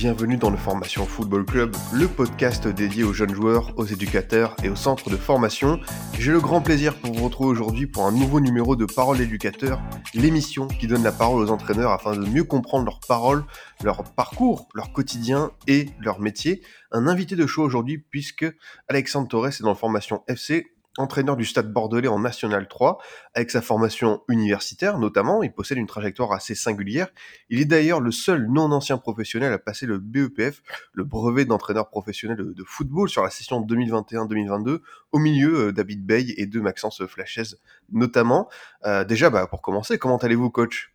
bienvenue 0.00 0.38
dans 0.38 0.48
le 0.48 0.56
Formation 0.56 1.04
Football 1.04 1.44
Club, 1.44 1.76
le 1.92 2.08
podcast 2.08 2.66
dédié 2.66 3.04
aux 3.04 3.12
jeunes 3.12 3.34
joueurs, 3.34 3.74
aux 3.76 3.84
éducateurs 3.84 4.56
et 4.64 4.70
aux 4.70 4.74
centres 4.74 5.10
de 5.10 5.16
formation. 5.18 5.78
J'ai 6.18 6.32
le 6.32 6.40
grand 6.40 6.62
plaisir 6.62 6.94
pour 6.94 7.12
vous 7.12 7.24
retrouver 7.26 7.50
aujourd'hui 7.50 7.86
pour 7.86 8.06
un 8.06 8.10
nouveau 8.10 8.40
numéro 8.40 8.76
de 8.76 8.86
Parole 8.86 9.18
d'éducateur, 9.18 9.78
l'émission 10.14 10.68
qui 10.68 10.86
donne 10.86 11.02
la 11.02 11.12
parole 11.12 11.44
aux 11.44 11.50
entraîneurs 11.50 11.90
afin 11.90 12.16
de 12.16 12.24
mieux 12.24 12.44
comprendre 12.44 12.86
leurs 12.86 13.00
paroles, 13.00 13.44
leur 13.84 14.02
parcours, 14.14 14.68
leur 14.72 14.94
quotidien 14.94 15.50
et 15.66 15.90
leur 16.00 16.18
métier. 16.18 16.62
Un 16.92 17.06
invité 17.06 17.36
de 17.36 17.46
choix 17.46 17.66
aujourd'hui 17.66 17.98
puisque 17.98 18.46
Alexandre 18.88 19.28
Torres 19.28 19.48
est 19.48 19.60
dans 19.62 19.68
le 19.68 19.74
Formation 19.74 20.22
FC, 20.28 20.72
entraîneur 21.00 21.36
du 21.36 21.44
Stade 21.44 21.72
Bordelais 21.72 22.08
en 22.08 22.20
National 22.20 22.68
3, 22.68 22.98
avec 23.34 23.50
sa 23.50 23.60
formation 23.60 24.22
universitaire 24.28 24.98
notamment, 24.98 25.42
il 25.42 25.52
possède 25.52 25.78
une 25.78 25.86
trajectoire 25.86 26.32
assez 26.32 26.54
singulière. 26.54 27.08
Il 27.48 27.60
est 27.60 27.64
d'ailleurs 27.64 28.00
le 28.00 28.10
seul 28.10 28.46
non-ancien 28.48 28.98
professionnel 28.98 29.52
à 29.52 29.58
passer 29.58 29.86
le 29.86 29.98
BEPF, 29.98 30.62
le 30.92 31.04
brevet 31.04 31.44
d'entraîneur 31.44 31.88
professionnel 31.88 32.36
de, 32.38 32.64
football 32.64 33.08
sur 33.08 33.22
la 33.22 33.30
session 33.30 33.60
2021-2022, 33.62 34.80
au 35.12 35.18
milieu 35.18 35.68
euh, 35.68 35.72
David 35.72 36.04
Bay 36.06 36.34
et 36.36 36.46
de 36.46 36.60
Maxence 36.60 37.04
Flashez 37.06 37.56
notamment. 37.90 38.48
Euh, 38.84 39.04
déjà, 39.04 39.30
bah, 39.30 39.46
pour 39.46 39.62
commencer, 39.62 39.98
comment 39.98 40.18
allez-vous 40.18 40.50
coach? 40.50 40.94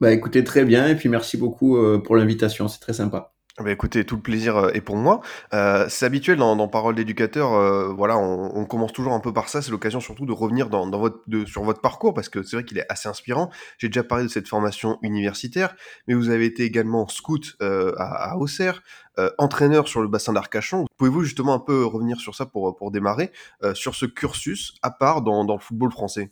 Bah 0.00 0.12
écoutez, 0.12 0.44
très 0.44 0.64
bien, 0.64 0.88
et 0.88 0.96
puis 0.96 1.10
merci 1.10 1.36
beaucoup 1.36 1.76
euh, 1.76 1.98
pour 1.98 2.16
l'invitation, 2.16 2.68
c'est 2.68 2.80
très 2.80 2.94
sympa. 2.94 3.34
Bah 3.62 3.70
écoutez, 3.70 4.04
tout 4.04 4.16
le 4.16 4.22
plaisir 4.22 4.56
euh, 4.56 4.70
est 4.72 4.80
pour 4.80 4.96
moi. 4.96 5.20
Euh, 5.52 5.86
c'est 5.88 6.06
habituel 6.06 6.38
dans, 6.38 6.56
dans 6.56 6.68
Parole 6.68 6.94
d'éducateur, 6.94 7.52
euh, 7.52 7.92
voilà, 7.92 8.16
on, 8.18 8.56
on 8.56 8.64
commence 8.64 8.92
toujours 8.92 9.12
un 9.12 9.20
peu 9.20 9.32
par 9.32 9.48
ça. 9.48 9.60
C'est 9.60 9.70
l'occasion 9.70 10.00
surtout 10.00 10.26
de 10.26 10.32
revenir 10.32 10.70
dans, 10.70 10.86
dans 10.86 10.98
votre, 10.98 11.20
de, 11.26 11.44
sur 11.44 11.62
votre 11.62 11.80
parcours 11.80 12.14
parce 12.14 12.28
que 12.28 12.42
c'est 12.42 12.56
vrai 12.56 12.64
qu'il 12.64 12.78
est 12.78 12.86
assez 12.88 13.08
inspirant. 13.08 13.50
J'ai 13.78 13.88
déjà 13.88 14.02
parlé 14.02 14.24
de 14.24 14.28
cette 14.28 14.48
formation 14.48 14.98
universitaire, 15.02 15.74
mais 16.06 16.14
vous 16.14 16.30
avez 16.30 16.46
été 16.46 16.64
également 16.64 17.08
scout 17.08 17.56
euh, 17.60 17.92
à, 17.98 18.32
à 18.32 18.36
Auxerre, 18.36 18.82
euh, 19.18 19.30
entraîneur 19.38 19.88
sur 19.88 20.00
le 20.00 20.08
bassin 20.08 20.32
d'Arcachon. 20.32 20.86
Pouvez-vous 20.96 21.24
justement 21.24 21.54
un 21.54 21.60
peu 21.60 21.84
revenir 21.84 22.20
sur 22.20 22.34
ça 22.34 22.46
pour, 22.46 22.76
pour 22.76 22.90
démarrer, 22.90 23.30
euh, 23.62 23.74
sur 23.74 23.94
ce 23.94 24.06
cursus 24.06 24.74
à 24.82 24.90
part 24.90 25.22
dans, 25.22 25.44
dans 25.44 25.54
le 25.54 25.60
football 25.60 25.90
français? 25.92 26.30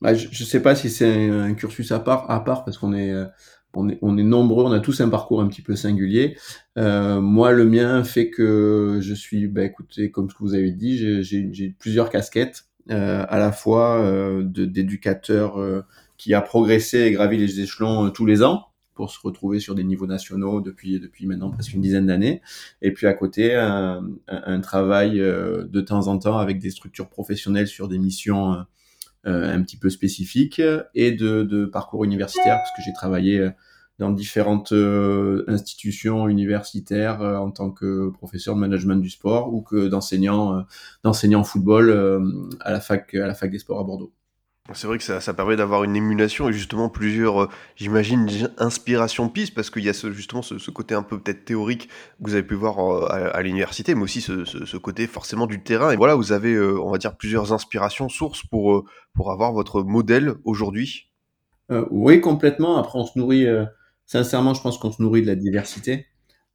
Bah, 0.00 0.14
je 0.14 0.26
ne 0.26 0.46
sais 0.46 0.60
pas 0.60 0.74
si 0.74 0.90
c'est 0.90 1.30
un, 1.30 1.54
cursus 1.54 1.92
à 1.92 2.00
part, 2.00 2.30
à 2.30 2.42
part 2.42 2.64
parce 2.64 2.76
qu'on 2.76 2.92
est, 2.92 3.14
on 3.74 3.88
est, 3.88 4.22
nombreux, 4.22 4.64
on 4.64 4.72
a 4.72 4.80
tous 4.80 5.00
un 5.00 5.08
parcours 5.08 5.40
un 5.40 5.48
petit 5.48 5.62
peu 5.62 5.76
singulier. 5.76 6.36
Euh, 6.78 7.20
moi, 7.20 7.52
le 7.52 7.64
mien 7.64 8.04
fait 8.04 8.30
que 8.30 8.98
je 9.00 9.14
suis, 9.14 9.46
bah, 9.46 9.64
écoutez, 9.64 10.10
comme 10.10 10.28
ce 10.28 10.34
que 10.34 10.42
vous 10.42 10.54
avez 10.54 10.72
dit, 10.72 11.22
j'ai- 11.22 11.74
plusieurs 11.78 12.10
casquettes, 12.10 12.64
euh, 12.90 13.24
à 13.28 13.38
la 13.38 13.52
fois 13.52 14.00
euh, 14.00 14.42
d'éducateur 14.42 15.60
euh, 15.60 15.82
qui 16.16 16.34
a 16.34 16.40
progressé 16.40 16.98
et 17.02 17.12
gravi 17.12 17.36
les 17.36 17.60
échelons 17.60 18.10
tous 18.10 18.26
les 18.26 18.42
ans 18.42 18.66
pour 18.94 19.10
se 19.10 19.20
retrouver 19.22 19.60
sur 19.60 19.76
des 19.76 19.84
niveaux 19.84 20.06
nationaux 20.06 20.60
depuis 20.60 20.98
depuis 20.98 21.26
maintenant 21.26 21.50
presque 21.50 21.74
une 21.74 21.80
dizaine 21.80 22.06
d'années, 22.06 22.42
et 22.82 22.92
puis 22.92 23.06
à 23.06 23.14
côté 23.14 23.54
un, 23.54 24.02
travail 24.62 25.18
de 25.18 25.80
temps 25.80 26.08
en 26.08 26.18
temps 26.18 26.38
avec 26.38 26.58
des 26.58 26.70
structures 26.70 27.08
professionnelles 27.08 27.68
sur 27.68 27.88
des 27.88 27.98
missions 27.98 28.56
euh, 29.26 29.54
un 29.54 29.62
petit 29.62 29.76
peu 29.76 29.88
spécifiques 29.88 30.60
et 30.94 31.12
de, 31.12 31.44
de 31.44 31.64
parcours 31.64 32.04
universitaire 32.04 32.56
parce 32.56 32.70
que 32.76 32.82
j'ai 32.84 32.92
travaillé 32.92 33.38
euh, 33.38 33.50
dans 34.00 34.10
différentes 34.10 34.72
euh, 34.72 35.44
institutions 35.46 36.28
universitaires 36.28 37.20
en 37.20 37.52
tant 37.52 37.70
que 37.70 38.10
professeur 38.10 38.56
de 38.56 38.60
management 38.60 38.96
du 38.96 39.10
sport 39.10 39.54
ou 39.54 39.62
que 39.62 39.86
d'enseignant 39.86 40.64
d'enseignant 41.04 41.44
football 41.44 41.92
à 42.60 42.72
la 42.72 42.80
fac 42.80 43.14
à 43.14 43.28
la 43.28 43.34
fac 43.34 43.50
des 43.50 43.60
sports 43.60 43.78
à 43.78 43.84
Bordeaux. 43.84 44.12
C'est 44.72 44.86
vrai 44.86 44.96
que 44.96 45.02
ça, 45.02 45.34
permet 45.34 45.56
d'avoir 45.56 45.82
une 45.82 45.96
émulation 45.96 46.48
et 46.48 46.52
justement 46.52 46.88
plusieurs, 46.88 47.42
euh, 47.42 47.48
j'imagine, 47.74 48.28
inspirations 48.58 49.28
pistes 49.28 49.54
parce 49.54 49.70
qu'il 49.70 49.82
y 49.82 49.88
a 49.88 49.92
justement 49.92 50.40
ce, 50.40 50.70
côté 50.70 50.94
un 50.94 51.02
peu 51.02 51.20
peut-être 51.20 51.44
théorique 51.44 51.88
que 51.88 51.92
vous 52.20 52.34
avez 52.34 52.44
pu 52.44 52.54
voir 52.54 52.78
euh, 52.78 53.30
à, 53.34 53.42
l'université, 53.42 53.96
mais 53.96 54.02
aussi 54.02 54.20
ce, 54.20 54.76
côté 54.76 55.08
forcément 55.08 55.48
du 55.48 55.64
terrain. 55.64 55.90
Et 55.90 55.96
voilà, 55.96 56.14
vous 56.14 56.30
avez, 56.30 56.54
euh, 56.54 56.80
on 56.80 56.92
va 56.92 56.98
dire, 56.98 57.16
plusieurs 57.16 57.52
inspirations, 57.52 58.08
sources 58.08 58.46
pour, 58.46 58.84
pour 59.14 59.32
avoir 59.32 59.52
votre 59.52 59.82
modèle 59.82 60.34
aujourd'hui. 60.44 61.10
Oui, 61.90 62.20
complètement. 62.20 62.76
Après, 62.76 62.98
on 62.98 63.06
se 63.06 63.18
nourrit, 63.18 63.46
sincèrement, 64.04 64.54
je 64.54 64.60
pense 64.60 64.78
qu'on 64.78 64.92
se 64.92 65.02
nourrit 65.02 65.22
de 65.22 65.26
la 65.26 65.36
diversité. 65.36 66.06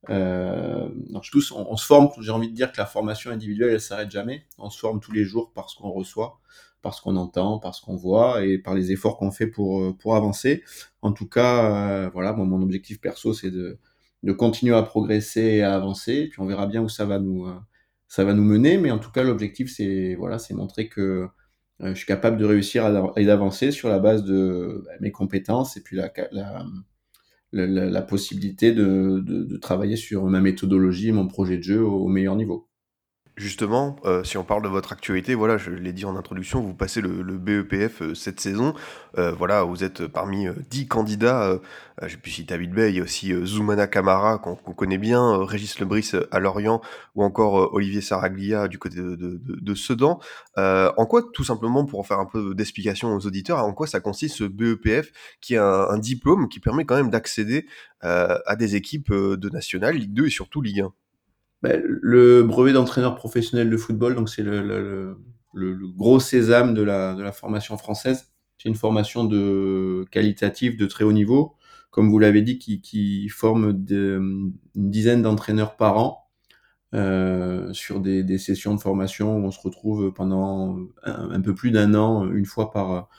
Tous, 0.07 1.51
on, 1.51 1.71
on 1.71 1.75
se 1.75 1.85
forme, 1.85 2.09
j'ai 2.21 2.31
envie 2.31 2.49
de 2.49 2.55
dire 2.55 2.71
que 2.71 2.77
la 2.77 2.85
formation 2.85 3.31
individuelle, 3.31 3.71
elle 3.71 3.81
s'arrête 3.81 4.11
jamais. 4.11 4.45
On 4.59 4.69
se 4.69 4.79
forme 4.79 5.01
tous 5.01 5.11
les 5.11 5.25
jours 5.25 5.51
parce 5.55 5.73
qu'on 5.73 5.89
reçoit, 5.89 6.39
parce 6.87 7.01
qu'on 7.01 7.17
entend, 7.17 7.59
parce 7.59 7.81
qu'on 7.81 7.97
voit 7.97 8.45
et 8.45 8.57
par 8.57 8.73
les 8.73 8.93
efforts 8.93 9.17
qu'on 9.17 9.29
fait 9.29 9.47
pour, 9.47 9.81
euh, 9.81 10.15
avancer. 10.15 10.63
En 11.01 11.11
tout 11.11 11.27
cas, 11.27 12.05
euh, 12.05 12.09
voilà, 12.13 12.31
moi, 12.31 12.45
mon 12.45 12.61
objectif 12.61 13.01
perso, 13.01 13.33
c'est 13.33 13.51
de, 13.51 13.77
continuer 14.37 14.73
à 14.73 14.83
progresser 14.83 15.41
et 15.41 15.63
à 15.63 15.75
avancer. 15.75 16.29
Puis, 16.31 16.39
on 16.39 16.45
verra 16.45 16.65
bien 16.65 16.81
où 16.81 16.87
ça 16.87 17.03
va 17.03 17.19
nous, 17.19 17.45
euh, 17.45 17.55
ça 18.07 18.23
va 18.23 18.33
nous 18.33 18.43
mener. 18.43 18.77
Mais 18.77 18.89
en 18.89 18.99
tout 18.99 19.11
cas, 19.11 19.23
l'objectif, 19.23 19.69
c'est, 19.69 20.15
voilà, 20.15 20.39
c'est 20.39 20.53
montrer 20.53 20.87
que, 20.87 21.27
je 21.81 21.93
suis 21.93 22.07
capable 22.07 22.37
de 22.37 22.45
réussir 22.45 22.85
et 23.17 23.25
d'avancer 23.25 23.71
sur 23.71 23.89
la 23.89 23.99
base 23.99 24.23
de 24.23 24.83
bah, 24.85 24.91
mes 25.01 25.11
compétences 25.11 25.77
et 25.77 25.81
puis 25.81 25.97
la, 27.51 28.01
possibilité 28.01 28.71
de, 28.71 29.57
travailler 29.61 29.97
sur 29.97 30.25
ma 30.25 30.39
méthodologie 30.39 31.11
mon 31.11 31.27
projet 31.27 31.57
de 31.57 31.63
jeu 31.63 31.83
au 31.83 32.07
meilleur 32.07 32.35
niveau. 32.37 32.66
Justement, 33.37 33.97
euh, 34.03 34.23
si 34.23 34.35
on 34.39 34.43
parle 34.43 34.63
de 34.63 34.67
votre 34.67 34.93
actualité, 34.93 35.35
voilà, 35.35 35.59
je 35.59 35.69
l'ai 35.69 35.93
dit 35.93 36.05
en 36.05 36.15
introduction, 36.15 36.59
vous 36.59 36.73
passez 36.73 37.01
le, 37.01 37.37
BEPF 37.37 38.01
euh, 38.01 38.15
cette 38.15 38.39
saison. 38.39 38.73
Euh, 39.19 39.31
voilà, 39.31 39.61
vous 39.61 39.83
êtes 39.83 40.07
parmi 40.07 40.47
10 40.71 40.87
candidats. 40.87 41.59
J'ai 42.03 42.17
pu 42.17 42.31
citer 42.31 42.55
David 42.55 42.73
Bay, 42.73 42.91
il 42.91 42.97
y 42.97 42.99
a 42.99 43.03
aussi 43.03 43.33
Zoumana 43.45 43.85
Camara 43.85 44.39
qu'on 44.39 44.55
connaît 44.55 44.97
bien, 44.97 45.43
Régis 45.45 45.79
Lebris 45.79 46.11
à 46.31 46.39
Lorient 46.39 46.81
ou 47.15 47.23
encore 47.23 47.73
Olivier 47.73 48.01
Saraglia 48.01 48.67
du 48.67 48.79
côté 48.79 48.97
de, 48.97 49.75
Sedan. 49.75 50.19
En 50.55 51.05
quoi, 51.05 51.23
tout 51.33 51.43
simplement, 51.43 51.85
pour 51.85 52.05
faire 52.07 52.19
un 52.19 52.25
peu 52.25 52.55
d'explication 52.55 53.15
aux 53.15 53.25
auditeurs, 53.25 53.59
en 53.59 53.73
quoi 53.73 53.87
ça 53.87 53.99
consiste 53.99 54.37
ce 54.37 54.43
BEPF 54.43 55.11
qui 55.41 55.55
est 55.55 55.59
un, 55.59 55.97
diplôme 55.97 56.49
qui 56.49 56.59
permet 56.59 56.85
quand 56.85 56.95
même 56.95 57.09
d'accéder 57.11 57.67
à 58.01 58.55
des 58.55 58.75
équipes 58.75 59.11
de 59.11 59.49
nationale, 59.49 59.95
Ligue 59.95 60.13
2 60.13 60.27
et 60.27 60.29
surtout 60.31 60.61
Ligue 60.61 60.81
1 60.81 60.93
Ben, 61.63 61.81
le 61.83 62.43
brevet 62.43 62.73
d'entraîneur 62.73 63.15
professionnel 63.15 63.69
de 63.69 63.77
football, 63.77 64.15
donc 64.15 64.29
c'est 64.29 64.43
le, 64.43 65.17
gros 65.95 66.19
sésame 66.19 66.73
de 66.73 66.83
la, 66.83 67.31
formation 67.31 67.77
française. 67.77 68.31
C'est 68.57 68.69
une 68.69 68.75
formation 68.75 69.23
de 69.23 70.05
qualitative 70.11 70.77
de 70.77 70.85
très 70.85 71.03
haut 71.03 71.13
niveau, 71.13 71.55
comme 71.89 72.09
vous 72.09 72.19
l'avez 72.19 72.43
dit, 72.43 72.59
qui, 72.59 73.29
forme 73.29 73.69
une 73.89 74.53
dizaine 74.75 75.23
d'entraîneurs 75.23 75.75
par 75.77 75.97
an 75.97 76.27
euh, 76.93 77.73
sur 77.73 78.01
des, 78.01 78.37
sessions 78.37 78.75
de 78.75 78.79
formation 78.79 79.37
où 79.37 79.45
on 79.45 79.51
se 79.51 79.59
retrouve 79.59 80.13
pendant 80.13 80.77
un, 81.03 81.41
peu 81.41 81.55
plus 81.55 81.71
d'un 81.71 81.95
an, 81.95 82.29
une 82.31 82.45
fois 82.45 82.71
par 82.71 83.09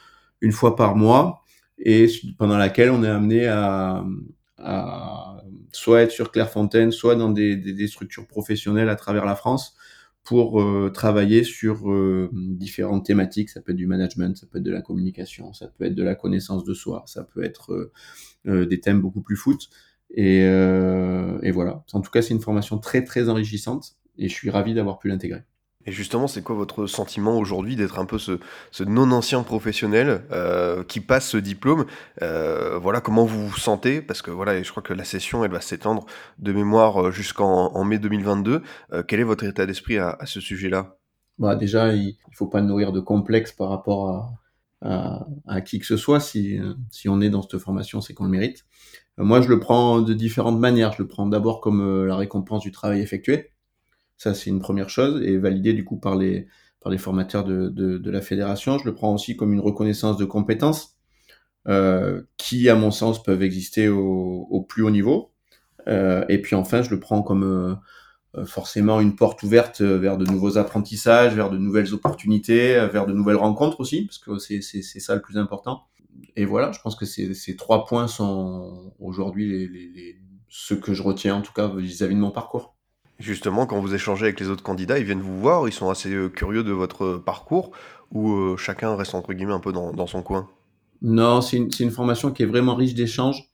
une 0.41 0.53
fois 0.53 0.76
par 0.76 0.94
mois, 0.94 1.43
et 1.78 2.06
pendant 2.38 2.56
laquelle 2.56 2.91
on 2.91 3.03
est 3.03 3.09
amené 3.09 3.49
à 3.49 4.05
soit 5.73 6.03
être 6.03 6.11
sur 6.11 6.31
Clairefontaine, 6.33 6.91
soit 6.93 7.15
dans 7.15 7.31
des, 7.31 7.87
structures 7.87 8.27
professionnelles 8.27 8.89
à 8.89 8.97
travers 8.97 9.25
la 9.25 9.37
France 9.37 9.76
pour 10.25 10.61
euh, 10.61 10.91
travailler 10.91 11.43
sur 11.43 11.91
euh, 11.91 12.31
différentes 12.32 13.06
thématiques. 13.06 13.50
Ça 13.50 13.61
peut 13.61 13.73
être 13.73 13.79
du 13.79 13.87
management, 13.87 14.37
ça 14.37 14.47
peut 14.47 14.59
être 14.59 14.65
de 14.65 14.70
la 14.70 14.82
communication, 14.82 15.53
ça 15.53 15.69
peut 15.69 15.85
être 15.85 15.94
de 15.94 16.03
la 16.03 16.15
connaissance 16.15 16.65
de 16.65 16.75
soi, 16.75 17.05
ça 17.06 17.25
peut 17.25 17.43
être 17.43 17.93
euh, 18.47 18.67
des 18.67 18.81
thèmes 18.81 19.00
beaucoup 19.00 19.23
plus 19.23 19.37
foot. 19.37 19.70
Et, 20.11 20.38
et 20.38 21.50
voilà. 21.50 21.85
En 21.93 22.00
tout 22.00 22.11
cas, 22.11 22.23
c'est 22.23 22.32
une 22.32 22.41
formation 22.41 22.79
très 22.79 23.05
très 23.05 23.29
enrichissante 23.29 23.97
et 24.17 24.29
je 24.29 24.35
suis 24.35 24.49
ravi 24.49 24.73
d'avoir 24.73 24.99
pu 24.99 25.09
l'intégrer. 25.09 25.44
Et 25.88 25.90
justement, 25.90 26.26
c'est 26.26 26.43
quoi 26.43 26.55
votre 26.55 26.87
sentiment 26.87 27.38
aujourd'hui 27.38 27.75
d'être 27.75 27.99
un 27.99 28.05
peu 28.05 28.19
ce, 28.19 28.38
non-ancien 28.85 29.43
professionnel 29.43 30.23
euh, 30.32 30.85
qui 30.85 31.00
passe 31.00 31.31
ce 31.31 31.38
diplôme 31.38 31.87
euh, 32.20 32.79
Voilà, 32.79 33.00
comment 33.00 33.25
vous 33.25 33.49
vous 33.49 33.56
sentez? 33.56 34.02
Parce 34.02 34.20
que 34.20 34.31
voilà, 34.31 34.62
je 34.62 34.70
crois 34.70 34.82
que 34.82 34.93
la 34.93 35.05
session, 35.05 35.46
elle 35.46 35.50
va 35.50 35.62
s'étendre 35.62 36.05
de 36.40 36.52
mémoire 36.52 37.06
euh, 37.06 37.11
jusqu'en 37.11 37.73
en 37.75 37.85
mai 37.85 37.99
2022. 37.99 38.61
Euh, 38.93 39.02
quel 39.02 39.20
est 39.20 39.25
votre 39.25 39.44
état 39.44 39.64
d'esprit 39.64 39.96
à, 39.96 40.11
à 40.20 40.26
ce 40.26 40.43
sujet-là? 40.43 40.99
Bah, 41.38 41.56
Déjà, 41.56 41.94
il 41.94 42.08
ne 42.08 42.37
faut 42.37 42.49
pas 42.49 42.61
nourrir 42.61 42.93
de 42.93 43.00
complexe 43.00 43.52
par 43.52 43.70
rapport 43.70 44.38
à, 44.82 45.26
à, 45.46 45.61
qui 45.62 45.79
que 45.79 45.87
ce 45.87 45.96
soit. 45.96 46.20
Si, 46.20 46.61
si 46.91 47.08
on 47.08 47.23
est 47.23 47.31
dans 47.31 47.41
cette 47.41 47.58
formation, 47.61 48.02
c'est 48.02 48.12
qu'on 48.12 48.25
le 48.25 48.31
mérite. 48.31 48.67
Moi, 49.17 49.41
je 49.41 49.49
le 49.49 49.58
prends 49.58 50.02
de 50.02 50.12
différentes 50.12 50.61
manières. 50.61 50.93
Je 50.93 51.00
le 51.00 51.08
prends 51.08 51.26
d'abord 51.26 51.62
comme 51.62 52.05
la 52.05 52.17
récompense 52.17 52.62
du 52.62 52.73
travail 52.73 53.00
effectué. 53.00 53.52
Ça, 54.19 54.35
c'est 54.35 54.50
une 54.50 54.59
première 54.61 54.91
chose, 54.91 55.23
et 55.23 55.38
validé 55.38 55.73
du 55.73 55.85
coup 55.85 55.97
par 55.97 56.17
les, 56.17 56.49
par 56.81 56.91
les 56.91 56.99
formateurs 56.99 57.44
de, 57.44 57.69
de, 57.69 57.99
de, 57.99 58.11
la 58.11 58.20
fédération. 58.20 58.79
Je 58.79 58.85
le 58.85 58.94
prends 58.94 59.15
aussi 59.15 59.37
comme 59.37 59.53
une 59.53 59.61
reconnaissance 59.61 60.17
de 60.17 60.25
compétences 60.25 60.99
euh, 61.69 62.23
qui, 62.37 62.69
à 62.69 62.75
mon 62.75 62.91
sens, 62.91 63.23
peuvent 63.23 63.43
exister 63.43 63.88
au, 63.88 64.47
au 64.50 64.62
plus 64.62 64.82
haut 64.82 64.91
niveau. 64.91 65.32
Euh, 65.87 66.25
et 66.29 66.43
puis 66.43 66.56
enfin, 66.56 66.82
je 66.82 66.91
le 66.91 66.99
prends 66.99 67.23
comme 67.23 67.44
euh, 67.44 68.44
forcément 68.44 69.00
une 69.00 69.15
porte 69.15 69.43
ouverte 69.44 69.82
vers 69.82 70.19
de 70.19 70.25
nouveaux 70.25 70.59
apprentissages, 70.59 71.35
vers 71.35 71.50
de 71.50 71.59
nouvelles 71.59 71.94
opportunités, 71.94 72.75
vers 72.88 73.06
de 73.06 73.12
nouvelles 73.12 73.37
rencontres 73.37 73.81
aussi, 73.81 74.05
parce 74.05 74.19
que 74.19 74.38
c'est 74.38 74.82
ça 74.82 75.15
le 75.15 75.23
plus 75.23 75.38
important. 75.38 75.85
Et 76.37 76.44
voilà, 76.44 76.73
je 76.73 76.81
pense 76.81 76.97
que 76.97 77.06
ces, 77.06 77.35
ces 77.35 77.56
trois 77.56 77.85
points 77.85 78.09
sont 78.09 78.93
aujourd'hui 78.99 79.49
les, 79.49 79.69
les, 79.69 79.88
les, 79.94 80.17
ceux 80.49 80.76
que 80.76 80.93
je 80.93 81.03
retiens, 81.03 81.37
en 81.37 81.43
tout 81.43 81.53
cas 81.53 81.69
vis-à-vis 81.69 82.15
-vis 82.15 82.17
de 82.17 82.23
mon 82.23 82.31
parcours. 82.32 82.78
Justement, 83.19 83.67
quand 83.67 83.81
vous 83.81 83.94
échangez 83.94 84.26
avec 84.26 84.38
les 84.38 84.49
autres 84.49 84.62
candidats, 84.62 84.99
ils 84.99 85.05
viennent 85.05 85.20
vous 85.20 85.41
voir, 85.41 85.67
ils 85.69 85.73
sont 85.73 85.91
assez 85.91 86.12
euh, 86.12 86.29
curieux 86.29 86.62
de 86.62 86.70
votre 86.70 87.17
parcours, 87.17 87.73
ou 88.12 88.32
euh, 88.32 88.56
chacun 88.56 88.94
reste 88.94 89.15
entre 89.15 89.32
guillemets 89.32 89.53
un 89.53 89.61
peu 89.61 89.73
dans, 89.73 90.06
son 90.06 90.23
coin? 90.23 90.49
Non, 91.03 91.41
c'est 91.41 91.56
une, 91.56 91.91
formation 91.91 92.31
qui 92.31 92.44
est 92.44 92.47
vraiment 92.47 92.76
riche 92.76 92.94
d'échanges. 92.94 93.50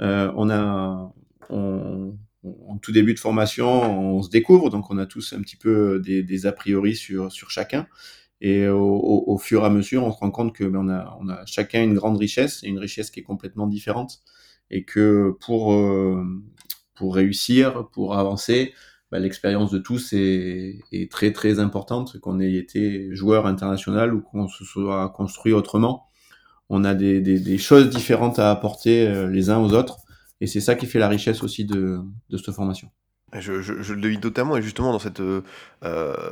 Euh, 0.00 0.32
on 0.34 0.48
a, 0.48 1.12
en 1.50 2.78
tout 2.80 2.92
début 2.92 3.12
de 3.12 3.20
formation, 3.20 4.16
on 4.16 4.22
se 4.22 4.30
découvre, 4.30 4.70
donc 4.70 4.90
on 4.90 4.96
a 4.98 5.06
tous 5.06 5.34
un 5.34 5.42
petit 5.42 5.56
peu 5.56 6.00
des, 6.00 6.46
a 6.46 6.52
priori 6.52 6.96
sur, 6.96 7.30
sur 7.30 7.50
chacun. 7.50 7.86
Et 8.40 8.66
au, 8.66 9.38
fur 9.38 9.62
et 9.62 9.66
à 9.66 9.70
mesure, 9.70 10.04
on 10.04 10.10
se 10.10 10.18
rend 10.18 10.32
compte 10.32 10.52
que 10.52 10.64
ben, 10.64 11.06
on, 11.20 11.28
a, 11.28 11.46
chacun 11.46 11.84
une 11.84 11.94
grande 11.94 12.16
richesse, 12.16 12.64
et 12.64 12.68
une 12.68 12.78
richesse 12.78 13.10
qui 13.10 13.20
est 13.20 13.24
complètement 13.24 13.66
différente, 13.68 14.20
et 14.70 14.84
que 14.84 15.36
pour, 15.40 15.74
euh, 15.74 16.24
pour 16.94 17.14
réussir, 17.14 17.88
pour 17.92 18.16
avancer, 18.16 18.72
bah, 19.12 19.18
l'expérience 19.18 19.70
de 19.70 19.78
tous 19.78 20.14
est, 20.14 21.10
très 21.10 21.32
très 21.32 21.60
importante, 21.60 22.18
qu'on 22.20 22.40
ait 22.40 22.54
été 22.54 23.14
joueur 23.14 23.46
international 23.46 24.14
ou 24.14 24.22
qu'on 24.22 24.48
se 24.48 24.64
soit 24.64 25.10
construit 25.10 25.52
autrement. 25.52 26.08
On 26.70 26.82
a 26.82 26.94
des, 26.94 27.58
choses 27.58 27.90
différentes 27.90 28.38
à 28.38 28.50
apporter 28.50 29.06
euh, 29.06 29.28
les 29.28 29.50
uns 29.50 29.58
aux 29.58 29.74
autres, 29.74 29.98
et 30.40 30.46
c'est 30.46 30.60
ça 30.62 30.74
qui 30.76 30.86
fait 30.86 30.98
la 30.98 31.08
richesse 31.08 31.42
aussi 31.42 31.66
de 31.66 32.02
cette 32.30 32.54
formation. 32.54 32.90
Je, 33.34 33.62
je, 33.62 33.80
je, 33.80 33.94
le 33.94 34.00
devine 34.02 34.20
totalement, 34.20 34.58
et 34.58 34.62
justement 34.62 34.92
dans 34.92 34.98
cette 34.98 35.20
euh, 35.20 35.42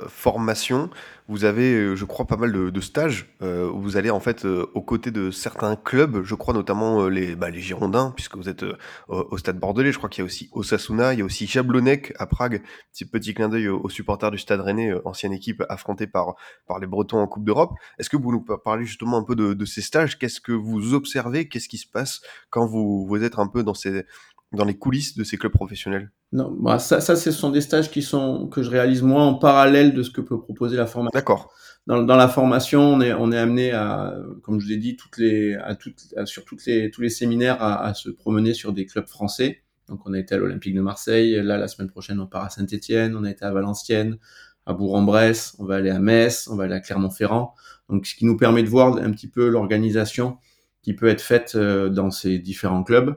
formation, 0.09 0.91
vous 1.29 1.45
avez, 1.45 1.73
euh, 1.73 1.97
je 1.97 2.05
crois, 2.05 2.27
pas 2.27 2.37
mal 2.37 2.53
de, 2.53 2.71
de 2.71 2.81
stages 2.81 3.35
euh, 3.41 3.71
où 3.71 3.81
vous 3.81 3.97
allez 3.97 4.11
en 4.11 4.21
fait 4.21 4.45
euh, 4.45 4.67
aux 4.75 4.83
côtés 4.83 5.11
de 5.11 5.31
certains 5.31 5.77
clubs, 5.77 6.23
je 6.25 6.35
crois 6.35 6.53
notamment 6.53 7.03
euh, 7.03 7.09
les, 7.09 7.37
bah, 7.37 7.49
les 7.49 7.61
Girondins, 7.61 8.13
puisque 8.15 8.37
vous 8.37 8.49
êtes 8.49 8.65
euh, 8.65 8.77
au 9.09 9.39
Stade 9.39 9.59
Bordelais, 9.59 9.93
je 9.93 9.99
crois 9.99 10.11
qu'il 10.11 10.23
y 10.23 10.25
a 10.25 10.27
aussi 10.27 10.51
Osasuna, 10.53 11.15
il 11.15 11.21
y 11.21 11.23
a 11.23 11.25
aussi 11.25 11.47
Jablonec 11.47 12.13
à 12.19 12.27
Prague, 12.27 12.63
petit 12.93 13.07
petit 13.07 13.33
clin 13.33 13.49
d'œil 13.49 13.69
aux, 13.69 13.89
supporters 13.89 14.31
du 14.31 14.39
Stade 14.39 14.61
Rennais, 14.61 14.93
ancienne 15.07 15.33
équipe 15.33 15.63
affrontée 15.69 16.07
par, 16.07 16.35
par 16.67 16.81
les 16.81 16.87
Bretons 16.87 17.19
en 17.19 17.27
Coupe 17.27 17.45
d'Europe. 17.45 17.71
Est-ce 17.99 18.11
que 18.11 18.17
vous 18.17 18.31
nous 18.31 18.45
parlez 18.65 18.85
justement 18.85 19.17
un 19.17 19.25
peu 19.25 19.37
de, 19.37 19.55
de 19.55 19.65
ces 19.65 19.81
stages? 19.81 20.19
Qu'est-ce 20.19 20.41
que 20.41 20.53
vous 20.53 20.93
observez? 20.93 21.49
Qu'est-ce 21.49 21.69
qui 21.69 21.79
se 21.79 21.89
passe 21.89 22.21
quand 22.51 22.67
vous, 22.67 23.07
vous 23.07 23.23
êtes 23.23 23.39
un 23.39 23.47
peu 23.47 23.63
dans 23.63 23.75
ces 23.75 24.05
dans 24.53 24.65
les 24.65 24.77
coulisses 24.77 25.17
de 25.17 25.25
ces 25.25 25.37
clubs 25.37 25.53
professionnels? 25.53 26.11
Non, 26.33 26.51
bah 26.59 26.79
ça, 26.79 27.01
ça, 27.01 27.17
ce 27.17 27.31
sont 27.31 27.51
des 27.51 27.61
stages 27.61 27.91
qui 27.91 28.03
sont 28.03 28.49
que 28.49 28.63
je 28.63 28.71
réalise 28.71 29.03
moi 29.03 29.23
en 29.23 29.35
parallèle 29.35 29.95
de 29.95 30.03
ce 30.03 30.11
que 30.11 30.21
peut 30.21 30.41
proposer 30.41 30.77
la 30.77 30.87
formation. 30.87 31.11
D'accord. 31.15 31.53
Dans, 31.87 32.03
dans, 32.03 32.17
la 32.17 32.29
formation, 32.29 32.81
on 32.83 33.01
est, 33.01 33.13
on 33.13 33.33
est 33.33 33.39
amené 33.39 33.73
à, 33.73 34.15
comme 34.43 34.61
je 34.61 34.67
vous 34.67 34.73
ai 34.73 34.77
dit, 34.77 34.97
toutes 34.97 35.19
les, 35.19 35.55
à 35.55 35.75
toutes, 35.75 36.15
à, 36.17 36.27
sur 36.27 36.45
toutes 36.45 36.65
les, 36.67 36.91
tous 36.91 37.01
les 37.01 37.09
séminaires 37.09 37.61
à, 37.63 37.85
à, 37.85 37.95
se 37.95 38.11
promener 38.11 38.55
sur 38.55 38.73
des 38.73 38.87
clubs 38.87 39.09
français. 39.09 39.63
Donc, 39.89 40.01
on 40.07 40.13
a 40.13 40.19
été 40.19 40.35
à 40.35 40.39
l'Olympique 40.39 40.75
de 40.75 40.81
Marseille. 40.81 41.41
Là, 41.43 41.57
la 41.57 41.67
semaine 41.67 41.91
prochaine, 41.91 42.21
on 42.21 42.27
part 42.27 42.45
à 42.45 42.51
Saint-Etienne. 42.51 43.17
On 43.17 43.25
a 43.25 43.31
été 43.31 43.45
à 43.45 43.51
Valenciennes, 43.51 44.19
à 44.67 44.73
Bourg-en-Bresse. 44.73 45.57
On 45.59 45.65
va 45.65 45.77
aller 45.77 45.91
à 45.91 45.99
Metz. 45.99 46.49
On 46.49 46.55
va 46.55 46.65
aller 46.65 46.75
à 46.75 46.81
Clermont-Ferrand. 46.81 47.55
Donc, 47.89 48.07
ce 48.07 48.15
qui 48.15 48.25
nous 48.25 48.37
permet 48.37 48.63
de 48.63 48.69
voir 48.69 48.99
un 48.99 49.11
petit 49.11 49.29
peu 49.29 49.49
l'organisation 49.49 50.39
qui 50.83 50.95
peut 50.95 51.09
être 51.09 51.21
faite 51.21 51.55
euh, 51.57 51.89
dans 51.89 52.11
ces 52.11 52.39
différents 52.39 52.85
clubs 52.85 53.17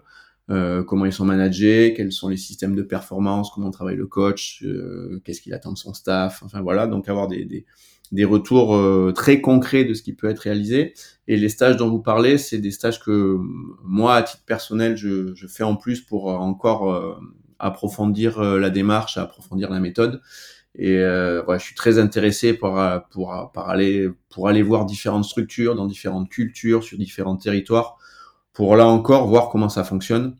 euh, 0.50 0.84
comment 0.84 1.06
ils 1.06 1.14
sont 1.14 1.26
managés, 1.26 1.94
quels 1.96 2.12
sont 2.12 2.30
les 2.30 2.38
systèmes 2.38 2.76
de 2.76 2.84
performance, 2.84 3.50
comment 3.54 3.72
travaille 3.72 3.96
le 3.96 4.08
coach, 4.08 4.62
euh, 4.64 5.22
qu'est-ce 5.24 5.42
qu'il 5.42 5.54
attend 5.54 5.72
de 5.72 5.78
son 5.78 5.94
staff, 5.94 6.44
enfin 6.44 6.62
voilà, 6.62 6.88
donc 6.88 7.08
avoir 7.08 7.28
des, 7.28 7.46
des, 7.46 7.66
des 8.12 8.26
retours 8.26 8.76
euh, 8.76 9.12
très 9.14 9.42
concrets 9.42 9.86
de 9.86 9.94
ce 9.94 10.04
qui 10.04 10.14
peut 10.14 10.30
être 10.30 10.40
réalisé. 10.40 10.94
Et 11.28 11.38
les 11.38 11.50
stages 11.50 11.78
dont 11.78 11.90
vous 11.90 12.02
parlez, 12.02 12.38
c'est 12.38 12.60
des 12.60 12.72
stages 12.72 13.00
que 13.00 13.38
moi, 13.84 14.16
à 14.16 14.24
titre 14.24 14.44
personnel, 14.46 14.98
je, 14.98 15.34
je 15.34 15.48
fais 15.48 15.64
en 15.64 15.76
plus 15.76 16.02
pour 16.02 16.28
encore 16.28 16.92
euh, 16.92 17.16
approfondir 17.60 18.40
euh, 18.40 18.60
la 18.60 18.70
démarche, 18.70 19.18
approfondir 19.18 19.70
la 19.72 19.80
méthode. 19.80 20.22
Et 20.76 20.98
je 20.98 21.58
suis 21.60 21.76
très 21.76 22.00
intéressé 22.00 22.56
pour, 22.56 22.82
pour, 23.12 23.52
pour, 23.54 23.70
aller, 23.70 24.10
pour 24.32 24.48
aller 24.48 24.64
voir 24.64 24.86
différentes 24.86 25.26
structures 25.26 25.76
dans 25.76 25.86
différentes 25.86 26.30
cultures, 26.30 26.84
sur 26.84 26.98
différents 26.98 27.38
territoires 27.38 28.00
pour 28.54 28.76
là 28.76 28.88
encore 28.88 29.28
voir 29.28 29.50
comment 29.50 29.70
ça 29.70 29.84
fonctionne, 29.84 30.36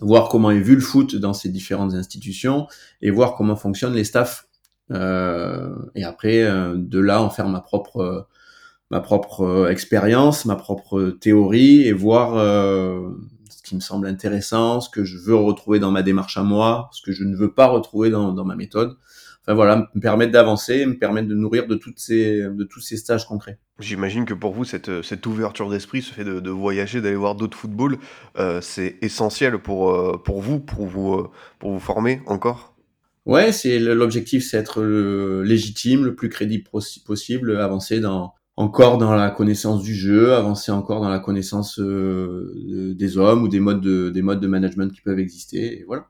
voir 0.00 0.28
comment 0.28 0.50
est 0.50 0.60
vu 0.60 0.74
le 0.74 0.80
foot 0.80 1.16
dans 1.16 1.32
ces 1.32 1.48
différentes 1.48 1.94
institutions 1.94 2.66
et 3.02 3.10
voir 3.10 3.36
comment 3.36 3.56
fonctionnent 3.56 3.94
les 3.94 4.04
staffs. 4.04 4.48
Euh, 4.92 5.74
et 5.94 6.04
après, 6.04 6.42
euh, 6.42 6.74
de 6.76 6.98
là, 6.98 7.22
en 7.22 7.30
faire 7.30 7.48
ma 7.48 7.60
propre, 7.60 7.98
euh, 7.98 8.22
ma 8.90 9.00
propre 9.00 9.68
expérience, 9.70 10.44
ma 10.44 10.56
propre 10.56 11.16
théorie 11.20 11.82
et 11.82 11.92
voir 11.92 12.34
ce 13.50 13.62
qui 13.64 13.74
me 13.74 13.80
semble 13.80 14.06
intéressant, 14.06 14.80
ce 14.80 14.88
que 14.88 15.04
je 15.04 15.18
veux 15.18 15.34
retrouver 15.34 15.80
dans 15.80 15.90
ma 15.90 16.02
démarche 16.02 16.36
à 16.36 16.42
moi, 16.42 16.88
ce 16.92 17.02
que 17.02 17.12
je 17.12 17.24
ne 17.24 17.36
veux 17.36 17.52
pas 17.52 17.66
retrouver 17.66 18.10
dans 18.10 18.44
ma 18.44 18.54
méthode 18.54 18.96
enfin 19.46 19.54
voilà, 19.54 19.88
me 19.94 20.00
permettre 20.00 20.32
d'avancer, 20.32 20.84
me 20.86 20.98
permettre 20.98 21.28
de 21.28 21.34
nourrir 21.34 21.66
de 21.66 21.76
toutes 21.76 21.98
ces, 21.98 22.40
de 22.42 22.64
tous 22.64 22.80
ces 22.80 22.96
stages 22.96 23.26
concrets. 23.26 23.58
J'imagine 23.78 24.24
que 24.24 24.34
pour 24.34 24.52
vous, 24.52 24.64
cette, 24.64 25.02
cette 25.02 25.26
ouverture 25.26 25.70
d'esprit, 25.70 26.02
ce 26.02 26.12
fait 26.12 26.24
de, 26.24 26.40
de 26.40 26.50
voyager, 26.50 27.00
d'aller 27.00 27.16
voir 27.16 27.34
d'autres 27.34 27.56
footballs, 27.56 27.98
euh, 28.38 28.60
c'est 28.60 28.96
essentiel 29.02 29.58
pour, 29.58 29.90
euh, 29.90 30.20
pour 30.22 30.40
vous, 30.40 30.58
pour 30.58 30.86
vous, 30.86 31.14
euh, 31.14 31.30
pour 31.58 31.72
vous 31.72 31.80
former 31.80 32.22
encore? 32.26 32.74
Ouais, 33.26 33.52
c'est 33.52 33.78
l'objectif, 33.78 34.44
c'est 34.44 34.56
être 34.56 34.82
le 34.82 35.42
légitime, 35.42 36.04
le 36.04 36.14
plus 36.14 36.28
crédible 36.28 36.64
possible, 37.04 37.56
avancer 37.56 38.00
dans 38.00 38.34
encore 38.58 38.96
dans 38.96 39.14
la 39.14 39.30
connaissance 39.30 39.82
du 39.82 39.94
jeu, 39.94 40.32
avancer 40.32 40.72
encore 40.72 41.02
dans 41.02 41.10
la 41.10 41.18
connaissance 41.18 41.78
euh, 41.78 42.94
des 42.96 43.18
hommes 43.18 43.42
ou 43.42 43.48
des 43.48 43.60
modes 43.60 43.82
de, 43.82 44.08
des 44.08 44.22
modes 44.22 44.40
de 44.40 44.46
management 44.46 44.90
qui 44.90 45.02
peuvent 45.02 45.18
exister. 45.18 45.80
Et 45.80 45.84
voilà. 45.84 46.06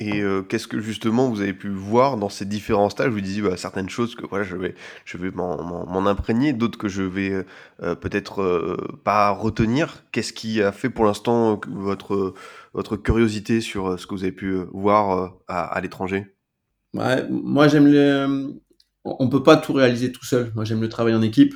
Et 0.00 0.22
euh, 0.22 0.40
qu'est-ce 0.40 0.66
que 0.66 0.80
justement 0.80 1.28
vous 1.28 1.42
avez 1.42 1.52
pu 1.52 1.68
voir 1.68 2.16
dans 2.16 2.30
ces 2.30 2.46
différents 2.46 2.88
stages? 2.88 3.12
Vous 3.12 3.20
disiez 3.20 3.42
bah, 3.42 3.58
certaines 3.58 3.90
choses 3.90 4.14
que 4.14 4.26
voilà, 4.26 4.44
je 4.44 4.56
vais, 4.56 4.74
je 5.04 5.18
vais 5.18 5.30
m'en 5.30 6.06
imprégner, 6.06 6.54
d'autres 6.54 6.78
que 6.78 6.88
je 6.88 7.02
vais 7.02 7.44
euh, 7.82 7.94
peut-être 7.94 8.40
euh, 8.40 8.98
pas 9.04 9.28
retenir. 9.30 10.02
Qu'est-ce 10.10 10.32
qui 10.32 10.62
a 10.62 10.72
fait 10.72 10.88
pour 10.88 11.04
l'instant 11.04 11.60
votre, 11.68 12.32
votre 12.72 12.96
curiosité 12.96 13.60
sur 13.60 14.00
ce 14.00 14.06
que 14.06 14.14
vous 14.14 14.22
avez 14.22 14.32
pu 14.32 14.56
voir 14.72 15.34
à, 15.48 15.64
à 15.64 15.80
l'étranger? 15.82 16.34
Ouais, 16.94 17.28
Moi, 17.28 17.68
j'aime 17.68 17.86
le. 17.86 18.54
On 19.04 19.28
peut 19.28 19.42
pas 19.42 19.58
tout 19.58 19.74
réaliser 19.74 20.12
tout 20.12 20.24
seul. 20.24 20.50
Moi, 20.54 20.64
j'aime 20.64 20.80
le 20.80 20.88
travail 20.88 21.14
en 21.14 21.22
équipe. 21.22 21.54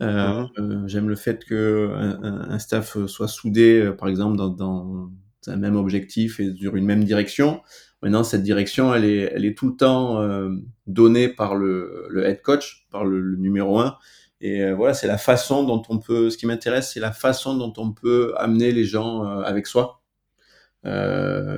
Mmh. 0.00 0.86
j'aime 0.86 1.08
le 1.08 1.16
fait 1.16 1.44
que 1.44 1.90
un, 1.92 2.50
un, 2.50 2.58
staff 2.60 3.04
soit 3.06 3.26
soudé, 3.26 3.92
par 3.98 4.08
exemple, 4.08 4.36
dans, 4.36 4.48
dans 4.48 5.10
un 5.48 5.56
même 5.56 5.76
objectif 5.76 6.40
et 6.40 6.54
sur 6.54 6.76
une 6.76 6.84
même 6.84 7.04
direction. 7.04 7.60
Maintenant, 8.02 8.22
cette 8.22 8.42
direction, 8.42 8.94
elle 8.94 9.04
est, 9.04 9.32
elle 9.34 9.44
est 9.44 9.56
tout 9.56 9.68
le 9.68 9.76
temps 9.76 10.22
euh, 10.22 10.50
donnée 10.86 11.28
par 11.28 11.56
le, 11.56 12.06
le, 12.10 12.24
head 12.24 12.42
coach, 12.42 12.86
par 12.90 13.04
le, 13.04 13.36
numéro 13.36 13.80
un. 13.80 13.96
Et 14.40 14.62
euh, 14.62 14.74
voilà, 14.74 14.94
c'est 14.94 15.08
la 15.08 15.18
façon 15.18 15.64
dont 15.64 15.82
on 15.88 15.98
peut. 15.98 16.30
Ce 16.30 16.38
qui 16.38 16.46
m'intéresse, 16.46 16.92
c'est 16.92 17.00
la 17.00 17.12
façon 17.12 17.56
dont 17.56 17.72
on 17.76 17.92
peut 17.92 18.34
amener 18.36 18.70
les 18.70 18.84
gens 18.84 19.24
euh, 19.24 19.42
avec 19.42 19.66
soi. 19.66 20.02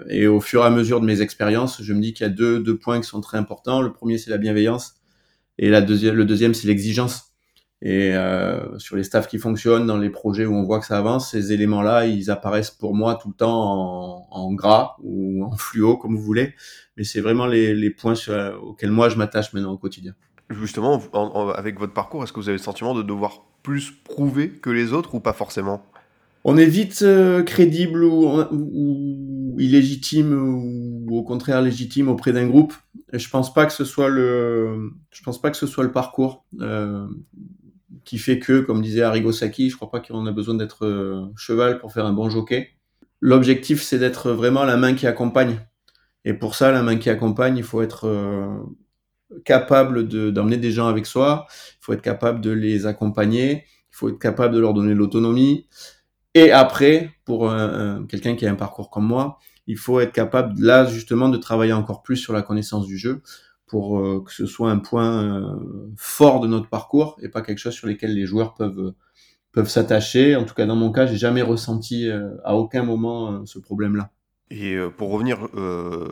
Et 0.09 0.27
au 0.27 0.41
fur 0.41 0.63
et 0.63 0.67
à 0.67 0.71
mesure 0.71 1.01
de 1.01 1.07
mes 1.07 1.21
expériences, 1.21 1.83
je 1.83 1.93
me 1.93 2.01
dis 2.01 2.13
qu'il 2.15 2.27
y 2.27 2.29
a 2.29 2.33
deux, 2.33 2.59
deux 2.59 2.77
points 2.77 3.01
qui 3.01 3.07
sont 3.07 3.21
très 3.21 3.39
importants. 3.39 3.81
Le 3.81 3.93
premier, 3.93 4.19
c'est 4.19 4.31
la 4.31 4.39
bienveillance, 4.39 4.95
et 5.59 5.69
la 5.69 5.83
deuxième, 5.83 6.17
le 6.17 6.25
deuxième, 6.25 6.53
c'est 6.53 6.67
l'exigence. 6.67 7.30
Et 7.83 8.15
euh, 8.15 8.79
sur 8.79 8.97
les 8.97 9.05
staffs 9.05 9.27
qui 9.27 9.39
fonctionnent, 9.39 9.87
dans 9.87 9.97
les 9.97 10.11
projets 10.11 10.45
où 10.45 10.55
on 10.55 10.65
voit 10.65 10.81
que 10.81 10.87
ça 10.87 10.99
avance, 10.99 11.31
ces 11.31 11.53
éléments-là, 11.53 12.07
ils 12.07 12.31
apparaissent 12.31 12.71
pour 12.71 12.95
moi 12.95 13.15
tout 13.15 13.29
le 13.29 13.35
temps 13.35 13.49
en, 13.51 14.27
en 14.31 14.53
gras 14.53 14.97
ou 15.03 15.45
en 15.45 15.57
fluo, 15.57 15.97
comme 15.97 16.15
vous 16.15 16.23
voulez. 16.23 16.55
Mais 16.97 17.05
c'est 17.05 17.23
vraiment 17.23 17.47
les, 17.47 17.75
les 17.75 17.91
points 17.91 18.15
sur, 18.15 18.35
auxquels 18.63 18.91
moi 18.91 19.09
je 19.09 19.17
m'attache 19.17 19.55
maintenant 19.55 19.73
au 19.73 19.79
quotidien. 19.79 20.15
Justement, 20.51 21.01
en, 21.13 21.21
en, 21.23 21.49
avec 21.51 21.79
votre 21.79 21.95
parcours, 21.95 22.23
est-ce 22.23 22.33
que 22.33 22.41
vous 22.41 22.49
avez 22.49 22.59
le 22.59 22.63
sentiment 22.63 22.95
de 22.95 23.03
devoir 23.03 23.47
plus 23.63 23.93
prouver 23.93 24.51
que 24.51 24.69
les 24.69 24.93
autres 24.93 25.15
ou 25.15 25.21
pas 25.21 25.33
forcément? 25.33 25.83
On 26.45 26.57
est 26.57 26.67
vite 26.67 27.01
euh, 27.03 27.43
crédible 27.43 28.03
ou, 28.03 28.27
ou, 28.51 29.57
illégitime 29.59 30.33
ou 30.33 31.17
au 31.17 31.23
contraire 31.23 31.61
légitime 31.63 32.09
auprès 32.09 32.33
d'un 32.33 32.47
groupe. 32.47 32.75
Et 33.13 33.19
je 33.19 33.29
pense 33.29 33.53
pas 33.53 33.67
que 33.67 33.73
ce 33.73 33.85
soit 33.85 34.09
le, 34.09 34.91
je 35.11 35.23
pense 35.23 35.41
pas 35.41 35.51
que 35.51 35.57
ce 35.57 35.67
soit 35.67 35.85
le 35.85 35.93
parcours. 35.93 36.45
Euh, 36.61 37.07
qui 38.04 38.19
fait 38.19 38.38
que, 38.38 38.61
comme 38.61 38.83
disait 38.83 39.02
Arrigo 39.02 39.33
Sacchi, 39.33 39.71
je 39.71 39.76
crois 39.76 39.90
pas 39.90 40.00
qu'on 40.00 40.26
a 40.26 40.33
besoin 40.33 40.54
d'être 40.54 40.87
euh, 40.87 41.26
cheval 41.37 41.78
pour 41.78 41.92
faire 41.92 42.07
un 42.07 42.12
bon 42.12 42.28
jockey. 42.30 42.71
L'objectif, 43.21 43.83
c'est 43.83 43.99
d'être 43.99 44.33
vraiment 44.33 44.64
la 44.64 44.76
main 44.76 44.95
qui 44.95 45.07
accompagne. 45.07 45.61
Et 46.25 46.35
pour 46.35 46.54
ça, 46.54 46.71
la 46.73 46.83
main 46.83 46.97
qui 46.97 47.11
accompagne, 47.11 47.57
il 47.57 47.64
faut 47.64 47.83
être, 47.83 48.07
euh, 48.07 48.59
capable 49.45 50.09
d'emmener 50.09 50.57
des 50.57 50.73
gens 50.73 50.88
avec 50.88 51.07
soi, 51.07 51.47
il 51.49 51.78
faut 51.80 51.92
être 51.92 52.02
capable 52.02 52.40
de 52.40 52.50
les 52.50 52.87
accompagner, 52.87 53.64
il 53.92 53.97
faut 53.97 54.09
être 54.09 54.19
capable 54.19 54.54
de 54.54 54.61
leur 54.61 54.75
donner 54.75 54.92
l'autonomie. 54.92 55.69
Et 56.35 56.50
après, 56.50 57.12
pour 57.25 57.52
quelqu'un 58.09 58.35
qui 58.35 58.45
a 58.45 58.50
un 58.50 58.57
parcours 58.57 58.90
comme 58.90 59.07
moi, 59.07 59.38
il 59.69 59.76
faut 59.76 60.00
être 60.00 60.11
capable 60.11 60.61
là 60.61 60.85
justement 60.85 61.28
de 61.28 61.37
travailler 61.37 61.73
encore 61.73 62.02
plus 62.02 62.16
sur 62.16 62.33
la 62.33 62.42
connaissance 62.42 62.87
du 62.87 62.99
jeu 62.99 63.23
pour 63.71 64.00
euh, 64.00 64.21
que 64.27 64.33
ce 64.33 64.47
soit 64.47 64.69
un 64.73 64.79
point 64.79 65.23
euh, 65.23 65.93
fort 65.97 66.41
de 66.41 66.49
notre 66.49 66.69
parcours 66.69 67.17
et 67.23 67.29
pas 67.29 67.41
quelque 67.41 67.59
chose 67.59 67.73
sur 67.73 67.87
lequel 67.87 68.15
les 68.15 68.27
joueurs 68.27 68.55
peuvent 68.55 68.95
peuvent 69.53 69.69
s'attacher. 69.69 70.35
En 70.37 70.45
tout 70.45 70.55
cas, 70.55 70.67
dans 70.67 70.77
mon 70.77 70.91
cas, 70.91 71.07
j'ai 71.07 71.17
jamais 71.17 71.43
ressenti 71.43 72.09
euh, 72.09 72.31
à 72.45 72.57
aucun 72.57 72.83
moment 72.83 73.47
ce 73.47 73.61
problème-là. 73.61 74.11
Et 74.50 74.75
euh, 74.75 74.90
pour 74.90 75.12
revenir, 75.12 75.47
euh, 75.54 76.09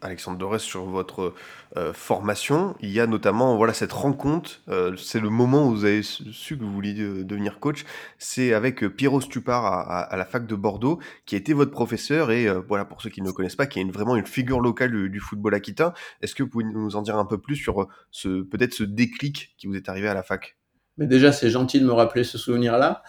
Alexandre 0.00 0.38
Dorès, 0.38 0.62
sur 0.62 0.84
votre 0.84 1.34
euh, 1.76 1.92
formation, 1.92 2.76
il 2.80 2.90
y 2.90 3.00
a 3.00 3.08
notamment 3.08 3.56
voilà, 3.56 3.74
cette 3.74 3.92
rencontre, 3.92 4.62
c'est 4.96 5.18
le 5.18 5.28
moment 5.28 5.66
où 5.66 5.70
vous 5.72 5.84
avez 5.84 6.02
su 6.02 6.56
que 6.56 6.62
vous 6.62 6.72
vouliez 6.72 6.94
devenir 6.94 7.58
coach, 7.58 7.84
c'est 8.18 8.52
avec 8.52 8.86
Pierrot 8.88 9.20
Stupar 9.20 9.64
à, 9.64 10.00
à, 10.02 10.16
la 10.16 10.24
fac 10.24 10.46
de 10.46 10.54
Bordeaux, 10.54 11.00
qui 11.26 11.34
a 11.34 11.38
été 11.38 11.52
votre 11.52 11.72
professeur, 11.72 12.30
et 12.30 12.48
voilà, 12.68 12.84
pour 12.84 13.02
ceux 13.02 13.10
qui 13.10 13.22
ne 13.22 13.26
le 13.26 13.32
connaissent 13.32 13.56
pas, 13.56 13.66
qui 13.66 13.80
est 13.80 13.82
une, 13.82 13.92
vraiment 13.92 14.16
une 14.16 14.26
figure 14.26 14.60
locale 14.60 14.92
du, 14.92 15.10
du 15.10 15.20
football 15.20 15.54
aquitain. 15.54 15.92
Est-ce 16.20 16.34
que 16.34 16.44
vous 16.44 16.48
pouvez 16.48 16.64
nous 16.64 16.96
en 16.96 17.02
dire 17.02 17.16
un 17.16 17.24
peu 17.26 17.38
plus 17.38 17.56
sur 17.56 17.88
ce 18.10 18.42
peut-être 18.42 18.74
ce 18.74 18.84
déclic 18.84 19.54
qui 19.58 19.66
vous 19.66 19.74
est 19.74 19.88
arrivé 19.88 20.08
à 20.08 20.14
la 20.14 20.22
fac? 20.22 20.56
Mais 20.98 21.06
déjà, 21.06 21.32
c'est 21.32 21.48
gentil 21.48 21.80
de 21.80 21.86
me 21.86 21.92
rappeler 21.92 22.22
ce 22.22 22.36
souvenir-là. 22.36 23.02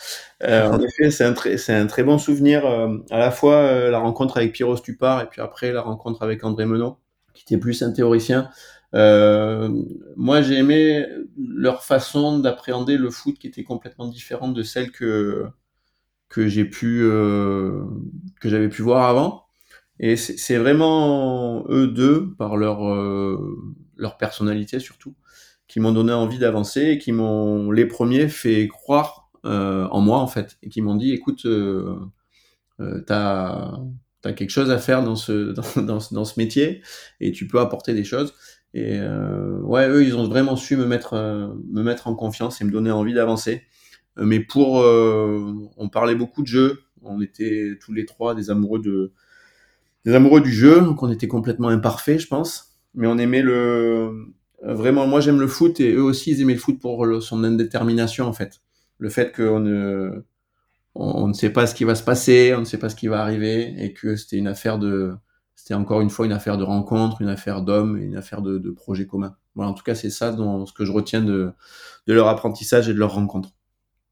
Euh, 0.44 0.68
en 0.70 0.80
effet, 0.80 1.12
c'est 1.12 1.26
un, 1.26 1.34
très, 1.34 1.58
un 1.70 1.88
très 1.88 2.04
bon 2.04 2.18
souvenir. 2.18 2.66
Euh, 2.66 2.98
à 3.12 3.20
la 3.20 3.30
fois 3.30 3.56
euh, 3.56 3.92
la 3.92 4.00
rencontre 4.00 4.38
avec 4.38 4.54
Pierrot 4.54 4.78
Stupar 4.78 5.22
et 5.22 5.26
puis 5.26 5.42
après 5.42 5.72
la 5.74 5.82
rencontre 5.82 6.24
avec 6.24 6.44
André 6.46 6.66
Menot, 6.66 6.98
qui 7.34 7.44
était 7.44 7.58
plus 7.60 7.84
un 7.84 7.92
théoricien. 7.92 8.50
Moi, 8.94 10.42
j'ai 10.42 10.56
aimé 10.56 11.06
leur 11.38 11.84
façon 11.84 12.40
d'appréhender 12.40 12.98
le 12.98 13.10
foot 13.10 13.38
qui 13.38 13.48
était 13.48 13.64
complètement 13.64 14.08
différente 14.08 14.54
de 14.54 14.64
celle 14.64 14.92
que 14.92 15.46
que 16.30 16.48
j'ai 16.48 16.66
pu 16.66 17.00
que 17.02 18.50
j'avais 18.50 18.70
pu 18.70 18.82
voir 18.82 19.10
avant. 19.10 19.46
Et 20.00 20.16
c'est 20.16 20.58
vraiment 20.58 21.66
eux 21.70 21.88
deux 21.88 22.34
par 22.36 22.56
leur 22.56 22.82
leur 23.98 24.18
personnalité 24.18 24.80
surtout 24.80 25.16
qui 25.74 25.80
m'ont 25.80 25.92
donné 25.92 26.14
envie 26.14 26.38
d'avancer 26.38 26.82
et 26.82 26.98
qui 27.00 27.12
m'ont 27.12 27.72
les 27.72 27.88
premiers 27.88 28.28
fait 28.28 28.68
croire 28.68 29.32
euh, 29.44 29.88
en 29.88 30.02
moi 30.02 30.20
en 30.20 30.28
fait 30.28 30.60
et 30.62 30.70
qui 30.70 30.84
m'ont 30.84 30.94
dit 30.94 31.14
écoute 31.14 31.48
euh, 31.48 31.96
euh, 32.80 33.02
t'as 33.08 33.80
as 34.24 34.34
quelque 34.34 34.52
chose 34.52 34.70
à 34.70 34.78
faire 34.78 35.04
dans 35.04 35.16
ce 35.16 35.52
dans, 35.76 35.82
dans, 35.82 35.98
dans, 36.12 36.26
ce 36.26 36.40
métier 36.40 36.84
et 37.20 37.32
tu 37.32 37.48
peux 37.48 37.60
apporter 37.60 37.96
des 37.96 38.04
choses. 38.04 38.36
Et 38.76 39.00
ouais 39.00 39.90
eux 39.90 40.04
ils 40.04 40.16
ont 40.16 40.28
vraiment 40.28 40.56
su 40.56 40.78
me 40.78 40.86
mettre 40.86 41.16
me 41.68 41.82
mettre 41.82 42.06
en 42.06 42.14
confiance 42.14 42.62
et 42.62 42.66
me 42.66 42.72
donner 42.72 42.92
envie 42.92 43.16
d'avancer. 43.16 43.64
Mais 44.18 44.42
pour 44.42 44.76
on 44.76 45.90
parlait 45.90 46.14
beaucoup 46.14 46.44
de 46.44 46.48
jeu 46.48 46.84
on 47.02 47.20
était 47.20 47.80
tous 47.82 47.94
les 47.94 48.06
trois 48.06 48.36
des 48.36 48.52
amoureux 48.52 48.80
de 48.80 49.12
des 50.06 50.14
amoureux 50.14 50.42
du 50.42 50.52
jeu 50.52 50.82
donc 50.82 51.02
on 51.02 51.10
était 51.10 51.28
complètement 51.28 51.70
imparfaits 51.70 52.20
je 52.20 52.28
pense. 52.28 52.76
Mais 52.94 53.08
on 53.08 53.18
aimait 53.18 53.42
le 53.42 54.36
vraiment, 54.64 55.08
moi 55.08 55.20
j'aime 55.22 55.40
le 55.40 55.48
foot 55.48 55.80
et 55.80 55.94
eux 55.94 56.04
aussi 56.04 56.32
ils 56.32 56.42
aimaient 56.42 56.54
le 56.54 56.60
foot 56.60 56.80
pour 56.80 57.06
son 57.22 57.44
indétermination 57.44 58.26
en 58.26 58.34
fait. 58.34 58.62
Le 58.98 59.10
fait 59.10 59.36
qu'on 59.36 59.60
ne, 59.60 60.24
on, 60.96 61.28
ne 61.28 61.34
sait 61.34 61.50
pas 61.52 61.68
ce 61.68 61.76
qui 61.76 61.84
va 61.84 61.96
se 61.96 62.04
passer, 62.04 62.54
on 62.56 62.60
ne 62.62 62.66
sait 62.66 62.78
pas 62.78 62.90
ce 62.90 62.96
qui 62.96 63.08
va 63.08 63.22
arriver 63.22 63.74
et 63.84 63.94
que 63.94 64.16
c'était 64.16 64.38
une 64.38 64.48
affaire 64.48 64.80
de, 64.80 65.14
c'était 65.56 65.74
encore 65.74 66.02
une 66.02 66.10
fois 66.10 66.26
une 66.26 66.32
affaire 66.32 66.58
de 66.58 66.64
rencontre, 66.64 67.22
une 67.22 67.30
affaire 67.30 67.62
d'hommes, 67.62 67.98
une 67.98 68.16
affaire 68.16 68.42
de, 68.42 68.58
de 68.58 68.72
projet 68.72 69.08
commun. 69.08 69.36
Voilà, 69.56 69.72
en 69.72 69.74
tout 69.74 69.84
cas 69.84 69.96
c'est 69.96 70.10
ça 70.10 70.32
dans 70.32 70.66
ce 70.66 70.74
que 70.74 70.86
je 70.86 70.92
retiens 70.92 71.22
de, 71.22 71.52
de 72.08 72.14
leur 72.14 72.28
apprentissage 72.28 72.90
et 72.90 72.94
de 72.94 73.00
leur 73.00 73.14
rencontre. 73.14 73.50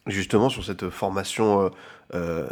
Justement, 0.08 0.50
sur 0.50 0.64
cette 0.64 0.90
formation 0.90 1.62
euh, 1.62 1.70
euh 2.16 2.50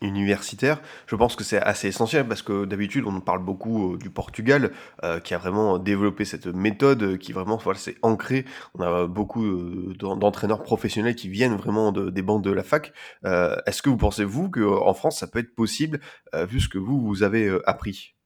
universitaire, 0.00 0.80
je 1.06 1.16
pense 1.16 1.36
que 1.36 1.44
c'est 1.44 1.60
assez 1.60 1.88
essentiel 1.88 2.26
parce 2.26 2.40
que 2.40 2.64
d'habitude, 2.64 3.04
on 3.06 3.20
parle 3.20 3.44
beaucoup 3.44 3.92
euh, 3.92 3.98
du 3.98 4.08
Portugal 4.08 4.72
euh, 5.04 5.20
qui 5.20 5.34
a 5.34 5.38
vraiment 5.38 5.78
développé 5.78 6.24
cette 6.24 6.46
méthode 6.46 7.18
qui 7.18 7.32
vraiment 7.32 7.58
voilà, 7.58 7.78
c'est 7.78 7.96
ancré. 8.00 8.46
On 8.74 8.82
a 8.82 9.06
beaucoup 9.06 9.44
d'entraîneurs 9.98 10.62
professionnels 10.62 11.14
qui 11.14 11.28
viennent 11.28 11.56
vraiment 11.56 11.92
de, 11.92 12.08
des 12.08 12.22
bandes 12.22 12.42
de 12.42 12.52
la 12.52 12.62
fac. 12.62 12.92
Est-ce 13.24 13.82
que 13.82 13.90
vous 13.90 13.98
pensez, 13.98 14.24
vous, 14.24 14.48
qu'en 14.50 14.94
France, 14.94 15.18
ça 15.18 15.26
peut 15.26 15.40
être 15.40 15.54
possible 15.54 16.00
vu 16.34 16.60
ce 16.60 16.68
que 16.68 16.78
vous, 16.78 17.00
vous 17.00 17.22
avez 17.22 17.58
appris? 17.66 18.17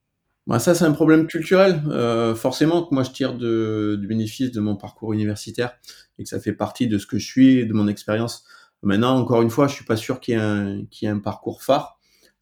Bah 0.46 0.58
ça, 0.58 0.74
c'est 0.74 0.84
un 0.84 0.92
problème 0.92 1.26
culturel. 1.26 1.82
Euh, 1.88 2.34
forcément 2.34 2.82
que 2.84 2.94
moi, 2.94 3.04
je 3.04 3.10
tire 3.12 3.34
de, 3.34 3.96
du 4.00 4.08
bénéfice 4.08 4.50
de 4.50 4.60
mon 4.60 4.76
parcours 4.76 5.12
universitaire 5.12 5.74
et 6.18 6.24
que 6.24 6.28
ça 6.28 6.40
fait 6.40 6.52
partie 6.52 6.88
de 6.88 6.98
ce 6.98 7.06
que 7.06 7.18
je 7.18 7.26
suis 7.26 7.58
et 7.58 7.64
de 7.64 7.72
mon 7.72 7.86
expérience. 7.86 8.44
Maintenant, 8.82 9.16
encore 9.16 9.42
une 9.42 9.50
fois, 9.50 9.68
je 9.68 9.74
suis 9.74 9.84
pas 9.84 9.96
sûr 9.96 10.18
qu'il 10.18 10.34
y 10.34 10.36
ait 10.36 10.40
un, 10.40 10.84
qu'il 10.90 11.06
y 11.06 11.10
ait 11.10 11.14
un 11.14 11.20
parcours 11.20 11.62
phare. 11.62 11.98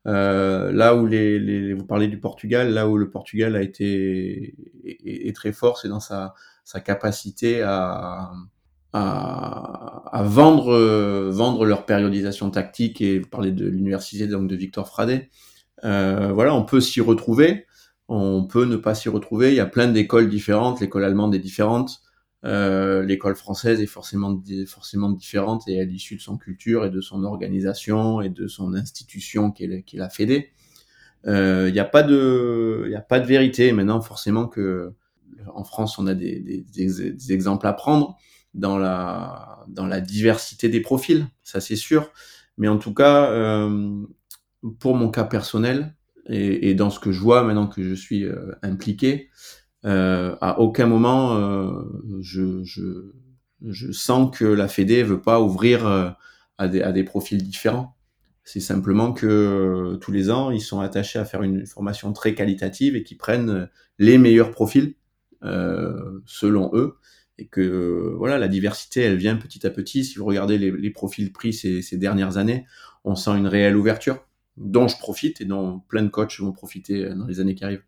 Euh, 0.07 0.73
là 0.73 0.95
où 0.95 1.07
les, 1.07 1.39
les, 1.39 1.75
vous 1.75 1.85
parlez 1.85 2.09
du 2.09 2.19
Portugal, 2.19 2.73
là 2.73 2.89
où 2.89 2.97
le 2.97 3.11
Portugal 3.11 3.55
a 3.55 3.61
été 3.61 4.55
est, 4.85 5.37
très 5.37 5.53
fort, 5.53 5.77
c'est 5.77 5.89
dans 5.89 6.01
sa, 6.01 6.35
sa 6.65 6.81
capacité 6.81 7.61
à, 7.61 8.31
à, 8.95 10.03
à 10.11 10.23
vendre 10.23 11.29
vendre 11.31 11.67
leur 11.67 11.85
périodisation 11.85 12.51
tactique 12.51 13.03
et 13.03 13.21
parler 13.21 13.53
de 13.53 13.69
l'université 13.69 14.27
donc 14.27 14.49
de 14.49 14.57
Victor 14.57 14.89
Frade. 14.89 15.27
Euh, 15.85 16.33
voilà, 16.33 16.55
on 16.55 16.65
peut 16.65 16.81
s'y 16.81 17.01
retrouver 17.01 17.67
on 18.11 18.45
peut 18.45 18.65
ne 18.65 18.77
pas 18.77 18.95
s'y 18.97 19.09
retrouver. 19.09 19.51
Il 19.51 19.55
y 19.55 19.61
a 19.61 19.67
plein 19.67 19.87
d'écoles 19.87 20.29
différentes, 20.29 20.81
l'école 20.81 21.05
allemande 21.05 21.33
est 21.35 21.39
différente, 21.39 22.03
euh, 22.45 23.05
l'école 23.05 23.37
française 23.37 23.81
est 23.81 23.87
forcément, 23.87 24.43
forcément 24.67 25.11
différente 25.11 25.69
et 25.69 25.81
à 25.81 25.85
l'issue 25.85 26.17
de 26.17 26.21
son 26.21 26.37
culture 26.37 26.85
et 26.85 26.91
de 26.91 27.01
son 27.01 27.23
organisation 27.23 28.21
et 28.21 28.29
de 28.29 28.49
son 28.49 28.75
institution 28.75 29.53
qui 29.53 29.69
la 29.95 30.09
Fédé. 30.11 30.51
Euh, 31.29 31.67
il 31.69 31.73
n'y 31.73 31.79
a 31.79 31.85
pas 31.85 32.03
de, 32.03 32.87
il 32.89 32.97
a 32.97 33.01
pas 33.01 33.21
de 33.21 33.27
vérité. 33.27 33.71
Maintenant, 33.73 34.01
forcément 34.01 34.49
que 34.49 34.93
en 35.55 35.63
France, 35.63 35.99
on 35.99 36.07
a 36.09 36.15
des, 36.15 36.41
des, 36.41 36.65
des, 36.65 37.33
exemples 37.33 37.67
à 37.69 37.73
prendre 37.73 38.17
dans 38.55 38.77
la, 38.77 39.65
dans 39.69 39.87
la 39.87 40.01
diversité 40.01 40.69
des 40.69 40.81
profils, 40.81 41.27
ça 41.45 41.61
c'est 41.61 41.77
sûr. 41.77 42.11
Mais 42.59 42.67
en 42.67 42.79
tout 42.79 42.93
cas, 42.93 43.31
euh, 43.31 44.03
pour 44.81 44.97
mon 44.97 45.11
cas 45.11 45.25
personnel, 45.25 45.95
et, 46.31 46.75
dans 46.75 46.91
ce 46.91 47.01
que 47.01 47.13
je 47.13 47.21
vois 47.21 47.43
maintenant 47.43 47.67
que 47.67 47.83
je 47.83 47.95
suis 47.95 48.25
euh, 48.25 48.53
impliqué, 48.63 49.31
euh, 49.85 50.37
à 50.41 50.61
aucun 50.61 50.87
moment 50.87 51.37
euh, 51.37 51.83
je, 52.21 52.63
sens 53.93 54.37
que 54.37 54.45
la 54.45 54.69
Fédé 54.69 55.03
veut 55.03 55.21
pas 55.21 55.41
ouvrir 55.41 56.17
à 56.57 56.69
des, 56.69 57.05
profils 57.05 57.43
différents. 57.43 57.97
C'est 58.43 58.61
simplement 58.61 59.13
que 59.13 59.99
tous 60.01 60.13
les 60.13 60.31
ans, 60.31 60.51
ils 60.51 60.63
sont 60.63 60.81
attachés 60.81 61.19
à 61.19 61.27
faire 61.27 61.43
une 61.43 61.67
formation 61.67 62.13
très 62.15 62.35
qualitative 62.35 62.97
et 62.97 63.03
qui 63.03 63.17
prennent 63.17 63.69
les 63.99 64.17
meilleurs 64.17 64.51
profils 64.51 64.95
selon 65.43 66.71
eux. 66.73 66.97
Et 67.37 67.49
que 67.49 68.15
voilà 68.17 68.39
la 68.39 68.49
diversité 68.49 69.03
elle 69.03 69.17
vient 69.17 69.37
petit 69.37 69.67
à 69.67 69.71
petit. 69.71 70.05
Si 70.05 70.17
vous 70.17 70.25
regardez 70.25 70.57
les, 70.57 70.91
profils 70.91 71.31
pris 71.31 71.53
ces, 71.53 71.97
dernières 71.99 72.39
années 72.39 72.67
on 73.05 73.15
sent 73.15 73.33
une 73.33 73.47
réelle 73.47 73.77
ouverture 73.77 74.27
dont 74.61 74.89
je 74.89 74.99
profite 74.99 75.41
et 75.41 75.47
dont 75.47 75.81
plein 75.89 76.03
de 76.03 76.09
coachs 76.09 76.39
vont 76.39 76.53
profiter 76.53 77.05
euh, 77.05 77.15
dans 77.15 77.27
les 77.27 77.41
années 77.41 77.55
qui 77.55 77.65
arrivent. 77.65 77.83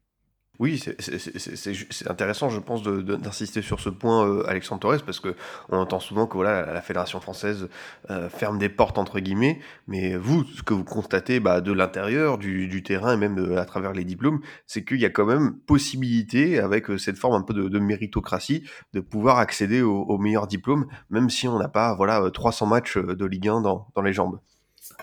Oui, 0.59 0.79
c'est 0.79 2.11
intéressant, 2.11 2.51
je 2.51 2.61
pense, 2.61 2.83
d'insister 2.83 3.63
sur 3.63 3.81
ce 3.81 3.89
point, 3.89 4.29
euh, 4.29 4.45
Alexandre 4.47 4.81
Torres, 4.81 5.03
parce 5.05 5.19
que 5.19 5.35
on 5.71 5.79
entend 5.79 5.99
souvent 5.99 6.27
que 6.27 6.35
voilà, 6.35 6.73
la 6.73 6.83
fédération 6.83 7.21
française 7.21 7.69
euh, 8.11 8.29
ferme 8.29 8.59
des 8.59 8.69
portes 8.69 8.99
entre 8.99 9.19
guillemets, 9.19 9.61
mais 9.89 10.15
vous, 10.15 10.45
ce 10.45 10.63
que 10.63 10.75
vous 10.75 10.85
constatez 10.85 11.41
bah, 11.41 11.63
de 11.63 11.73
l'intérieur, 11.73 12.37
du, 12.39 12.83
terrain 12.83 13.15
et 13.15 13.17
même 13.17 13.57
à 13.57 13.65
travers 13.65 13.93
les 13.93 14.05
diplômes, 14.05 14.41
c'est 14.67 14.85
qu'il 14.85 15.01
y 15.01 15.07
a 15.07 15.11
quand 15.11 15.27
même 15.27 15.59
possibilité, 15.67 16.61
avec 16.61 16.87
cette 16.99 17.17
forme 17.17 17.35
un 17.35 17.43
peu 17.43 17.55
de, 17.55 17.79
méritocratie, 17.79 18.63
de 18.93 19.01
pouvoir 19.01 19.39
accéder 19.39 19.81
aux, 19.81 20.19
meilleurs 20.19 20.47
diplômes, 20.47 20.87
même 21.11 21.31
si 21.31 21.49
on 21.49 21.59
n'a 21.59 21.69
pas 21.69 21.95
voilà 21.97 22.31
300 22.31 22.67
matchs 22.67 22.99
de 22.99 23.25
Ligue 23.25 23.49
1 23.49 23.63
dans, 23.63 23.89
dans 23.97 24.03
les 24.03 24.13
jambes 24.13 24.39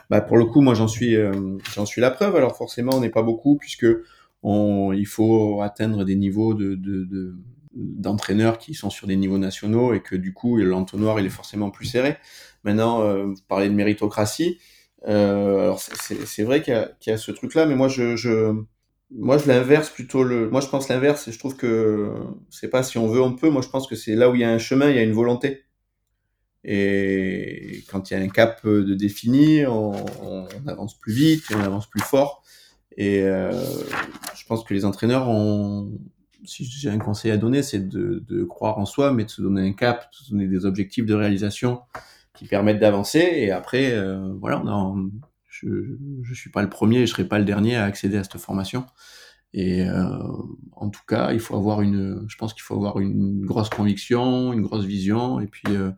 bah 0.10 0.22
pour 0.22 0.38
le 0.38 0.46
coup, 0.46 0.62
moi 0.62 0.74
j'en 0.74 0.88
suis, 0.88 1.16
euh, 1.16 1.58
j'en 1.74 1.86
suis 1.86 2.02
la 2.02 2.12
preuve. 2.12 2.36
Alors 2.36 2.56
forcément, 2.58 2.94
on 2.96 3.02
n'est 3.02 3.10
pas 3.10 3.24
beaucoup 3.24 3.58
puisque 3.58 3.88
il 4.44 5.08
faut 5.08 5.62
atteindre 5.62 6.06
des 6.06 6.16
niveaux 6.16 6.54
de, 6.54 6.76
de, 6.76 7.04
de 7.06 7.36
d'entraîneurs 7.74 8.58
qui 8.58 8.74
sont 8.74 8.90
sur 8.90 9.08
des 9.08 9.16
niveaux 9.16 9.38
nationaux 9.38 9.94
et 9.94 10.02
que 10.02 10.16
du 10.16 10.34
coup 10.34 10.58
l'entonnoir 10.58 11.20
il 11.20 11.26
est 11.26 11.30
forcément 11.30 11.70
plus 11.70 11.86
serré. 11.86 12.18
Maintenant, 12.64 13.02
euh, 13.02 13.26
vous 13.26 13.36
parlez 13.48 13.70
de 13.70 13.74
méritocratie. 13.74 14.58
Euh, 15.08 15.62
alors 15.62 15.80
c'est 15.80 16.44
vrai 16.44 16.62
qu'il 16.62 16.74
y, 17.08 17.10
a 17.12 17.18
ce 17.18 17.32
truc-là, 17.32 17.66
mais 17.66 17.76
moi 17.76 17.88
je, 17.88 18.16
je 18.16 18.54
moi 19.12 19.38
je 19.38 19.48
l'inverse 19.48 19.90
plutôt. 19.90 20.26
Moi 20.26 20.62
je 20.62 20.68
pense 20.68 20.90
l'inverse 20.90 21.28
et 21.28 21.32
je 21.32 21.40
trouve 21.40 21.56
que 21.56 22.12
c'est 22.50 22.70
pas 22.70 22.84
si 22.84 22.98
on 22.98 23.08
veut 23.08 23.22
on 23.22 23.36
peut. 23.36 23.50
Moi 23.50 23.62
je 23.62 23.70
pense 23.70 23.88
que 23.88 23.96
c'est 23.96 24.16
là 24.16 24.30
où 24.30 24.36
il 24.36 24.42
y 24.42 24.44
a 24.44 24.52
un 24.52 24.58
chemin, 24.58 24.90
il 24.90 24.96
y 24.96 25.00
a 25.00 25.04
une 25.04 25.14
volonté. 25.14 25.64
Et 26.64 27.84
quand 27.90 28.10
il 28.10 28.18
y 28.18 28.18
a 28.18 28.24
un 28.24 28.28
cap 28.30 28.66
de 28.66 28.94
défini, 28.94 29.66
on, 29.66 29.94
avance 30.68 30.98
plus 31.00 31.14
vite, 31.14 31.44
on 31.56 31.60
avance 31.62 31.90
plus 31.90 32.02
fort. 32.02 32.44
Et 32.98 33.24
euh, 33.24 33.52
je 34.36 34.46
pense 34.46 34.64
que 34.64 34.74
les 34.74 34.84
entraîneurs 34.84 35.30
ont, 35.30 35.92
si 36.44 36.66
j'ai 36.66 36.90
un 36.90 36.98
conseil 36.98 37.32
à 37.32 37.38
donner, 37.38 37.64
c'est 37.64 37.88
de, 37.88 38.44
croire 38.44 38.78
en 38.78 38.86
soi, 38.86 39.14
mais 39.14 39.26
de 39.26 39.30
se 39.30 39.42
donner 39.42 39.68
un 39.68 39.74
cap, 39.74 40.12
de 40.12 40.18
se 40.18 40.32
donner 40.32 40.48
des 40.48 40.66
objectifs 40.66 41.06
de 41.06 41.14
réalisation 41.14 41.82
qui 42.34 42.46
permettent 42.46 42.80
d'avancer. 42.80 43.20
Et 43.20 43.52
après, 43.52 43.92
euh, 43.92 44.34
voilà, 44.40 44.62
je 45.48 45.68
ne 45.68 46.34
suis 46.34 46.52
pas 46.52 46.62
le 46.62 46.70
premier, 46.70 47.06
je 47.06 47.12
serai 47.12 47.28
pas 47.28 47.40
le 47.40 47.46
dernier 47.46 47.76
à 47.76 47.86
accéder 47.86 48.18
à 48.18 48.24
cette 48.24 48.38
formation. 48.38 48.86
Et 49.54 49.84
euh, 49.84 50.06
en 50.74 50.90
tout 50.90 51.02
cas, 51.08 51.32
il 51.34 51.40
faut 51.40 51.56
avoir 51.56 51.82
une, 51.82 52.26
je 52.28 52.38
pense 52.38 52.54
qu'il 52.54 52.62
faut 52.62 52.76
avoir 52.76 53.00
une 53.00 53.46
grosse 53.46 53.70
conviction, 53.70 54.54
une 54.54 54.62
grosse 54.62 54.86
vision, 54.86 55.40
et 55.40 55.48
puis 55.48 55.64
euh, 55.70 55.92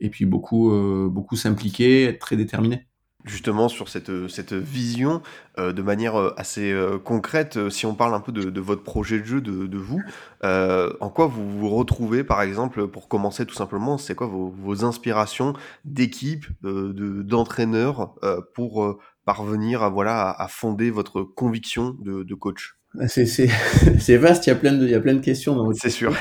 et 0.00 0.10
puis 0.10 0.26
beaucoup 0.26 0.72
euh, 0.72 1.08
beaucoup 1.10 1.36
s'impliquer, 1.36 2.04
être 2.04 2.18
très 2.18 2.36
déterminé 2.36 2.86
justement 3.26 3.68
sur 3.68 3.88
cette, 3.88 4.28
cette 4.28 4.54
vision 4.54 5.20
euh, 5.58 5.72
de 5.72 5.82
manière 5.82 6.18
euh, 6.18 6.32
assez 6.36 6.72
euh, 6.72 6.98
concrète. 6.98 7.68
Si 7.68 7.84
on 7.84 7.94
parle 7.94 8.14
un 8.14 8.20
peu 8.20 8.32
de, 8.32 8.44
de 8.50 8.60
votre 8.60 8.82
projet 8.82 9.18
de 9.20 9.24
jeu, 9.24 9.40
de, 9.40 9.66
de 9.66 9.78
vous, 9.78 10.00
en 10.42 11.10
quoi 11.10 11.26
vous 11.26 11.58
vous 11.58 11.68
retrouvez, 11.68 12.22
par 12.22 12.40
exemple, 12.40 12.86
pour 12.86 13.08
commencer 13.08 13.44
tout 13.44 13.54
simplement, 13.54 13.98
c'est 13.98 14.14
quoi 14.14 14.28
vos, 14.28 14.48
vos 14.48 14.84
inspirations 14.84 15.54
d'équipe, 15.84 16.46
d'entraîneur 16.62 18.14
pour 18.54 19.00
parvenir 19.24 19.82
à, 19.82 19.90
voilà, 19.90 20.30
à 20.30 20.46
fonder 20.46 20.90
votre 20.90 21.22
conviction 21.22 21.96
de, 22.00 22.22
de 22.22 22.34
coach? 22.34 22.78
C'est 23.08 24.16
vaste, 24.16 24.46
il 24.46 24.50
y, 24.50 24.52
a 24.52 24.56
plein 24.56 24.72
de, 24.72 24.84
il 24.84 24.90
y 24.90 24.94
a 24.94 25.00
plein 25.00 25.14
de 25.14 25.20
questions. 25.20 25.72
C'est 25.74 25.90
sûr. 25.90 26.14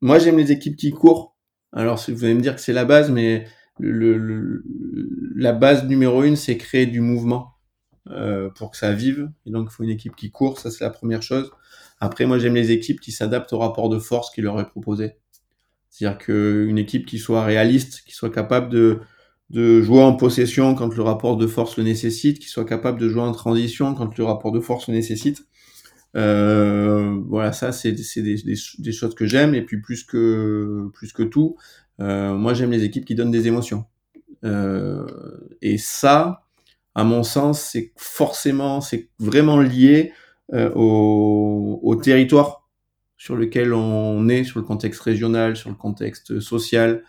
moi, 0.00 0.18
j'aime 0.18 0.38
les 0.38 0.50
équipes 0.52 0.76
qui 0.76 0.90
courent. 0.90 1.31
Alors, 1.72 2.02
vous 2.08 2.24
allez 2.24 2.34
me 2.34 2.40
dire 2.40 2.54
que 2.54 2.60
c'est 2.60 2.72
la 2.72 2.84
base, 2.84 3.10
mais 3.10 3.46
la 3.78 5.52
base 5.52 5.84
numéro 5.86 6.22
une, 6.22 6.36
c'est 6.36 6.56
créer 6.56 6.86
du 6.86 7.00
mouvement 7.00 7.54
euh, 8.10 8.50
pour 8.50 8.70
que 8.70 8.76
ça 8.76 8.92
vive. 8.92 9.30
Et 9.46 9.50
donc, 9.50 9.68
il 9.70 9.74
faut 9.74 9.84
une 9.84 9.90
équipe 9.90 10.16
qui 10.16 10.30
court, 10.30 10.58
ça 10.58 10.70
c'est 10.70 10.84
la 10.84 10.90
première 10.90 11.22
chose. 11.22 11.50
Après, 12.00 12.26
moi, 12.26 12.38
j'aime 12.38 12.54
les 12.54 12.72
équipes 12.72 13.00
qui 13.00 13.12
s'adaptent 13.12 13.52
au 13.52 13.58
rapport 13.58 13.88
de 13.88 13.98
force 13.98 14.30
qui 14.30 14.42
leur 14.42 14.60
est 14.60 14.68
proposé. 14.68 15.12
C'est-à-dire 15.90 16.18
qu'une 16.18 16.78
équipe 16.78 17.06
qui 17.06 17.18
soit 17.18 17.44
réaliste, 17.44 18.02
qui 18.06 18.14
soit 18.14 18.30
capable 18.30 18.70
de, 18.70 19.00
de 19.50 19.82
jouer 19.82 20.02
en 20.02 20.14
possession 20.16 20.74
quand 20.74 20.94
le 20.94 21.02
rapport 21.02 21.36
de 21.36 21.46
force 21.46 21.76
le 21.76 21.84
nécessite, 21.84 22.38
qui 22.38 22.48
soit 22.48 22.64
capable 22.64 22.98
de 23.00 23.08
jouer 23.08 23.22
en 23.22 23.32
transition 23.32 23.94
quand 23.94 24.16
le 24.16 24.24
rapport 24.24 24.52
de 24.52 24.60
force 24.60 24.88
le 24.88 24.94
nécessite. 24.94 25.44
Euh, 26.14 27.18
voilà, 27.26 27.52
ça 27.52 27.72
c'est 27.72 27.92
des, 27.92 28.36
des, 28.42 28.92
choses 28.92 29.14
que 29.14 29.24
j'aime 29.24 29.54
et 29.54 29.62
puis 29.62 29.80
plus 29.80 30.04
que 30.04 30.90
plus 30.92 31.12
que 31.14 31.22
tout, 31.22 31.56
euh, 32.00 32.34
moi, 32.34 32.54
j'aime 32.54 32.70
les 32.70 32.84
équipes 32.84 33.04
qui 33.04 33.14
donnent 33.14 33.30
des 33.30 33.46
émotions. 33.46 33.84
Euh, 34.44 35.06
et 35.60 35.78
ça, 35.78 36.46
à 36.94 37.04
mon 37.04 37.22
sens, 37.22 37.60
c'est 37.60 37.92
forcément, 37.96 38.80
c'est 38.80 39.10
vraiment 39.18 39.60
lié 39.60 40.12
euh, 40.52 40.70
au, 40.74 41.80
au, 41.82 41.96
territoire 41.96 42.68
sur 43.16 43.36
lequel 43.36 43.72
on 43.72 44.28
est, 44.28 44.44
sur 44.44 44.58
le 44.58 44.66
contexte 44.66 45.00
régional, 45.00 45.56
sur 45.56 45.70
le 45.70 45.76
contexte 45.76 46.40
social. 46.40 47.04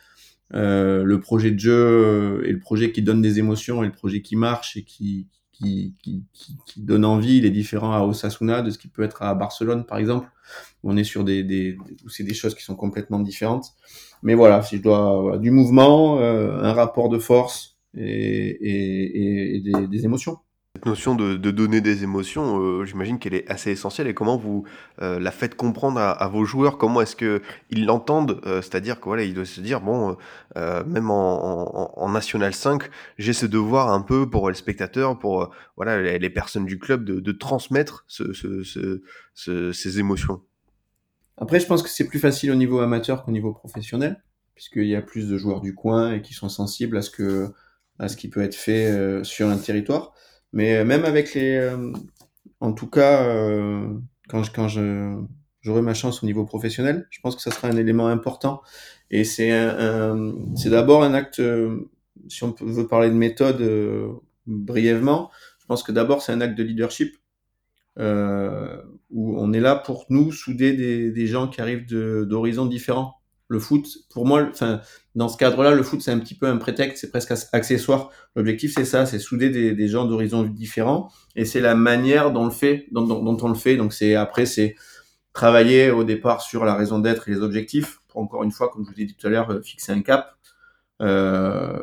Le 0.56 1.16
projet 1.16 1.50
de 1.50 1.60
jeu 1.60 2.44
et 2.46 2.52
le 2.52 2.60
projet 2.60 2.92
qui 2.92 3.02
donne 3.02 3.24
des 3.24 3.40
émotions 3.40 3.82
et 3.82 3.88
le 3.88 3.92
projet 3.92 4.22
qui 4.22 4.36
marche 4.36 4.78
et 4.78 4.84
qui, 4.84 5.28
qui, 5.54 5.94
qui, 6.02 6.24
qui, 6.66 6.82
donne 6.82 7.06
envie, 7.06 7.38
il 7.38 7.46
est 7.46 7.52
différent 7.52 7.94
à 7.94 8.02
Osasuna 8.02 8.62
de 8.62 8.70
ce 8.70 8.78
qui 8.78 8.88
peut 8.88 9.04
être 9.04 9.22
à 9.22 9.34
Barcelone, 9.36 9.86
par 9.86 10.00
exemple, 10.00 10.28
où 10.84 10.92
on 10.92 10.98
est 10.98 11.04
sur 11.04 11.24
des, 11.24 11.44
des, 11.44 11.78
où 12.04 12.10
c'est 12.10 12.24
des 12.24 12.34
choses 12.34 12.56
qui 12.56 12.64
sont 12.64 12.76
complètement 12.76 13.20
différentes. 13.20 13.68
Mais 14.24 14.34
voilà, 14.34 14.62
si 14.62 14.78
je 14.78 14.82
dois 14.82 15.22
voilà, 15.22 15.38
du 15.38 15.52
mouvement, 15.52 16.20
euh, 16.20 16.62
un 16.62 16.74
rapport 16.74 17.10
de 17.10 17.20
force 17.20 17.78
et, 17.96 18.04
et, 18.06 19.56
et 19.56 19.60
des, 19.62 19.88
des, 19.88 20.06
émotions. 20.06 20.40
Notion 20.86 21.16
de, 21.16 21.38
donner 21.52 21.80
des 21.80 22.04
émotions, 22.04 22.60
euh, 22.60 22.84
j'imagine 22.84 23.18
qu'elle 23.18 23.36
est 23.36 23.50
assez 23.50 23.72
essentielle. 23.72 24.08
Et 24.08 24.13
comment 24.13 24.36
vous 24.36 24.66
euh, 25.02 25.18
la 25.18 25.32
faites 25.32 25.56
comprendre 25.56 26.00
à, 26.00 26.28
vos 26.28 26.44
joueurs? 26.44 26.78
Comment 26.78 27.00
est-ce 27.02 27.16
que 27.16 27.42
ils 27.70 27.86
l'entendent? 27.86 28.42
Euh, 28.46 28.62
C'est-à-dire 28.62 29.00
que 29.00 29.06
voilà, 29.06 29.25
doivent 29.28 29.46
se 29.46 29.62
dire 29.62 29.80
bon, 29.80 30.17
même 30.56 31.10
en, 31.10 32.10
National 32.10 32.54
5, 32.54 32.84
j'ai 33.17 33.32
ce 33.32 33.46
devoir 33.46 33.93
un 33.93 34.02
peu 34.02 34.30
pour 34.30 34.50
les 34.50 34.56
spectateurs, 34.56 35.17
pour 35.17 35.56
voilà 35.78 36.02
les, 36.17 36.30
personnes 36.30 36.65
du 36.65 36.78
club, 36.78 37.06
de, 37.06 37.32
transmettre 37.32 38.04
ce, 38.08 38.34
ce, 38.34 39.02
ce, 39.34 39.72
ces 39.72 40.00
émotions. 40.00 40.41
Après, 41.38 41.62
je 41.62 41.65
pense 41.65 41.82
que 41.82 41.89
c'est 41.89 42.08
plus 42.08 42.19
facile 42.19 42.52
au 42.52 42.56
niveau 42.56 42.80
amateur 42.80 43.24
qu'au 43.24 43.32
niveau 43.32 43.54
professionnel, 43.54 44.22
puisqu'il 44.54 44.88
y 44.88 44.96
a 44.96 45.02
plus 45.02 45.30
de 45.30 45.38
joueurs 45.38 45.62
du 45.62 45.74
coin 45.74 46.13
et 46.13 46.22
qui 46.22 46.34
sont 46.34 46.50
sensibles 46.50 46.98
à 46.98 47.02
ce 47.02 47.10
que 47.10 47.54
à 48.00 48.10
ce 48.10 48.17
qui 48.17 48.28
peut 48.28 48.41
être 48.41 48.56
fait 48.56 49.24
sur 49.24 49.48
un 49.48 49.58
territoire. 49.58 50.13
Mais 50.54 50.78
euh, 50.78 50.86
même 50.86 51.04
avec 51.04 51.34
les, 51.34 51.58
euh, 51.58 51.92
en 52.60 52.74
tout 52.74 52.89
cas, 52.89 53.24
euh, 53.26 53.88
quand 54.30 54.44
je, 54.44 54.52
quand 54.52 54.68
je 54.68 55.20
j'aurai 55.62 55.82
ma 55.82 55.94
chance 55.94 56.24
au 56.24 56.26
niveau 56.26 56.46
professionnel, 56.46 57.08
je 57.10 57.20
pense 57.22 57.36
que 57.36 57.42
ça 57.42 57.52
sera 57.52 57.68
un 57.70 57.78
élément 57.78 58.08
important. 58.08 58.62
Et 59.12 59.24
c'est 59.24 59.52
un, 59.52 60.34
c'est 60.56 60.70
d'abord 60.70 61.04
un 61.04 61.13
acte, 61.13 61.42
si 62.28 62.44
on 62.44 62.54
veut 62.60 62.88
parler 62.88 63.10
de 63.10 63.16
méthode 63.16 63.63
brièvement, 64.46 65.32
je 65.60 65.66
pense 65.66 65.82
que 65.84 65.94
d'abord 65.94 66.22
c'est 66.22 66.34
un 66.34 66.42
acte 66.42 66.58
de 66.58 66.63
leadership 66.63 67.16
où 67.98 69.39
on 69.39 69.54
est 69.54 69.62
là 69.62 69.76
pour 69.76 70.06
nous 70.10 70.34
souder 70.34 70.74
des, 70.74 71.12
des 71.12 71.28
gens 71.28 71.48
qui 71.48 71.62
arrivent 71.62 71.86
d'horizons 71.86 72.66
différents. 72.66 73.16
Le 73.48 73.60
foot, 73.60 73.88
pour 74.10 74.26
moi, 74.26 74.46
enfin, 74.50 74.82
dans 75.15 75.30
ce 75.30 75.38
cadre-là, 75.38 75.71
le 75.71 75.84
foot 75.84 76.02
c'est 76.02 76.12
un 76.12 76.19
petit 76.19 76.36
peu 76.36 76.47
un 76.47 76.58
prétexte, 76.58 77.02
c'est 77.02 77.10
presque 77.10 77.34
accessoire. 77.52 78.10
L'objectif 78.36 78.73
c'est 78.76 78.86
ça, 78.86 79.06
c'est 79.06 79.19
souder 79.19 79.49
des, 79.49 79.88
gens 79.88 80.06
d'horizons 80.06 80.43
différents, 80.43 81.12
et 81.36 81.45
c'est 81.45 81.60
la 81.60 81.76
manière 81.76 82.32
dont, 82.32 82.49
on 82.49 83.47
le 83.47 83.56
fait. 83.56 83.78
Donc 83.78 83.93
c'est 83.93 84.15
après 84.15 84.45
c'est 84.45 84.76
travailler 85.34 85.91
au 85.91 86.04
départ 86.04 86.41
sur 86.41 86.65
la 86.65 86.76
raison 86.76 86.99
d'être 86.99 87.28
et 87.30 87.32
les 87.32 87.41
objectifs, 87.41 87.99
pour 88.08 88.21
encore 88.21 88.43
une 88.43 88.52
fois, 88.52 88.69
comme 88.69 88.86
je 88.86 88.91
vous 88.91 89.02
ai 89.02 89.06
dit 89.06 89.15
tout 89.15 89.28
à 89.28 89.30
l'heure, 89.30 89.52
euh, 89.52 89.62
fixer 89.62 89.91
un 89.91 90.02
cap. 90.02 90.36
Euh, 91.02 91.80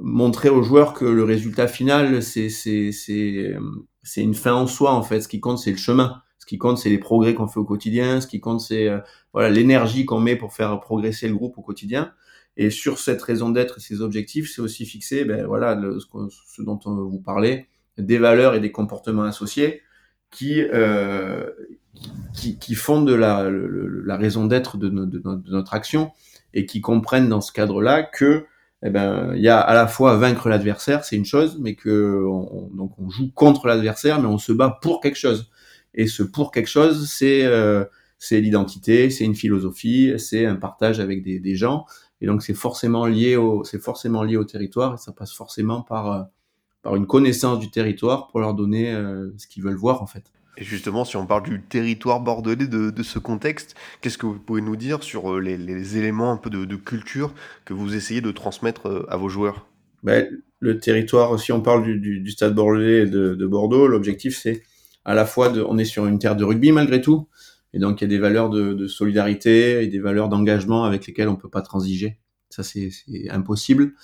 montrer 0.00 0.48
aux 0.48 0.62
joueurs 0.62 0.94
que 0.94 1.04
le 1.04 1.24
résultat 1.24 1.68
final, 1.68 2.22
c'est 2.22 2.48
c'est 2.48 4.22
une 4.22 4.34
fin 4.34 4.54
en 4.54 4.66
soi 4.66 4.92
en 4.92 5.02
fait. 5.02 5.20
Ce 5.20 5.28
qui 5.28 5.40
compte, 5.40 5.58
c'est 5.58 5.70
le 5.70 5.76
chemin. 5.76 6.22
Ce 6.40 6.46
qui 6.46 6.58
compte, 6.58 6.78
c'est 6.78 6.88
les 6.88 6.98
progrès 6.98 7.34
qu'on 7.34 7.46
fait 7.46 7.60
au 7.60 7.64
quotidien. 7.64 8.20
Ce 8.20 8.26
qui 8.26 8.40
compte, 8.40 8.60
c'est 8.60 8.88
euh, 8.88 8.98
voilà 9.32 9.50
l'énergie 9.50 10.06
qu'on 10.06 10.20
met 10.20 10.36
pour 10.36 10.54
faire 10.54 10.80
progresser 10.80 11.28
le 11.28 11.34
groupe 11.34 11.58
au 11.58 11.62
quotidien. 11.62 12.12
Et 12.56 12.70
sur 12.70 12.98
cette 12.98 13.22
raison 13.22 13.50
d'être 13.50 13.78
et 13.78 13.80
ces 13.80 14.00
objectifs, 14.00 14.50
c'est 14.52 14.62
aussi 14.62 14.86
fixé, 14.86 15.24
ben 15.24 15.46
voilà, 15.46 15.74
le, 15.74 15.98
ce, 16.00 16.62
dont 16.62 16.80
on 16.86 16.94
vous 17.04 17.20
parlez, 17.20 17.68
des 17.98 18.18
valeurs 18.18 18.54
et 18.54 18.60
des 18.60 18.72
comportements 18.72 19.22
associés 19.22 19.82
qui 20.30 20.62
euh, 20.62 21.50
qui, 22.34 22.74
fondent 22.74 23.06
de 23.06 23.14
la, 23.14 23.50
la 23.50 24.16
raison 24.16 24.46
d'être 24.46 24.78
de, 24.78 24.88
notre 24.88 25.74
action 25.74 26.12
et 26.54 26.64
qui 26.64 26.80
comprennent 26.80 27.28
dans 27.28 27.40
ce 27.40 27.52
cadre-là 27.52 28.02
que 28.02 28.46
eh 28.82 28.88
ben, 28.88 29.34
il 29.34 29.42
y 29.42 29.48
a 29.48 29.60
à 29.60 29.74
la 29.74 29.86
fois 29.86 30.16
vaincre 30.16 30.48
l'adversaire, 30.48 31.04
c'est 31.04 31.16
une 31.16 31.26
chose, 31.26 31.58
mais 31.60 31.74
que 31.74 32.24
on, 32.26 32.70
donc 32.74 32.98
on 32.98 33.10
joue 33.10 33.30
contre 33.30 33.66
l'adversaire, 33.66 34.20
mais 34.20 34.28
on 34.28 34.38
se 34.38 34.52
bat 34.52 34.78
pour 34.80 35.00
quelque 35.00 35.18
chose. 35.18 35.50
Et 35.94 36.06
ce 36.06 36.22
pour 36.22 36.52
quelque 36.52 36.68
chose, 36.68 37.08
c'est 37.10 37.44
euh, 37.44 37.84
c'est 38.18 38.40
l'identité, 38.40 39.10
c'est 39.10 39.24
une 39.24 39.34
philosophie, 39.34 40.12
c'est 40.18 40.44
un 40.44 40.56
partage 40.56 41.00
avec 41.00 41.22
des, 41.22 41.40
des 41.40 41.56
gens. 41.56 41.86
Et 42.20 42.26
donc 42.26 42.42
c'est 42.42 42.54
forcément 42.54 43.06
lié 43.06 43.36
au 43.36 43.64
c'est 43.64 43.82
forcément 43.82 44.22
lié 44.22 44.36
au 44.36 44.44
territoire 44.44 44.94
et 44.94 44.98
ça 44.98 45.12
passe 45.12 45.32
forcément 45.32 45.82
par 45.82 46.12
euh, 46.12 46.22
par 46.82 46.96
une 46.96 47.06
connaissance 47.06 47.58
du 47.58 47.70
territoire 47.70 48.28
pour 48.28 48.40
leur 48.40 48.54
donner 48.54 48.92
euh, 48.92 49.30
ce 49.38 49.46
qu'ils 49.46 49.62
veulent 49.62 49.74
voir 49.74 50.02
en 50.02 50.06
fait. 50.06 50.24
Et 50.58 50.64
justement, 50.64 51.04
si 51.04 51.16
on 51.16 51.26
parle 51.26 51.44
du 51.44 51.62
territoire 51.62 52.20
bordelais 52.20 52.66
de, 52.66 52.90
de 52.90 53.02
ce 53.02 53.18
contexte, 53.18 53.74
qu'est-ce 54.00 54.18
que 54.18 54.26
vous 54.26 54.38
pouvez 54.38 54.60
nous 54.60 54.76
dire 54.76 55.02
sur 55.02 55.40
les, 55.40 55.56
les 55.56 55.96
éléments 55.96 56.32
un 56.32 56.36
peu 56.36 56.50
de, 56.50 56.66
de, 56.66 56.76
culture 56.76 57.32
que 57.64 57.72
vous 57.72 57.94
essayez 57.94 58.20
de 58.20 58.30
transmettre 58.30 59.06
à 59.08 59.16
vos 59.16 59.30
joueurs? 59.30 59.66
Ben, 60.02 60.28
Le 60.58 60.78
territoire, 60.78 61.38
si 61.38 61.52
on 61.52 61.62
parle 61.62 61.84
du, 61.84 61.98
du, 61.98 62.20
du 62.20 62.30
stade 62.30 62.54
bordelais 62.54 63.06
de, 63.06 63.34
de 63.34 63.46
Bordeaux, 63.46 63.86
l'objectif 63.86 64.36
c'est 64.36 64.62
à 65.04 65.14
la 65.14 65.26
fois, 65.26 65.52
on 65.68 65.78
est 65.78 65.84
sur 65.84 66.06
une 66.06 66.18
terre 66.18 66.36
de 66.36 66.44
rugby 66.44 66.72
malgré 66.72 67.00
tout, 67.00 67.28
et 67.72 67.78
donc 67.78 68.00
il 68.00 68.04
y 68.04 68.06
a 68.06 68.08
des 68.08 68.18
valeurs 68.18 68.50
de, 68.50 68.86
solidarité 68.86 69.82
et 69.82 69.86
des 69.86 70.00
valeurs 70.00 70.28
d'engagement 70.28 70.84
avec 70.84 71.06
lesquelles 71.06 71.28
on 71.28 71.36
peut 71.36 71.50
pas 71.50 71.62
transiger. 71.62 72.18
Ça 72.50 72.62
c'est 72.62 72.90
impossible. 73.30 73.94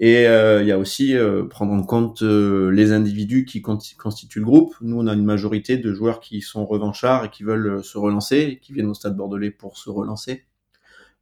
Et 0.00 0.28
euh, 0.28 0.62
il 0.62 0.68
y 0.68 0.72
a 0.72 0.78
aussi 0.78 1.16
euh, 1.16 1.44
prendre 1.44 1.72
en 1.72 1.82
compte 1.82 2.22
euh, 2.22 2.70
les 2.70 2.92
individus 2.92 3.44
qui 3.44 3.62
constituent 3.62 4.38
le 4.38 4.44
groupe. 4.44 4.76
Nous, 4.80 4.96
on 4.96 5.08
a 5.08 5.14
une 5.14 5.24
majorité 5.24 5.76
de 5.76 5.92
joueurs 5.92 6.20
qui 6.20 6.40
sont 6.40 6.64
revanchards 6.64 7.24
et 7.24 7.30
qui 7.30 7.42
veulent 7.42 7.82
se 7.82 7.98
relancer, 7.98 8.60
qui 8.62 8.72
viennent 8.72 8.86
au 8.86 8.94
Stade 8.94 9.16
Bordelais 9.16 9.50
pour 9.50 9.76
se 9.76 9.90
relancer. 9.90 10.44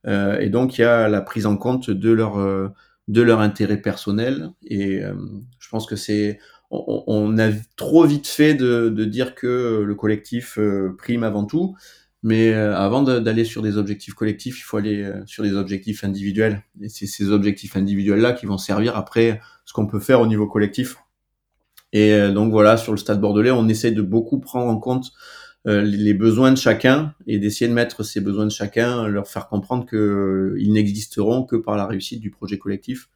et 0.07 0.51
donc, 0.51 0.79
il 0.79 0.83
y 0.83 0.85
a 0.85 1.09
la 1.09 1.21
prise 1.21 1.47
en 1.47 1.57
compte 1.57 1.91
de 1.91 2.11
leur 2.11 2.37
de 3.09 3.23
leur 3.23 3.41
intérêt 3.41 3.81
personnel. 3.81 4.51
Et 4.63 5.01
je 5.59 5.69
pense 5.69 5.87
que 5.87 5.97
c'est 5.97 6.39
on, 6.71 7.39
a 7.39 7.51
trop 7.77 8.05
vite 8.05 8.27
fait 8.27 8.55
de, 8.55 8.89
de 8.89 9.05
dire 9.05 9.35
que 9.35 9.83
le 9.87 9.95
collectif 9.95 10.59
prime 10.99 11.23
avant 11.23 11.45
tout. 11.45 11.77
Mais 12.23 12.53
euh, 12.53 12.77
avant 12.77 13.03
d'aller 13.03 13.45
sur 13.45 13.63
des 13.63 13.77
objectifs 13.79 14.15
collectifs, 14.15 14.59
il 14.59 14.63
faut 14.63 14.79
aller 14.79 15.03
euh, 15.03 15.23
sur 15.27 15.45
des 15.45 15.55
objectifs 15.55 16.03
individuels. 16.03 16.65
Et 16.81 16.89
c'est 16.89 17.07
ces 17.07 17.31
objectifs 17.31 17.77
individuels-là 17.77 18.33
qui 18.33 18.47
vont 18.47 18.59
servir 18.59 18.97
après 18.97 19.41
ce 19.65 19.73
qu'on 19.73 19.87
peut 19.87 20.01
faire 20.01 20.21
au 20.21 20.27
niveau 20.27 20.49
collectif. 20.49 20.97
Et 21.93 22.13
euh, 22.13 22.33
donc 22.33 22.51
voilà, 22.51 22.77
sur 22.79 22.93
le 22.93 22.99
Stade 22.99 23.21
Bordelais, 23.21 23.53
on 23.53 23.69
essaie 23.69 23.93
de 23.93 24.03
beaucoup 24.03 24.41
prendre 24.41 24.67
en 24.67 24.79
compte 24.79 25.13
euh, 25.67 25.83
les 25.83 26.15
besoins 26.15 26.53
de 26.53 26.59
chacun 26.59 27.15
et 27.27 27.39
d'essayer 27.39 27.69
de 27.69 27.75
mettre 27.75 28.03
ces 28.03 28.21
besoins 28.21 28.45
de 28.45 28.51
chacun, 28.51 29.07
leur 29.09 29.29
faire 29.29 29.49
comprendre 29.49 29.85
que 29.87 29.97
euh, 29.97 30.57
ils 30.61 30.73
n'existeront 30.73 31.45
que 31.45 31.57
par 31.57 31.77
la 31.77 31.87
réussite 31.87 32.21
du 32.21 32.31
projet 32.31 32.59
collectif, 32.59 33.09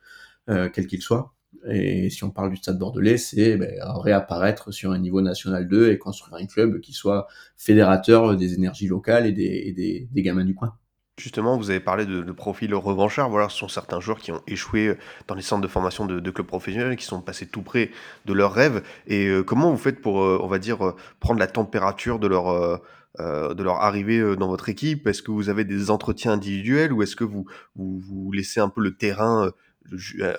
euh, 0.49 0.69
quel 0.73 0.87
qu'il 0.87 1.03
soit. 1.03 1.35
Et 1.69 2.09
si 2.11 2.25
on 2.25 2.31
parle 2.31 2.51
du 2.51 2.57
Stade 2.57 2.79
Bordelais, 2.79 3.19
c'est 3.19 3.57
ben, 3.57 3.71
réapparaître 3.81 4.73
sur 4.73 4.93
un 4.93 4.99
niveau 4.99 5.21
national 5.21 5.69
2 5.69 5.91
et 5.91 5.99
construire 5.99 6.35
un 6.35 6.47
club 6.47 6.81
qui 6.81 6.93
soit 6.93 7.27
fédérateur 7.57 8.37
des 8.37 8.55
énergies 8.55 8.89
locales 8.89 9.27
et 9.27 9.33
des, 9.33 10.09
gamins 10.23 10.45
du 10.45 10.55
coin. 10.55 10.75
Justement, 11.19 11.59
vous 11.59 11.69
avez 11.69 11.81
parlé 11.81 12.07
de, 12.07 12.23
de 12.23 12.33
profils 12.33 12.75
revanchards. 12.75 13.29
Voilà, 13.29 13.51
ce 13.51 13.59
sont 13.59 13.69
certains 13.69 14.01
joueurs 14.01 14.21
qui 14.21 14.33
ont 14.33 14.41
échoué 14.47 14.97
dans 15.27 15.35
les 15.35 15.43
centres 15.43 15.61
de 15.61 15.69
formation 15.69 16.07
de, 16.07 16.31
clubs 16.31 16.47
professionnels, 16.47 16.97
qui 16.97 17.05
sont 17.05 17.21
passés 17.21 17.47
tout 17.47 17.61
près 17.61 17.91
de 18.25 18.33
leurs 18.33 18.55
rêves. 18.55 18.83
Et 19.07 19.27
euh, 19.27 19.43
comment 19.43 19.71
vous 19.71 19.77
faites 19.77 20.01
pour, 20.01 20.23
euh, 20.23 20.39
on 20.41 20.47
va 20.47 20.59
dire, 20.59 20.83
euh, 20.83 20.97
prendre 21.21 21.39
la 21.39 21.47
température 21.47 22.19
de 22.19 22.27
leur, 22.27 23.83
arrivée 23.83 24.35
dans 24.37 24.49
votre 24.49 24.71
équipe? 24.71 25.07
Est-ce 25.07 25.23
que 25.23 25.31
vous 25.31 25.51
avez 25.51 25.65
des 25.65 25.91
entretiens 25.91 26.33
individuels 26.33 26.91
ou 26.91 27.03
est-ce 27.03 27.17
que 27.17 27.25
vous, 27.25 27.45
vous, 27.75 28.33
laissez 28.33 28.61
un 28.61 28.71
peu 28.71 28.81
le 28.81 28.97
terrain 28.97 29.51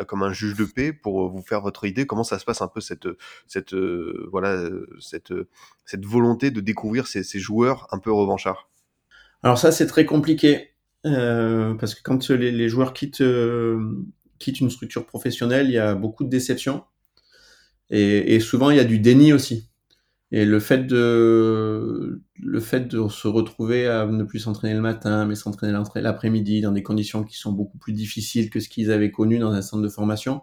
comme 0.08 0.23
un 0.23 0.34
juge 0.34 0.56
de 0.56 0.65
paix 0.65 0.93
pour 0.93 1.23
euh, 1.23 1.30
vous 1.30 1.41
faire 1.41 1.62
votre 1.62 1.86
idée. 1.86 2.06
Comment 2.06 2.23
ça 2.23 2.39
se 2.39 2.45
passe 2.45 2.62
un 2.62 2.67
peu 2.67 2.82
cette, 2.82 3.06
euh, 3.73 4.27
voilà, 4.32 4.49
euh, 4.49 4.88
cette, 4.99 5.32
euh, 5.32 5.47
cette 5.86 6.06
volonté 6.06 6.51
de 6.51 6.62
découvrir 6.62 7.08
ces, 7.08 7.23
joueurs 7.39 7.88
un 7.91 7.99
peu 7.99 8.12
revanchards? 8.12 8.69
Alors 9.43 9.58
ça, 9.58 9.71
c'est 9.71 9.88
très 9.88 10.06
compliqué 10.06 10.71
euh, 11.06 11.73
parce 11.75 11.95
que 11.95 12.01
quand 12.04 12.30
les, 12.30 12.69
joueurs 12.69 12.93
quittent, 12.93 13.21
euh, 13.21 14.06
quittent 14.39 14.60
une 14.60 14.69
structure 14.69 15.06
professionnelle, 15.06 15.67
il 15.67 15.73
y 15.73 15.80
a 15.80 15.95
beaucoup 15.95 16.23
de 16.23 16.30
déception 16.30 16.84
et, 17.89 18.36
et 18.36 18.39
souvent 18.39 18.69
il 18.69 18.77
y 18.77 18.80
a 18.80 18.86
du 18.86 18.99
déni 18.99 19.34
aussi. 19.34 19.70
Et 20.31 20.45
le 20.45 20.59
fait 20.59 20.87
de 20.87 22.21
le 22.41 22.59
fait 22.59 22.87
de 22.87 23.07
se 23.09 23.27
retrouver 23.27 23.87
à 23.87 24.05
ne 24.05 24.23
plus 24.23 24.39
s'entraîner 24.39 24.73
le 24.73 24.81
matin, 24.81 25.25
mais 25.25 25.35
s'entraîner 25.35 25.77
l'après-midi 25.95 26.61
dans 26.61 26.71
des 26.71 26.83
conditions 26.83 27.23
qui 27.23 27.37
sont 27.37 27.51
beaucoup 27.51 27.77
plus 27.77 27.93
difficiles 27.93 28.49
que 28.49 28.59
ce 28.59 28.69
qu'ils 28.69 28.91
avaient 28.91 29.11
connu 29.11 29.39
dans 29.39 29.51
un 29.51 29.61
centre 29.61 29.83
de 29.83 29.89
formation, 29.89 30.41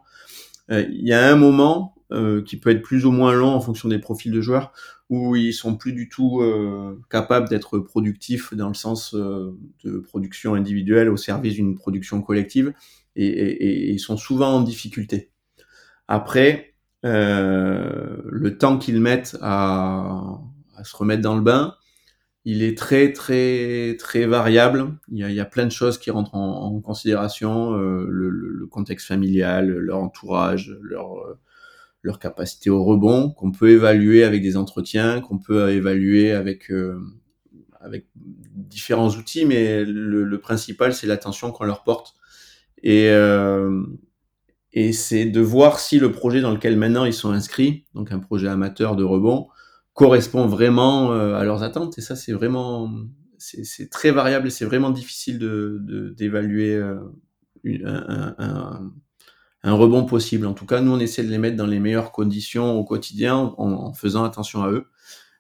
euh, 0.71 0.87
il 0.91 1.07
y 1.07 1.13
a 1.13 1.31
un 1.31 1.37
moment 1.37 1.95
euh, 2.13 2.43
qui 2.43 2.59
peut 2.59 2.71
être 2.71 2.83
plus 2.83 3.07
ou 3.07 3.13
moins 3.13 3.33
long 3.33 3.49
en 3.49 3.61
fonction 3.61 3.89
des 3.89 3.99
profils 3.99 4.33
de 4.33 4.41
joueurs 4.41 4.73
où 5.09 5.37
ils 5.37 5.55
sont 5.55 5.77
plus 5.77 5.95
du 5.95 6.11
tout 6.11 6.43
euh, 6.43 7.01
capables 7.11 7.49
d'être 7.49 7.79
productifs 7.79 8.53
dans 8.53 8.69
le 8.69 8.75
sens 8.75 9.15
de 9.15 9.99
production 10.01 10.55
individuelle 10.55 11.09
au 11.09 11.17
service 11.17 11.55
d'une 11.55 11.77
production 11.77 12.21
collective 12.21 12.75
et 13.17 13.91
ils 13.91 13.99
sont 13.99 14.17
souvent 14.17 14.55
en 14.55 14.61
difficulté. 14.61 15.33
Après, 16.07 16.75
euh, 17.05 18.17
le 18.25 18.59
temps 18.59 18.79
qu'ils 18.79 19.01
mettent 19.01 19.37
à, 19.41 20.41
se 20.83 20.97
remettre 20.97 21.23
dans 21.23 21.37
le 21.37 21.43
bain, 21.43 21.75
il 22.45 22.63
est 22.63 22.77
très 22.77 23.13
très 23.13 23.97
très 23.99 24.27
variable. 24.27 24.99
Il 25.11 25.19
y 25.19 25.41
a, 25.41 25.45
plein 25.45 25.67
de 25.67 25.73
choses 25.73 25.99
qui 25.99 26.11
rentrent 26.11 26.35
en, 26.35 26.81
considération, 26.81 27.75
euh, 27.75 28.07
le, 28.09 28.67
contexte 28.71 29.07
familial, 29.07 29.69
leur 29.71 29.99
entourage, 29.99 30.77
leur 30.83 31.19
euh, 31.19 31.39
leur 32.03 32.21
capacité 32.21 32.71
au 32.71 32.85
rebond, 32.85 33.31
qu'on 33.31 33.51
peut 33.51 33.71
évaluer 33.71 34.23
avec 34.23 34.43
des 34.43 34.57
entretiens, 34.57 35.21
qu'on 35.21 35.39
peut 35.39 35.71
évaluer 35.71 36.33
avec 36.33 36.73
avec 37.81 38.07
différents 38.15 39.11
outils, 39.11 39.45
mais 39.47 39.85
le, 39.85 40.25
le 40.25 40.39
principal 40.41 40.95
c'est 40.95 41.07
l'attention 41.07 41.51
qu'on 41.53 41.65
leur 41.65 41.83
porte 41.85 42.15
et 42.83 43.09
et 44.81 44.93
c'est 44.93 45.25
de 45.25 45.41
voir 45.41 45.81
si 45.81 45.99
le 45.99 46.13
projet 46.13 46.41
dans 46.41 46.53
lequel 46.53 46.77
maintenant 46.77 47.05
ils 47.05 47.13
sont 47.13 47.33
inscrits, 47.33 47.85
donc 47.95 48.13
un 48.13 48.21
projet 48.21 48.47
amateur 48.47 48.95
de 48.95 49.03
rebond, 49.03 49.49
correspond 49.93 50.47
vraiment 50.47 51.13
euh, 51.13 51.35
à 51.35 51.43
leurs 51.43 51.65
attentes. 51.65 51.99
Et 51.99 52.01
ça, 52.01 52.15
c'est 52.15 52.33
vraiment, 52.33 52.89
c'est 53.39 53.91
très 53.91 54.13
variable 54.13 54.47
et 54.47 54.51
c'est 54.51 54.65
vraiment 54.65 54.91
difficile 54.91 55.41
de 55.41 56.15
d'évaluer 56.17 56.75
euh, 56.77 57.01
un, 59.65 59.73
rebond 59.73 60.05
possible. 60.05 60.47
En 60.47 60.55
tout 60.55 60.65
cas, 60.65 60.81
nous, 60.81 60.93
on 60.93 61.01
essaie 61.01 61.25
de 61.25 61.29
les 61.29 61.39
mettre 61.39 61.57
dans 61.57 61.67
les 61.67 61.81
meilleures 61.81 62.13
conditions 62.13 62.79
au 62.79 62.85
quotidien 62.85 63.35
en, 63.37 63.73
en 63.73 63.93
faisant 63.95 64.23
attention 64.23 64.63
à 64.63 64.71
eux. 64.71 64.87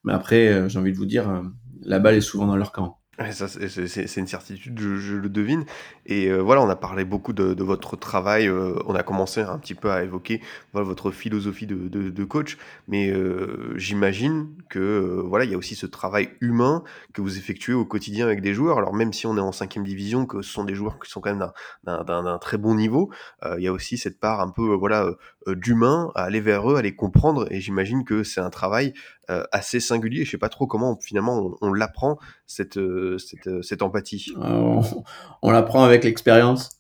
Mais 0.03 0.15
après, 0.15 0.49
euh, 0.49 0.69
j'ai 0.69 0.81
envie 0.81 0.93
de 0.93 0.99
vous 0.99 1.07
dire, 1.07 1.45
la 1.83 2.01
balle 2.01 2.17
est 2.17 2.21
souvent 2.21 2.49
dans 2.49 2.57
leur 2.57 2.73
camp. 2.73 2.98
C'est 3.33 4.17
une 4.21 4.29
certitude, 4.29 4.79
je, 4.79 4.95
je 4.97 5.15
le 5.17 5.29
devine. 5.29 5.65
Et 6.07 6.29
euh, 6.31 6.39
voilà, 6.39 6.63
on 6.63 6.69
a 6.69 6.77
parlé 6.77 7.05
beaucoup 7.05 7.33
de, 7.33 7.53
de 7.53 7.65
votre 7.65 7.97
travail. 7.97 8.47
euh, 8.47 8.75
on 8.87 8.95
a 8.95 9.03
commencé 9.03 9.41
un 9.41 9.59
petit 9.59 9.75
peu 9.75 9.91
à 9.91 10.05
évoquer 10.05 10.41
voilà, 10.73 10.87
votre 10.87 11.11
philosophie 11.11 11.67
de, 11.67 11.89
de, 11.89 12.11
de 12.11 12.25
coach. 12.25 12.59
Mais 12.87 13.11
euh, 13.11 13.73
j'imagine 13.77 14.47
que 14.71 14.79
euh, 14.79 15.23
voilà, 15.25 15.45
il 15.47 15.51
y 15.51 15.55
a 15.55 15.59
aussi 15.59 15.75
ce 15.75 15.87
travail 15.87 16.31
humain 16.41 16.85
que 17.13 17.21
vous 17.21 17.39
effectuez 17.39 17.73
au 17.75 17.85
quotidien 17.85 18.25
avec 18.27 18.41
des 18.41 18.55
joueurs. 18.55 18.79
Alors 18.79 18.95
même 18.95 19.13
si 19.13 19.27
on 19.27 19.37
est 19.37 19.41
en 19.41 19.51
cinquième 19.53 19.85
division, 19.85 20.25
que 20.25 20.41
ce 20.41 20.53
sont 20.53 20.65
des 20.65 20.75
joueurs 20.77 21.01
qui 21.01 21.11
sont 21.11 21.21
quand 21.21 21.35
même 21.35 21.51
d'un- 21.85 22.39
très 22.39 22.57
bon 22.59 22.75
niveau, 22.77 23.11
euh, 23.45 23.57
il 23.59 23.65
y 23.65 23.69
a 23.69 23.73
aussi 23.73 23.99
cette 23.99 24.21
part 24.21 24.41
un 24.41 24.49
peu 24.51 24.73
euh, 24.73 24.77
voilà 24.77 25.11
d'humain 25.47 26.11
à 26.15 26.23
aller 26.25 26.41
vers 26.41 26.71
eux, 26.71 26.77
à 26.77 26.83
les 26.83 26.95
comprendre. 26.95 27.47
Et 27.51 27.61
j'imagine 27.61 28.05
que 28.05 28.23
c'est 28.23 28.41
un 28.41 28.51
travail 28.51 28.93
euh, 29.31 29.45
assez 29.53 29.81
singulier. 29.81 30.25
Je 30.25 30.31
sais 30.33 30.39
pas 30.39 30.49
trop 30.49 30.67
comment 30.67 30.99
finalement 31.01 31.57
on, 31.61 31.73
l'apprend 31.73 32.19
cette, 32.47 32.79
euh, 32.79 33.19
cette, 33.19 33.47
euh, 33.47 33.63
cette 33.63 33.83
empathie. 33.83 34.33
On, 34.37 35.51
l'apprend 35.51 35.85
avec 35.85 36.05
l'expérience 36.05 36.71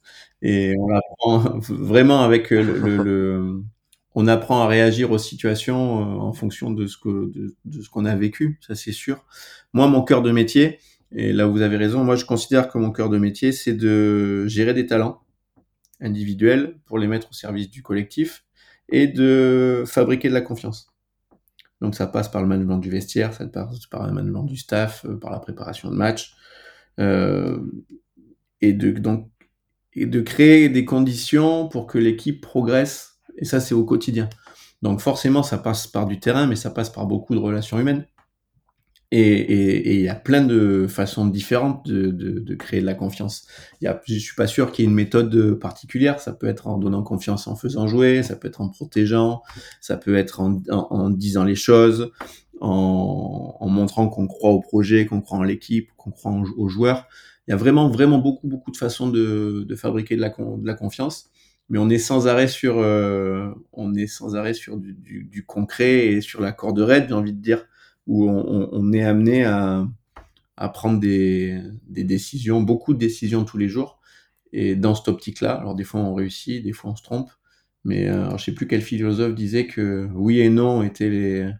et 0.43 0.75
on 0.79 0.89
l'apprend 0.89 1.59
vraiment 1.69 2.23
avec 2.23 2.51
le, 2.51 2.63
le- 2.63 3.63
on 4.15 4.27
apprend 4.27 4.63
à 4.63 4.67
réagir 4.67 5.13
aux 5.13 5.19
situations 5.19 6.21
en 6.21 6.33
fonction 6.33 6.71
de 6.73 6.87
ce 6.87 6.97
que 6.97 7.31
de 7.65 7.83
ce 7.83 7.89
qu'on 7.89 8.05
a 8.05 8.17
vécu, 8.17 8.59
ça 8.67 8.75
c'est 8.75 8.93
sûr. 8.93 9.25
Moi, 9.73 9.87
mon 9.87 10.03
cœur 10.03 10.23
de 10.23 10.33
métier, 10.33 10.81
et 11.13 11.33
là 11.33 11.47
vous 11.47 11.63
avez 11.63 11.77
raison, 11.77 12.03
moi 12.03 12.17
je 12.17 12.25
considère 12.25 12.69
que 12.69 12.79
mon 12.79 12.91
cœur 12.91 13.11
de 13.11 13.19
métier, 13.19 13.53
c'est 13.53 13.75
de 13.75 14.47
gérer 14.49 14.75
des 14.75 14.87
talents 14.87 15.23
individuels 16.01 16.79
pour 16.87 16.99
les 16.99 17.07
mettre 17.07 17.31
au 17.31 17.33
service 17.33 17.71
du 17.71 17.83
collectif 17.83 18.45
et 18.89 19.07
de 19.07 19.85
fabriquer 19.87 20.29
de 20.29 20.35
la 20.35 20.41
confiance. 20.41 20.91
Donc 21.81 21.95
ça 21.95 22.07
passe 22.07 22.29
par 22.29 22.43
le 22.43 22.49
management 22.49 22.79
du 22.79 22.91
vestiaire, 22.91 23.33
ça 23.33 23.47
passe 23.47 23.87
par 23.87 24.07
le 24.07 24.12
management 24.12 24.45
du 24.45 24.57
staff, 24.57 25.05
euh, 25.05 25.17
par 25.19 25.31
la 25.31 25.38
préparation 25.38 25.91
de 25.91 25.97
match, 25.97 26.35
euh, 26.99 27.59
et 28.61 28.73
donc 28.73 29.31
et 29.95 30.07
de 30.07 30.21
créer 30.21 30.69
des 30.69 30.85
conditions 30.85 31.69
pour 31.69 31.87
que 31.87 31.99
l'équipe 31.99 32.41
progresse. 32.41 33.19
Et 33.37 33.45
ça, 33.45 33.61
c'est 33.61 33.75
au 33.75 33.85
quotidien. 33.85 34.29
Donc 34.83 35.01
forcément, 35.01 35.43
ça 35.43 35.59
passe 35.59 35.87
par 35.87 36.07
du 36.07 36.21
terrain, 36.21 36.47
mais 36.47 36.57
ça 36.57 36.71
passe 36.71 36.91
par 36.91 37.07
beaucoup 37.07 37.35
de 37.35 37.41
relations 37.41 37.79
humaines. 37.79 38.07
Et 39.11 39.94
il 39.97 40.03
y 40.03 40.09
a 40.09 40.14
plein 40.14 40.44
de 40.44 40.87
façons 40.87 41.27
différentes 41.27 41.88
de, 41.88 42.11
de, 42.11 42.40
de 42.40 42.55
créer 42.55 42.83
de 42.83 42.87
la 42.87 42.92
confiance. 42.92 43.47
Y 43.81 43.87
a, 43.87 43.99
je 44.07 44.18
suis 44.18 44.35
pas 44.35 44.47
sûr 44.47 44.71
qu'il 44.71 44.85
y 44.85 44.87
ait 44.87 44.90
une 44.90 44.94
méthode 44.94 45.55
particulière. 45.59 46.21
Ça 46.21 46.33
peut 46.35 46.47
être 46.47 46.66
en 46.66 46.77
donnant 46.77 47.03
confiance 47.03 47.47
en 47.47 47.57
faisant 47.57 47.87
jouer, 47.87 48.23
ça 48.23 48.37
peut 48.37 48.49
être 48.49 48.61
en 48.61 48.68
protégeant, 48.68 49.42
ça 49.81 49.97
peut 49.97 50.14
être 50.14 50.40
en, 50.40 50.61
en, 50.71 50.87
en 50.90 51.09
disant 51.11 51.44
les 51.44 51.55
choses, 51.55 52.11
en, 52.61 53.57
en 53.59 53.68
montrant 53.68 54.09
qu'on 54.09 54.27
croit 54.27 54.51
au 54.51 54.61
projet, 54.61 55.07
qu'on 55.07 55.23
croit 55.23 55.38
en 55.38 55.42
l'équipe, 55.42 55.88
qu'on 55.97 56.11
croit 56.11 56.33
en- 56.33 56.44
aux 56.59 56.68
joueurs. 56.68 57.07
Il 57.47 57.53
y 57.53 57.55
a 57.55 57.57
vraiment, 57.57 57.88
vraiment 57.88 58.18
beaucoup, 58.18 58.47
beaucoup 58.47 58.71
de 58.71 58.77
façons 58.77 59.09
de, 59.09 59.64
de 59.66 59.75
fabriquer 59.75 60.16
de 60.16 60.21
la, 60.21 60.29
de 60.29 60.66
la 60.66 60.75
confiance. 60.75 61.31
Mais 61.71 61.79
on 61.79 61.88
est 61.88 61.99
sans 61.99 62.27
arrêt 62.29 62.49
sur, 62.49 62.79
euh, 62.79 63.51
on 63.73 63.94
est 63.94 64.07
sans 64.07 64.37
arrêt 64.37 64.55
sur 64.55 64.77
du, 64.77 64.92
du, 64.94 65.25
du 65.25 65.44
concret 65.47 66.07
et 66.09 66.21
sur 66.21 66.40
la 66.42 66.53
corde 66.53 66.79
raide, 66.79 67.07
j'ai 67.09 67.14
envie 67.14 67.33
de 67.33 67.40
dire, 67.40 67.64
où 68.09 68.29
on, 68.29 68.92
est 68.92 69.05
amené 69.05 69.44
à, 69.44 69.87
prendre 70.75 70.99
des, 70.99 71.62
décisions, 71.87 72.61
beaucoup 72.61 72.94
de 72.94 72.99
décisions 72.99 73.44
tous 73.44 73.59
les 73.59 73.68
jours. 73.68 74.01
Et 74.53 74.75
dans 74.75 74.94
cette 74.94 75.09
optique-là, 75.09 75.53
alors 75.53 75.75
des 75.75 75.85
fois 75.85 76.01
on 76.01 76.14
réussit, 76.14 76.64
des 76.64 76.73
fois 76.73 76.90
on 76.90 76.97
se 76.97 77.03
trompe. 77.03 77.31
Mais 77.85 78.09
euh, 78.09 78.25
alors, 78.25 78.38
je 78.38 78.47
sais 78.47 78.55
plus 78.55 78.66
quel 78.66 78.83
philosophe 78.83 79.35
disait 79.35 79.66
que 79.66 80.09
oui 80.14 80.40
et 80.40 80.51
non 80.51 80.83
étaient 80.83 81.11
les, 81.11 81.53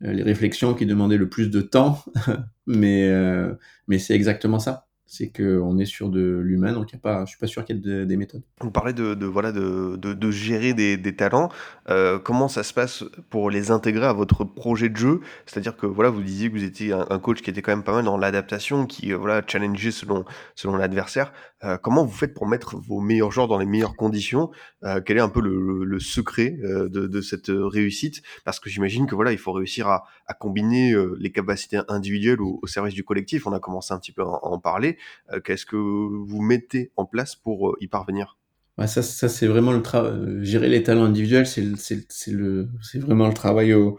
les 0.00 0.22
réflexions 0.22 0.74
qui 0.74 0.86
demandaient 0.86 1.18
le 1.18 1.28
plus 1.28 1.50
de 1.50 1.60
temps. 1.60 2.02
euh, 2.68 3.54
mais 3.86 3.98
c'est 3.98 4.14
exactement 4.14 4.58
ça. 4.58 4.88
C'est 5.16 5.28
que 5.28 5.60
on 5.60 5.78
est 5.78 5.84
sur 5.84 6.08
de 6.08 6.40
l'humain, 6.42 6.72
donc 6.72 6.92
y 6.92 6.96
a 6.96 6.98
pas, 6.98 7.24
je 7.24 7.30
suis 7.30 7.38
pas 7.38 7.46
sûr 7.46 7.64
qu'il 7.64 7.76
y 7.76 7.78
ait 7.78 7.82
de- 7.82 8.04
des 8.04 8.16
méthodes. 8.16 8.42
Vous 8.60 8.72
parlez 8.72 8.92
de, 8.92 9.24
voilà, 9.26 9.52
de, 9.52 9.94
de, 9.96 10.30
gérer 10.32 10.74
des, 10.74 11.16
talents. 11.16 11.50
Euh, 11.88 12.18
comment 12.18 12.48
ça 12.48 12.64
se 12.64 12.74
passe 12.74 13.04
pour 13.30 13.48
les 13.50 13.70
intégrer 13.70 14.06
à 14.06 14.12
votre 14.12 14.42
projet 14.42 14.88
de 14.88 14.96
jeu? 14.96 15.20
C'est-à-dire 15.46 15.76
que 15.76 15.86
voilà, 15.86 16.10
vous 16.10 16.22
disiez 16.22 16.48
que 16.50 16.56
vous 16.56 16.64
étiez 16.64 16.92
un, 16.92 17.06
un 17.08 17.18
coach 17.20 17.42
qui 17.42 17.50
était 17.50 17.62
quand 17.62 17.70
même 17.72 17.84
pas 17.84 17.92
mal 17.92 18.04
dans 18.04 18.16
l'adaptation, 18.18 18.86
qui 18.86 19.12
euh, 19.12 19.16
voilà, 19.16 19.42
challengeait 19.46 19.92
selon, 19.92 20.24
selon 20.56 20.76
l'adversaire. 20.76 21.32
Euh, 21.64 21.78
comment 21.78 22.04
vous 22.04 22.12
faites 22.12 22.34
pour 22.34 22.46
mettre 22.46 22.76
vos 22.76 23.00
meilleurs 23.00 23.30
joueurs 23.30 23.48
dans 23.48 23.58
les 23.58 23.66
meilleures 23.66 23.96
conditions? 23.96 24.50
Euh, 24.84 25.00
Quel 25.04 25.16
est 25.16 25.20
un 25.20 25.28
peu 25.28 25.40
le, 25.40 25.98
secret 25.98 26.56
euh, 26.62 26.88
de, 26.88 27.20
cette 27.20 27.48
réussite? 27.48 28.22
Parce 28.44 28.60
que 28.60 28.68
j'imagine 28.68 29.06
que 29.06 29.14
voilà, 29.14 29.32
il 29.32 29.38
faut 29.38 29.52
réussir 29.52 29.88
à, 29.88 30.04
combiner 30.38 30.94
les 31.18 31.32
capacités 31.32 31.80
individuelles 31.88 32.40
au, 32.40 32.58
au 32.62 32.66
service 32.66 32.94
du 32.94 33.04
collectif. 33.04 33.46
On 33.46 33.52
a 33.52 33.60
commencé 33.60 33.94
un 33.94 33.98
petit 33.98 34.12
peu 34.12 34.22
à 34.22 34.26
en, 34.26 34.58
parler. 34.58 34.98
Qu'est-ce 35.44 35.64
que 35.64 35.76
vous 35.76 36.42
mettez 36.42 36.90
en 36.96 37.06
place 37.06 37.36
pour 37.36 37.76
y 37.80 37.86
parvenir? 37.86 38.36
Ouais, 38.76 38.86
ça, 38.86 39.02
c'est 39.02 39.46
vraiment 39.46 39.72
le 39.72 39.82
travail. 39.82 40.44
Gérer 40.44 40.68
les 40.68 40.82
talents 40.82 41.04
individuels, 41.04 41.46
c'est 41.46 43.00
vraiment 43.00 43.28
le 43.28 43.34
travail 43.34 43.72
au, 43.72 43.98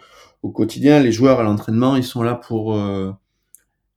quotidien. 0.54 1.00
Les 1.00 1.12
joueurs 1.12 1.40
à 1.40 1.44
l'entraînement, 1.44 1.96
ils 1.96 2.04
sont 2.04 2.22
là 2.22 2.36
pour 2.36 2.76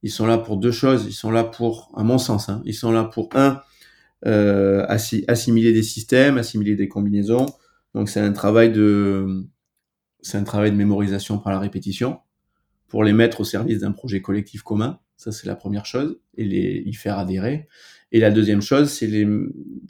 ils 0.03 0.11
sont 0.11 0.27
là 0.27 0.39
pour 0.39 0.57
deux 0.57 0.71
choses. 0.71 1.07
Ils 1.07 1.13
sont 1.13 1.31
là 1.31 1.45
pour, 1.45 1.93
à 1.97 2.03
mon 2.03 2.19
sens, 2.19 2.49
hein, 2.49 2.63
ils 2.65 2.75
sont 2.75 2.93
là 2.93 3.05
pour 3.05 3.29
un 3.35 3.61
euh, 4.27 4.85
assimiler 4.89 5.73
des 5.73 5.83
systèmes, 5.83 6.39
assimiler 6.39 6.75
des 6.75 6.89
combinaisons. 6.89 7.47
Donc 7.95 8.09
c'est 8.09 8.21
un 8.21 8.33
travail 8.33 8.73
de 8.73 9.47
c'est 10.21 10.37
un 10.37 10.45
travail 10.45 10.73
de 10.73 10.77
mémorisation 10.77 11.39
par 11.39 11.53
la 11.53 11.61
répétition 11.61 12.19
pour 12.89 13.05
les 13.05 13.13
mettre 13.13 13.41
au 13.41 13.45
service 13.45 13.81
d'un 13.81 13.93
projet 13.93 14.21
collectif 14.21 14.63
commun. 14.63 14.99
Ça 15.17 15.33
c'est 15.33 15.47
la 15.47 15.55
première 15.55 15.87
chose 15.87 16.19
et 16.37 16.45
les 16.45 16.83
y 16.85 16.95
faire 16.95 17.19
adhérer. 17.19 17.69
Et 18.11 18.21
la 18.21 18.31
deuxième 18.31 18.63
chose, 18.63 18.91
c'est 18.91 19.07
les, 19.07 19.29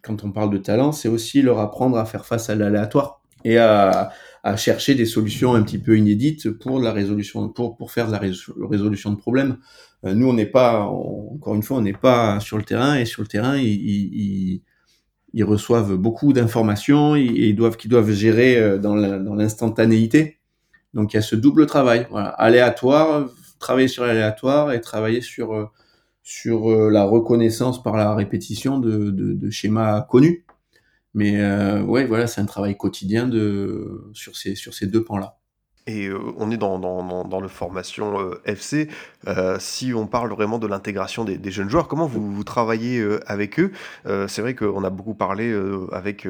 quand 0.02 0.24
on 0.24 0.32
parle 0.32 0.50
de 0.50 0.58
talent, 0.58 0.92
c'est 0.92 1.08
aussi 1.08 1.40
leur 1.40 1.60
apprendre 1.60 1.96
à 1.96 2.04
faire 2.04 2.26
face 2.26 2.50
à 2.50 2.56
l'aléatoire 2.56 3.22
et 3.44 3.58
à, 3.58 4.10
à, 4.42 4.56
chercher 4.56 4.96
des 4.96 5.06
solutions 5.06 5.54
un 5.54 5.62
petit 5.62 5.78
peu 5.78 5.96
inédites 5.96 6.50
pour 6.50 6.80
la 6.80 6.92
résolution, 6.92 7.48
pour, 7.48 7.76
pour 7.76 7.92
faire 7.92 8.10
la 8.10 8.18
résolution 8.18 9.12
de 9.12 9.16
problèmes. 9.16 9.58
Euh, 10.04 10.14
nous, 10.14 10.28
on 10.28 10.32
n'est 10.32 10.46
pas, 10.46 10.82
encore 10.82 11.54
une 11.54 11.62
fois, 11.62 11.78
on 11.78 11.82
n'est 11.82 11.92
pas 11.92 12.40
sur 12.40 12.56
le 12.56 12.64
terrain 12.64 12.96
et 12.96 13.04
sur 13.04 13.22
le 13.22 13.28
terrain, 13.28 13.56
ils, 13.58 14.62
reçoivent 15.42 15.96
beaucoup 15.96 16.32
d'informations 16.32 17.16
et 17.16 17.22
ils 17.22 17.56
doivent, 17.56 17.76
qu'ils 17.76 17.90
doivent 17.90 18.11
gérer 18.12 18.56
euh, 18.58 18.78
dans 18.78 18.94
l'instantanéité. 18.94 20.38
Donc, 20.94 21.12
il 21.12 21.16
y 21.16 21.18
a 21.18 21.22
ce 21.22 21.37
double 21.37 21.66
travail, 21.66 22.06
aléatoire, 22.14 23.28
travailler 23.58 23.88
sur 23.88 24.04
l'aléatoire 24.06 24.72
et 24.72 24.80
travailler 24.80 25.20
sur 25.20 25.54
euh, 25.54 25.66
sur 26.22 26.68
la 26.90 27.04
reconnaissance 27.04 27.82
par 27.82 27.96
la 27.96 28.14
répétition 28.14 28.78
de, 28.78 29.48
schémas 29.50 30.02
connus. 30.02 30.44
Mais 31.14 31.40
euh, 31.40 31.82
ouais, 31.82 32.04
voilà, 32.04 32.26
c'est 32.26 32.42
un 32.42 32.46
travail 32.46 32.76
quotidien 32.76 33.30
sur, 34.12 34.37
ces, 34.37 34.54
sur 34.54 34.74
ces 34.74 34.87
deux 34.87 35.02
pans-là. 35.02 35.38
Et 35.88 36.07
euh, 36.07 36.18
on 36.37 36.51
est 36.51 36.59
dans, 36.59 36.79
dans, 36.79 37.40
le 37.40 37.48
formation 37.48 38.20
euh, 38.20 38.42
FC. 38.44 38.88
Euh, 39.27 39.57
si 39.59 39.94
on 39.94 40.07
parle 40.07 40.31
vraiment 40.31 40.59
de 40.59 40.66
l'intégration 40.66 41.24
des, 41.24 41.51
jeunes 41.51 41.70
joueurs, 41.70 41.88
comment 41.88 42.07
vous, 42.07 42.44
travaillez 42.44 43.03
avec 43.27 43.59
eux? 43.59 43.72
C'est 44.29 44.42
vrai 44.42 44.55
qu'on 44.55 44.85
a 44.85 44.90
beaucoup 44.90 45.14
parlé 45.14 45.55
avec 45.90 46.29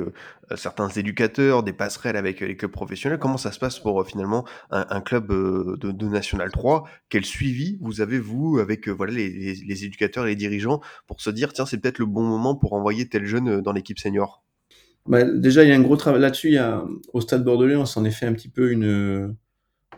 certains 0.54 0.88
éducateurs, 0.88 1.64
des 1.64 1.72
passerelles 1.72 2.16
avec 2.16 2.40
les 2.40 2.56
clubs 2.56 2.70
professionnels. 2.70 3.18
Comment 3.18 3.36
ça 3.36 3.50
se 3.50 3.58
passe 3.58 3.80
pour 3.80 4.06
finalement 4.06 4.44
un, 4.70 5.00
club 5.00 5.28
de, 5.28 6.08
National 6.08 6.52
3 6.52 6.84
Quel 7.08 7.24
suivi 7.24 7.78
vous 7.80 8.00
avez, 8.00 8.20
vous, 8.20 8.58
avec 8.60 8.88
voilà, 8.88 9.12
les, 9.12 9.84
éducateurs 9.84 10.26
et 10.26 10.30
les 10.30 10.36
dirigeants 10.36 10.80
pour 11.08 11.20
se 11.20 11.30
dire, 11.30 11.52
tiens, 11.52 11.66
c'est 11.66 11.78
peut-être 11.78 11.98
le 11.98 12.06
bon 12.06 12.22
moment 12.22 12.54
pour 12.54 12.74
envoyer 12.74 13.08
tel 13.08 13.26
jeune 13.26 13.60
dans 13.60 13.72
l'équipe 13.72 13.98
senior? 13.98 14.44
Bah, 15.06 15.24
Déjà, 15.24 15.64
il 15.64 15.70
y 15.70 15.72
a 15.72 15.76
un 15.76 15.82
gros 15.82 15.96
travail 15.96 16.20
là-dessus. 16.20 16.56
Au 17.12 17.20
stade 17.20 17.42
bordelais, 17.42 17.76
on 17.76 17.86
s'en 17.86 18.04
est 18.04 18.12
fait 18.12 18.26
un 18.26 18.32
petit 18.32 18.48
peu 18.48 18.70
une 18.70 19.36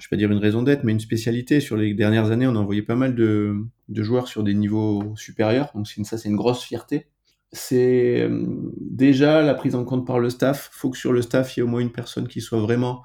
je 0.01 0.07
vais 0.07 0.11
pas 0.11 0.17
dire 0.17 0.33
une 0.33 0.39
raison 0.39 0.63
d'être, 0.63 0.83
mais 0.83 0.93
une 0.93 1.01
spécialité. 1.01 1.61
Sur 1.61 1.77
les 1.77 1.93
dernières 1.93 2.31
années, 2.31 2.47
on 2.47 2.57
a 2.57 2.59
envoyé 2.59 2.83
pas 2.83 2.97
mal 2.97 3.15
de, 3.15 3.55
joueurs 3.91 4.29
sur 4.29 4.43
des 4.43 4.55
niveaux 4.55 5.15
supérieurs. 5.15 5.71
Donc 5.75 5.87
ça, 5.87 6.17
c'est 6.17 6.29
une 6.29 6.37
grosse 6.37 6.65
fierté. 6.65 7.07
C'est 7.53 8.23
euh, 8.23 8.47
déjà 8.81 9.43
la 9.43 9.55
prise 9.55 9.75
en 9.75 9.85
compte 9.85 10.07
par 10.07 10.19
le 10.19 10.31
staff. 10.31 10.71
Il 10.73 10.79
faut 10.79 10.91
que 10.91 10.97
sur 10.97 11.13
le 11.13 11.21
staff, 11.21 11.55
il 11.55 11.61
y 11.61 11.61
ait 11.61 11.65
au 11.65 11.69
moins 11.69 11.81
une 11.81 11.93
personne 11.93 12.29
qui 12.29 12.41
soit 12.41 12.61
vraiment 12.61 13.03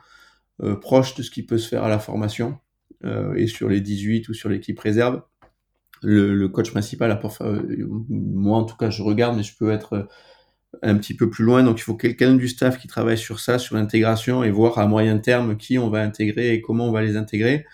euh, 0.63 0.75
proche 0.75 1.15
de 1.15 1.23
ce 1.23 1.31
qui 1.31 1.43
peut 1.43 1.57
se 1.57 1.67
faire 1.67 1.83
à 1.83 1.89
la 1.89 1.99
formation. 1.99 2.57
Euh, 3.03 3.33
et 3.35 3.47
sur 3.47 3.67
les 3.67 3.81
18 3.81 4.29
ou 4.29 4.33
sur 4.33 4.47
l'équipe 4.47 4.79
réserve, 4.79 5.21
le, 6.01 6.47
coach 6.47 6.71
principal, 6.71 7.11
a 7.11 7.19
moi 8.09 8.57
en 8.57 8.63
tout 8.63 8.77
cas, 8.77 8.89
je 8.89 9.03
regarde, 9.03 9.35
mais 9.35 9.43
je 9.43 9.57
peux 9.57 9.71
être 9.71 10.07
un 10.81 10.95
petit 10.95 11.13
peu 11.13 11.29
plus 11.29 11.43
loin. 11.43 11.63
Donc, 11.63 11.79
il 11.79 11.83
faut 11.83 11.95
quelqu'un 11.95 12.35
du 12.35 12.47
staff 12.47 12.77
qui 12.77 12.87
travaille 12.87 13.17
sur 13.17 13.39
ça, 13.39 13.59
sur 13.59 13.75
l'intégration 13.75 14.43
et 14.43 14.51
voir 14.51 14.77
à 14.79 14.87
moyen 14.87 15.17
terme 15.17 15.57
qui 15.57 15.77
on 15.77 15.89
va 15.89 16.01
intégrer 16.01 16.53
et 16.53 16.61
comment 16.61 16.87
on 16.87 16.91
va 16.91 17.01
les 17.01 17.17
intégrer. 17.17 17.65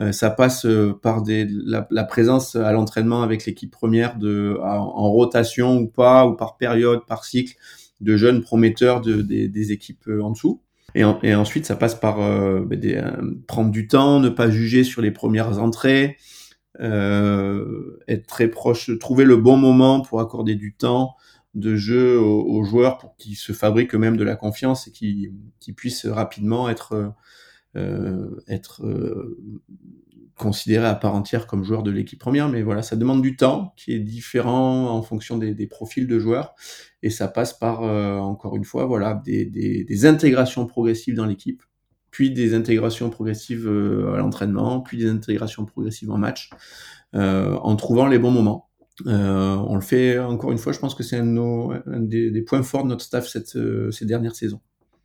Euh, 0.00 0.12
ça 0.12 0.30
passe 0.30 0.66
euh, 0.66 0.92
par 0.92 1.22
la, 1.26 2.04
présence 2.04 2.54
à 2.54 2.70
l'entraînement 2.72 3.22
avec 3.22 3.46
l'équipe 3.46 3.70
première 3.70 4.18
de, 4.18 4.58
en, 4.62 5.10
rotation 5.10 5.78
ou 5.78 5.86
pas, 5.86 6.26
ou 6.26 6.34
par 6.34 6.58
période, 6.58 7.06
par 7.06 7.24
cycle, 7.24 7.56
de 8.02 8.16
jeunes 8.16 8.42
prometteurs 8.42 9.00
de, 9.00 9.22
des, 9.22 9.72
équipes 9.72 10.06
euh, 10.08 10.22
en 10.22 10.32
dessous. 10.32 10.60
Et, 10.94 11.04
en, 11.04 11.18
et, 11.22 11.34
ensuite, 11.34 11.64
ça 11.64 11.76
passe 11.76 11.94
par 11.94 12.18
ben, 12.18 13.42
prendre 13.46 13.70
du 13.70 13.86
temps, 13.86 14.20
ne 14.20 14.28
pas 14.28 14.50
juger 14.50 14.84
sur 14.84 15.02
les 15.02 15.10
premières 15.10 15.60
entrées, 15.62 16.16
être 16.78 18.26
très 18.26 18.48
proche, 18.48 18.90
trouver 18.98 19.24
le 19.24 19.36
bon 19.36 19.56
moment 19.56 20.00
pour 20.00 20.20
accorder 20.20 20.54
du 20.54 20.74
temps, 20.74 21.14
de 21.56 21.74
jeu 21.74 22.20
aux, 22.20 22.62
joueurs 22.64 22.98
pour 22.98 23.16
qu'ils 23.16 23.36
se 23.36 23.52
fabriquent 23.52 23.94
eux-mêmes 23.94 24.16
de 24.16 24.24
la 24.24 24.36
confiance 24.36 24.86
et 24.86 24.92
qu'ils 24.92 25.74
puissent 25.74 26.06
rapidement 26.06 26.68
être, 26.68 27.14
euh, 27.74 28.44
être 28.46 28.84
euh, 28.84 29.38
considérés 30.36 30.86
à 30.86 30.94
part 30.94 31.14
entière 31.14 31.46
comme 31.46 31.64
joueurs 31.64 31.82
de 31.82 31.90
l'équipe 31.90 32.20
première. 32.20 32.48
Mais 32.48 32.62
voilà, 32.62 32.82
ça 32.82 32.94
demande 32.94 33.22
du 33.22 33.36
temps 33.36 33.72
qui 33.76 33.92
est 33.92 33.98
différent 33.98 34.90
en 34.90 35.02
fonction 35.02 35.38
des, 35.38 35.66
profils 35.66 36.06
de 36.06 36.18
joueurs 36.18 36.54
et 37.02 37.10
ça 37.10 37.26
passe 37.26 37.54
par, 37.54 37.82
euh, 37.82 38.18
encore 38.18 38.56
une 38.56 38.64
fois, 38.64 38.84
voilà, 38.84 39.20
des, 39.24 40.06
intégrations 40.06 40.66
progressives 40.66 41.14
dans 41.14 41.26
l'équipe 41.26 41.62
puis 42.16 42.30
des 42.30 42.54
intégrations 42.54 43.10
progressives 43.10 43.68
euh, 43.68 44.14
à 44.14 44.16
l'entraînement, 44.16 44.80
puis 44.80 44.96
des 44.96 45.10
intégrations 45.10 45.66
progressives 45.66 46.10
en 46.10 46.16
match, 46.16 46.48
euh, 47.14 47.54
en 47.56 47.76
trouvant 47.76 48.06
les 48.06 48.18
bons 48.18 48.30
moments. 48.30 48.65
Euh, 49.06 49.56
on 49.56 49.74
le 49.74 49.82
fait 49.82 50.18
encore 50.18 50.52
une 50.52 50.58
fois, 50.58 50.72
je 50.72 50.78
pense 50.78 50.94
que 50.94 51.02
c'est 51.02 51.18
un, 51.18 51.36
un, 51.36 52.00
des, 52.00 52.30
des, 52.30 52.42
points 52.42 52.62
forts 52.62 52.84
de 52.84 52.88
notre 52.88 53.04
staff 53.04 53.26
cette, 53.28 53.56
euh, 53.56 53.90
ces 53.90 54.06
dernières 54.06 54.34
saisons. 54.34 54.60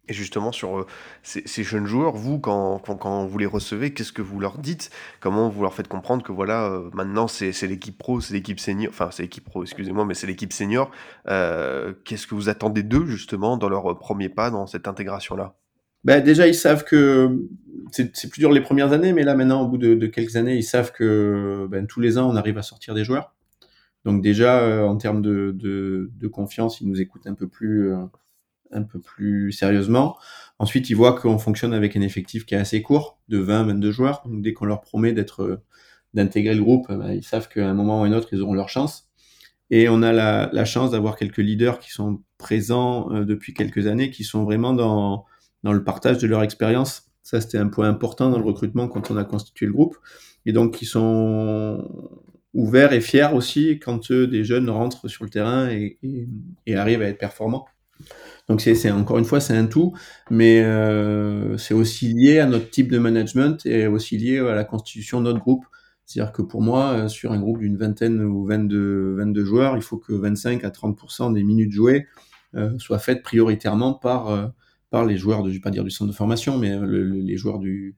Et 0.08 0.14
justement, 0.14 0.52
sur 0.52 0.80
euh, 0.80 0.88
ces, 1.24 1.44
ces, 1.46 1.64
jeunes 1.64 1.86
joueurs, 1.86 2.16
vous, 2.16 2.40
quand, 2.40 2.80
quand, 2.80 2.96
quand 2.96 3.26
vous 3.26 3.38
les 3.38 3.46
recevez, 3.46 3.94
qu'est-ce 3.94 4.12
que 4.12 4.22
vous 4.22 4.40
leur 4.40 4.58
dites? 4.58 4.90
Comment 5.20 5.48
vous 5.48 5.62
leur 5.62 5.74
faites 5.74 5.88
comprendre 5.88 6.24
que 6.24 6.32
voilà, 6.32 6.66
euh, 6.66 6.90
maintenant 6.94 7.28
c'est 7.28 7.52
l'équipe 7.68 7.98
pro, 7.98 8.20
c'est 8.20 8.34
l'équipe 8.34 8.60
senior, 8.60 8.90
enfin 8.92 9.10
c'est 9.12 9.24
l'équipe 9.24 9.44
pro, 9.44 9.64
excusez-moi, 9.64 10.06
mais 10.06 10.14
c'est 10.14 10.28
l'équipe 10.28 10.54
senior. 10.54 10.90
Euh, 11.28 11.94
qu'est-ce 12.04 12.28
que 12.28 12.36
vous 12.36 12.50
attendez 12.50 12.84
d'eux 12.84 13.06
justement 13.06 13.58
dans 13.58 13.70
leur 13.70 13.98
premier 14.00 14.28
pas 14.28 14.50
dans 14.50 14.66
cette 14.68 14.88
intégration-là? 14.88 15.56
Ben, 16.04 16.24
Déjà, 16.24 16.48
ils 16.48 16.56
savent 16.56 16.84
que 16.84 17.48
c'est 17.92 18.30
plus 18.30 18.40
dur 18.40 18.52
les 18.52 18.62
premières 18.62 18.94
années, 18.94 19.14
mais 19.14 19.24
là 19.24 19.36
maintenant, 19.36 19.62
au 19.62 19.68
bout 19.68 19.78
de, 19.78 19.94
de 19.94 20.08
quelques 20.08 20.36
années, 20.36 20.56
ils 20.56 20.64
savent 20.64 20.92
que 20.92 21.68
ben, 21.70 21.86
tous 21.86 22.00
les 22.00 22.18
ans, 22.18 22.28
on 22.28 22.36
arrive 22.36 22.58
à 22.58 22.64
sortir 22.64 22.96
des 22.96 23.04
joueurs. 23.04 23.36
Donc 24.06 24.22
déjà, 24.22 24.60
euh, 24.62 24.86
en 24.86 24.98
termes 24.98 25.22
de, 25.22 26.10
confiance, 26.32 26.82
ils 26.82 26.88
nous 26.88 27.02
écoutent 27.02 27.28
un 27.28 27.34
peu 27.34 27.48
plus, 27.48 27.94
euh, 27.94 27.98
un 28.72 28.84
peu 28.84 29.00
plus 29.00 29.52
sérieusement. 29.52 30.18
Ensuite, 30.60 30.90
ils 30.90 30.96
voient 30.96 31.20
qu'on 31.20 31.38
fonctionne 31.38 31.74
avec 31.74 31.96
un 31.96 32.02
effectif 32.02 32.46
qui 32.46 32.56
est 32.56 32.58
assez 32.58 32.82
court, 32.82 33.20
de 33.30 33.40
20-22 33.40 33.92
joueurs. 33.92 34.24
Donc 34.26 34.42
dès 34.42 34.54
qu'on 34.54 34.66
leur 34.66 34.82
promet 34.82 35.14
euh, 35.40 35.58
d'intégrer 36.14 36.56
le 36.56 36.64
groupe, 36.64 36.92
bah, 36.92 37.14
ils 37.14 37.24
savent 37.24 37.48
qu'à 37.50 37.70
un 37.70 37.74
moment 37.74 38.02
ou 38.02 38.04
à 38.06 38.08
un 38.08 38.14
autre, 38.14 38.30
ils 38.32 38.42
auront 38.42 38.54
leur 38.54 38.70
chance. 38.70 39.10
Et 39.70 39.88
on 39.88 40.02
a 40.04 40.12
la, 40.12 40.66
chance 40.66 40.92
d'avoir 40.92 41.16
quelques 41.16 41.38
leaders 41.38 41.80
qui 41.80 41.92
sont 41.92 42.22
présents 42.38 43.10
depuis 43.24 43.54
quelques 43.54 43.88
années, 43.88 44.12
qui 44.12 44.26
sont 44.26 44.44
vraiment 44.44 44.74
dans, 44.74 45.26
dans 45.64 45.72
le 45.72 45.84
partage 45.84 46.18
de 46.18 46.28
leur 46.28 46.44
expérience. 46.44 47.04
Ça, 47.24 47.40
c'était 47.40 47.58
un 47.58 47.70
point 47.70 47.88
important 47.88 48.30
dans 48.30 48.38
le 48.38 48.44
recrutement 48.44 48.90
quand 48.90 49.12
on 49.12 49.18
a 49.18 49.24
constitué 49.24 49.68
le 49.68 49.72
groupe. 49.72 49.96
Et 50.46 50.52
donc, 50.52 50.76
qui 50.76 50.86
sont 50.86 51.88
ouverts 52.54 52.94
et 52.94 53.02
fiers 53.02 53.30
aussi 53.34 53.80
quand 53.80 54.12
euh, 54.12 54.28
des 54.28 54.44
jeunes 54.44 54.70
rentrent 54.70 55.08
sur 55.08 55.24
le 55.24 55.30
terrain 55.30 55.70
et, 55.70 55.98
arrivent 56.76 57.02
à 57.02 57.08
être 57.08 57.18
performants. 57.18 57.66
Donc 58.50 58.62
c'est 58.62 58.92
encore 58.92 59.20
une 59.20 59.26
fois 59.26 59.40
c'est 59.40 59.56
un 59.56 59.68
tout, 59.68 59.94
mais 60.30 60.62
euh, 60.64 61.58
c'est 61.58 61.74
aussi 61.74 62.12
lié 62.12 62.40
à 62.40 62.48
notre 62.48 62.70
type 62.70 62.92
de 62.92 62.98
management 62.98 63.66
et 63.66 63.88
aussi 63.88 64.18
lié 64.18 64.40
à 64.40 64.56
la 64.56 64.64
constitution 64.64 65.20
de 65.20 65.26
notre 65.26 65.40
groupe. 65.40 65.66
C'est-à-dire 66.06 66.34
que 66.34 66.42
pour 66.42 66.62
moi, 66.62 66.92
euh, 66.92 67.08
sur 67.08 67.32
un 67.32 67.40
groupe 67.40 67.60
d'une 67.60 67.78
vingtaine 67.78 68.22
ou 68.22 68.46
22, 68.46 69.16
22 69.18 69.46
joueurs, 69.46 69.78
il 69.78 69.84
faut 69.84 69.98
que 69.98 70.12
25 70.14 70.64
à 70.64 70.70
30% 70.70 71.34
des 71.34 71.44
minutes 71.44 71.72
jouées 71.72 72.08
soient 72.80 73.00
faites 73.00 73.24
prioritairement 73.24 73.94
par 73.94 74.52
par 74.90 75.06
les 75.06 75.18
joueurs 75.18 75.42
de, 75.42 75.50
je 75.50 75.54
vais 75.54 75.62
pas 75.62 75.70
dire 75.70 75.86
du 75.86 75.90
centre 75.90 76.12
de 76.12 76.16
formation, 76.16 76.58
mais 76.58 76.78
le, 76.78 77.02
le, 77.02 77.16
les 77.22 77.38
joueurs 77.38 77.60
du 77.60 77.96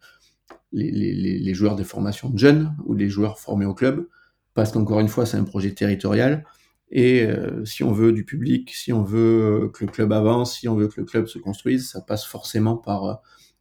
les, 0.71 0.91
les 0.91 1.53
joueurs 1.55 1.75
des 1.75 1.83
formations 1.83 2.29
de 2.29 2.37
jeunes 2.37 2.75
ou 2.85 2.93
les 2.93 3.09
joueurs 3.09 3.39
formés 3.39 3.65
au 3.65 3.73
club 3.73 4.07
parce 4.53 4.71
qu'encore 4.71 4.99
une 4.99 5.07
fois, 5.07 5.25
c'est 5.25 5.37
un 5.37 5.43
projet 5.43 5.73
territorial. 5.73 6.45
Et 6.91 7.23
euh, 7.25 7.65
si 7.65 7.83
on 7.83 7.91
veut 7.91 8.11
du 8.11 8.23
public, 8.23 8.71
si 8.73 8.93
on 8.93 9.03
veut 9.03 9.71
que 9.73 9.85
le 9.85 9.91
club 9.91 10.13
avance, 10.13 10.59
si 10.59 10.67
on 10.67 10.75
veut 10.75 10.87
que 10.87 11.01
le 11.01 11.05
club 11.05 11.25
se 11.25 11.39
construise, 11.39 11.89
ça 11.89 12.01
passe 12.01 12.25
forcément 12.25 12.77
par 12.77 13.05
euh, 13.05 13.13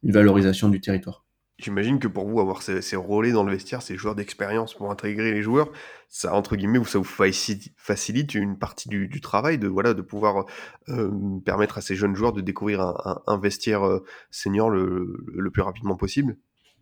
une 0.03 0.11
valorisation 0.11 0.69
du 0.69 0.81
territoire. 0.81 1.25
J'imagine 1.59 1.99
que 1.99 2.07
pour 2.07 2.27
vous, 2.27 2.39
avoir 2.39 2.61
ces, 2.61 2.81
ces 2.81 2.95
relais 2.95 3.31
dans 3.31 3.43
le 3.43 3.51
vestiaire, 3.51 3.81
ces 3.81 3.95
joueurs 3.95 4.15
d'expérience 4.15 4.73
pour 4.73 4.91
intégrer 4.91 5.31
les 5.31 5.43
joueurs, 5.43 5.71
ça, 6.09 6.33
entre 6.33 6.55
guillemets, 6.55 6.83
ça 6.83 6.97
vous 6.97 7.03
facilite 7.05 8.35
une 8.35 8.57
partie 8.57 8.89
du, 8.89 9.07
du 9.07 9.21
travail, 9.21 9.59
de, 9.59 9.67
voilà, 9.67 9.93
de 9.93 10.01
pouvoir 10.01 10.45
euh, 10.89 11.11
permettre 11.45 11.77
à 11.77 11.81
ces 11.81 11.95
jeunes 11.95 12.15
joueurs 12.15 12.33
de 12.33 12.41
découvrir 12.41 12.81
un, 12.81 12.95
un, 13.05 13.21
un 13.27 13.37
vestiaire 13.39 13.83
euh, 13.83 14.03
senior 14.29 14.71
le, 14.71 15.15
le, 15.27 15.51
plus 15.51 15.61
rapidement 15.61 15.95
possible? 15.95 16.37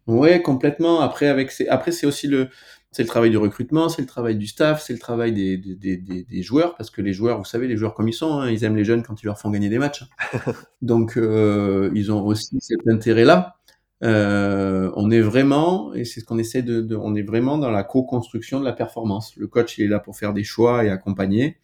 Oui, 0.07 0.41
complètement. 0.41 1.01
Après, 1.01 1.27
avec 1.27 1.51
ces... 1.51 1.67
Après 1.67 1.91
c'est 1.91 2.07
aussi 2.07 2.27
le 2.27 2.49
C'est 2.93 3.03
le 3.03 3.07
travail 3.07 3.29
du 3.29 3.37
recrutement, 3.37 3.87
c'est 3.87 4.01
le 4.01 4.07
travail 4.07 4.35
du 4.35 4.47
staff, 4.47 4.83
c'est 4.83 4.91
le 4.91 4.99
travail 4.99 5.31
des, 5.31 5.55
des, 5.57 5.95
des, 5.95 6.23
des, 6.23 6.43
joueurs, 6.43 6.75
parce 6.75 6.89
que 6.89 7.01
les 7.01 7.13
joueurs, 7.13 7.37
vous 7.37 7.45
savez, 7.45 7.69
les 7.69 7.77
joueurs 7.77 7.93
comme 7.93 8.09
ils 8.09 8.13
sont, 8.13 8.41
hein, 8.41 8.51
ils 8.51 8.65
aiment 8.65 8.75
les 8.75 8.83
jeunes 8.83 9.01
quand 9.01 9.23
ils 9.23 9.27
leur 9.27 9.39
font 9.39 9.49
gagner 9.49 9.69
des 9.69 9.77
matchs. 9.77 10.03
Donc, 10.81 11.15
euh, 11.15 11.89
ils 11.95 12.11
ont 12.11 12.25
aussi 12.25 12.59
cet 12.59 12.85
intérêt-là. 12.89 13.55
Euh, 14.03 14.91
on 14.97 15.09
est 15.09 15.21
vraiment, 15.21 15.93
et 15.93 16.03
c'est 16.03 16.19
ce 16.19 16.25
qu'on 16.25 16.37
essaie 16.37 16.63
de, 16.63 16.81
de, 16.81 16.97
on 16.97 17.15
est 17.15 17.21
vraiment 17.21 17.57
dans 17.57 17.71
la 17.71 17.83
co-construction 17.83 18.59
de 18.59 18.65
la 18.65 18.73
performance. 18.73 19.37
Le 19.37 19.47
coach, 19.47 19.77
il 19.77 19.85
est 19.85 19.87
là 19.87 19.99
pour 19.99 20.17
faire 20.17 20.33
des 20.33 20.43
choix 20.43 20.83
et 20.83 20.89
accompagner. 20.89 21.59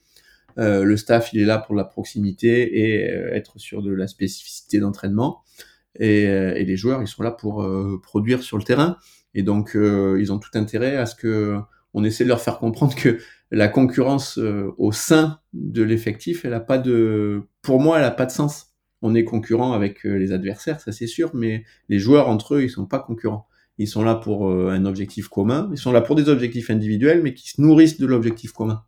Euh, 0.57 0.85
le 0.85 0.95
staff, 0.95 1.33
il 1.33 1.41
est 1.41 1.45
là 1.45 1.57
pour 1.57 1.75
la 1.75 1.83
proximité 1.83 2.79
et 2.79 3.01
être 3.35 3.59
sur 3.59 3.81
de 3.81 3.91
la 3.91 4.07
spécificité 4.07 4.79
d'entraînement. 4.79 5.43
Et, 5.99 6.21
et, 6.23 6.63
les 6.63 6.77
joueurs, 6.77 7.01
ils 7.01 7.07
sont 7.07 7.23
là 7.23 7.31
pour 7.31 7.67
produire 8.01 8.43
sur 8.43 8.57
le 8.57 8.63
terrain. 8.63 8.97
Et 9.33 9.43
donc, 9.43 9.71
ils 9.75 10.31
ont 10.31 10.39
tout 10.39 10.49
intérêt 10.55 10.97
à 10.97 11.05
ce 11.05 11.15
que 11.15 11.57
on 11.93 12.03
essaie 12.03 12.23
de 12.23 12.29
leur 12.29 12.41
faire 12.41 12.59
comprendre 12.59 12.95
que 12.95 13.19
la 13.51 13.67
concurrence 13.67 14.39
au 14.77 14.91
sein 14.91 15.39
de 15.53 15.83
l'effectif, 15.83 16.45
elle 16.45 16.53
a 16.53 16.59
pas 16.59 16.77
de, 16.77 17.43
pour 17.61 17.79
moi, 17.79 17.97
elle 17.97 18.03
a 18.03 18.11
pas 18.11 18.25
de 18.25 18.31
sens. 18.31 18.73
On 19.01 19.15
est 19.15 19.23
concurrent 19.23 19.73
avec 19.73 20.03
les 20.03 20.31
adversaires, 20.31 20.79
ça 20.79 20.91
c'est 20.91 21.07
sûr, 21.07 21.31
mais 21.33 21.63
les 21.87 21.99
joueurs 21.99 22.29
entre 22.29 22.55
eux, 22.55 22.63
ils 22.63 22.69
sont 22.69 22.85
pas 22.85 22.99
concurrents. 22.99 23.47
Ils 23.77 23.87
sont 23.87 24.03
là 24.03 24.15
pour 24.15 24.51
un 24.51 24.85
objectif 24.85 25.27
commun, 25.27 25.69
ils 25.71 25.77
sont 25.77 25.91
là 25.91 26.01
pour 26.01 26.15
des 26.15 26.29
objectifs 26.29 26.69
individuels, 26.69 27.21
mais 27.21 27.33
qui 27.33 27.49
se 27.49 27.61
nourrissent 27.61 27.99
de 27.99 28.07
l'objectif 28.07 28.51
commun 28.51 28.83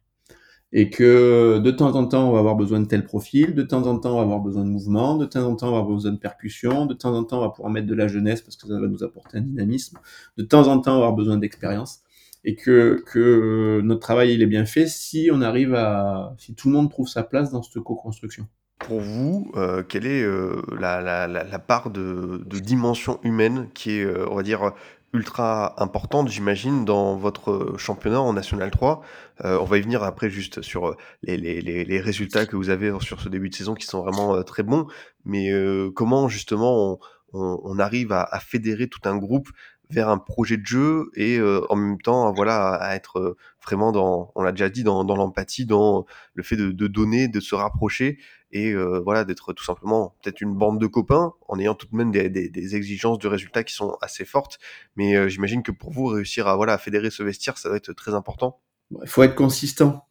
et 0.72 0.90
que 0.90 1.58
de 1.60 1.72
temps 1.72 1.96
en 1.96 2.06
temps 2.06 2.30
on 2.30 2.34
va 2.34 2.40
avoir 2.40 2.56
besoin 2.56 2.80
de 2.80 2.86
tel 2.86 3.04
profil, 3.04 3.56
de 3.56 3.64
temps 3.64 3.88
en 3.88 3.98
temps 3.98 4.14
on 4.14 4.18
va 4.18 4.22
avoir 4.22 4.40
besoin 4.40 4.64
de 4.64 4.70
mouvement, 4.70 5.18
de 5.18 5.26
temps 5.26 5.44
en 5.44 5.56
temps 5.56 5.70
on 5.70 5.72
va 5.72 5.80
avoir 5.80 5.96
besoin 5.96 6.12
de 6.12 6.18
percussion, 6.18 6.86
de 6.86 6.94
temps 6.94 7.16
en 7.16 7.24
temps 7.24 7.40
on 7.40 7.42
va 7.42 7.50
pouvoir 7.50 7.72
mettre 7.72 7.88
de 7.88 7.96
la 7.96 8.08
jeunesse 8.08 8.42
parce 8.42 8.56
que 8.56 8.68
ça 8.68 8.80
va 8.80 8.88
nous 8.88 9.04
apporter 9.04 9.40
un 9.40 9.42
dynamisme, 9.42 9.98
de 10.38 10.44
temps 10.44 10.68
en 10.68 10.80
temps 10.80 10.92
on 10.98 11.00
va 11.00 11.06
avoir 11.08 11.14
besoin 11.14 11.38
d'expérience 11.38 12.02
et 12.46 12.56
que, 12.56 13.04
que 13.06 13.82
notre 13.84 14.02
travail 14.02 14.34
il 14.34 14.42
est 14.42 14.48
bien 14.48 14.66
fait 14.66 14.88
si 14.88 15.30
on 15.34 15.42
arrive 15.42 15.74
à 15.74 16.36
si 16.38 16.54
tout 16.54 16.70
le 16.70 16.76
monde 16.76 16.90
trouve 16.90 17.08
sa 17.08 17.24
place 17.24 17.52
dans 17.52 17.64
cette 17.64 17.82
co-construction. 17.82 18.48
Pour 18.80 19.02
vous, 19.02 19.52
euh, 19.56 19.84
quelle 19.84 20.06
est 20.06 20.24
euh, 20.24 20.62
la, 20.80 21.02
la, 21.02 21.28
la, 21.28 21.60
part 21.60 21.90
de, 21.90 22.42
de, 22.46 22.60
dimension 22.60 23.20
humaine 23.24 23.68
qui 23.74 24.00
est, 24.00 24.06
euh, 24.06 24.26
on 24.32 24.36
va 24.36 24.44
dire, 24.44 24.72
ultra 25.14 25.82
importante, 25.82 26.30
j'imagine, 26.30 26.86
dans 26.86 27.16
votre 27.16 27.76
championnat 27.78 28.22
en 28.22 28.34
National 28.34 28.72
3. 28.72 29.02
Euh, 29.46 29.58
on 29.60 29.66
va 29.66 29.78
y 29.78 29.82
venir 29.82 30.04
après 30.04 30.30
juste 30.30 30.62
sur 30.62 30.96
les, 31.24 31.38
les, 31.38 32.00
résultats 32.02 32.46
que 32.46 32.56
vous 32.56 32.70
avez 32.70 32.94
sur 33.02 33.22
ce 33.22 33.30
début 33.30 33.50
de 33.50 33.56
saison 33.56 33.74
qui 33.74 33.86
sont 33.86 34.02
vraiment 34.02 34.36
euh, 34.36 34.44
très 34.44 34.64
bons. 34.64 34.88
Mais 35.26 35.52
euh, 35.52 35.92
comment 35.92 36.28
justement 36.28 36.94
on, 36.94 37.00
on, 37.34 37.60
on 37.64 37.80
arrive 37.80 38.12
à, 38.12 38.22
à, 38.22 38.40
fédérer 38.40 38.88
tout 38.88 39.02
un 39.06 39.18
groupe 39.18 39.50
vers 39.90 40.10
un 40.10 40.20
projet 40.20 40.58
de 40.58 40.66
jeu 40.66 41.10
et 41.16 41.40
euh, 41.40 41.62
en 41.70 41.76
même 41.76 42.00
temps 42.00 42.32
voilà 42.32 42.76
à 42.76 42.96
être 42.96 43.36
vraiment 43.66 43.92
dans 43.92 44.32
on 44.36 44.44
l'a 44.44 44.52
déjà 44.52 44.70
dit 44.70 44.84
dans, 44.84 45.04
dans 45.04 45.16
l'empathie 45.16 45.66
dans 45.66 46.06
le 46.36 46.44
fait 46.44 46.56
de, 46.56 46.72
de, 46.72 46.88
donner 46.88 47.28
de 47.28 47.40
se 47.40 47.56
rapprocher 47.56 48.20
et 48.52 48.72
euh, 48.72 49.00
voilà 49.00 49.26
d'être 49.26 49.54
tout 49.54 49.64
simplement 49.64 50.16
peut-être 50.22 50.42
une 50.42 50.56
bande 50.56 50.80
de 50.80 50.88
copains 50.88 51.34
en 51.48 51.60
ayant 51.60 51.76
tout 51.76 51.88
de 51.92 51.96
même 51.96 52.12
des, 52.12 52.76
exigences 52.76 53.20
de 53.20 53.28
résultats 53.28 53.64
qui 53.64 53.74
sont 53.74 53.98
assez 54.02 54.26
fortes. 54.26 54.60
Mais 54.96 55.16
euh, 55.16 55.28
j'imagine 55.28 55.64
que 55.64 55.72
pour 55.72 55.92
vous 55.92 56.06
réussir 56.08 56.48
à 56.48 56.56
voilà 56.56 56.74
à 56.74 56.78
fédérer 56.78 57.12
ce 57.12 57.24
vestiaire, 57.24 57.58
ça 57.58 57.70
doit 57.70 57.78
être 57.78 57.94
très 57.94 58.14
important. 58.14 58.62
Il 59.02 59.08
faut 59.08 59.24
être 59.24 59.36
consistant. 59.36 60.08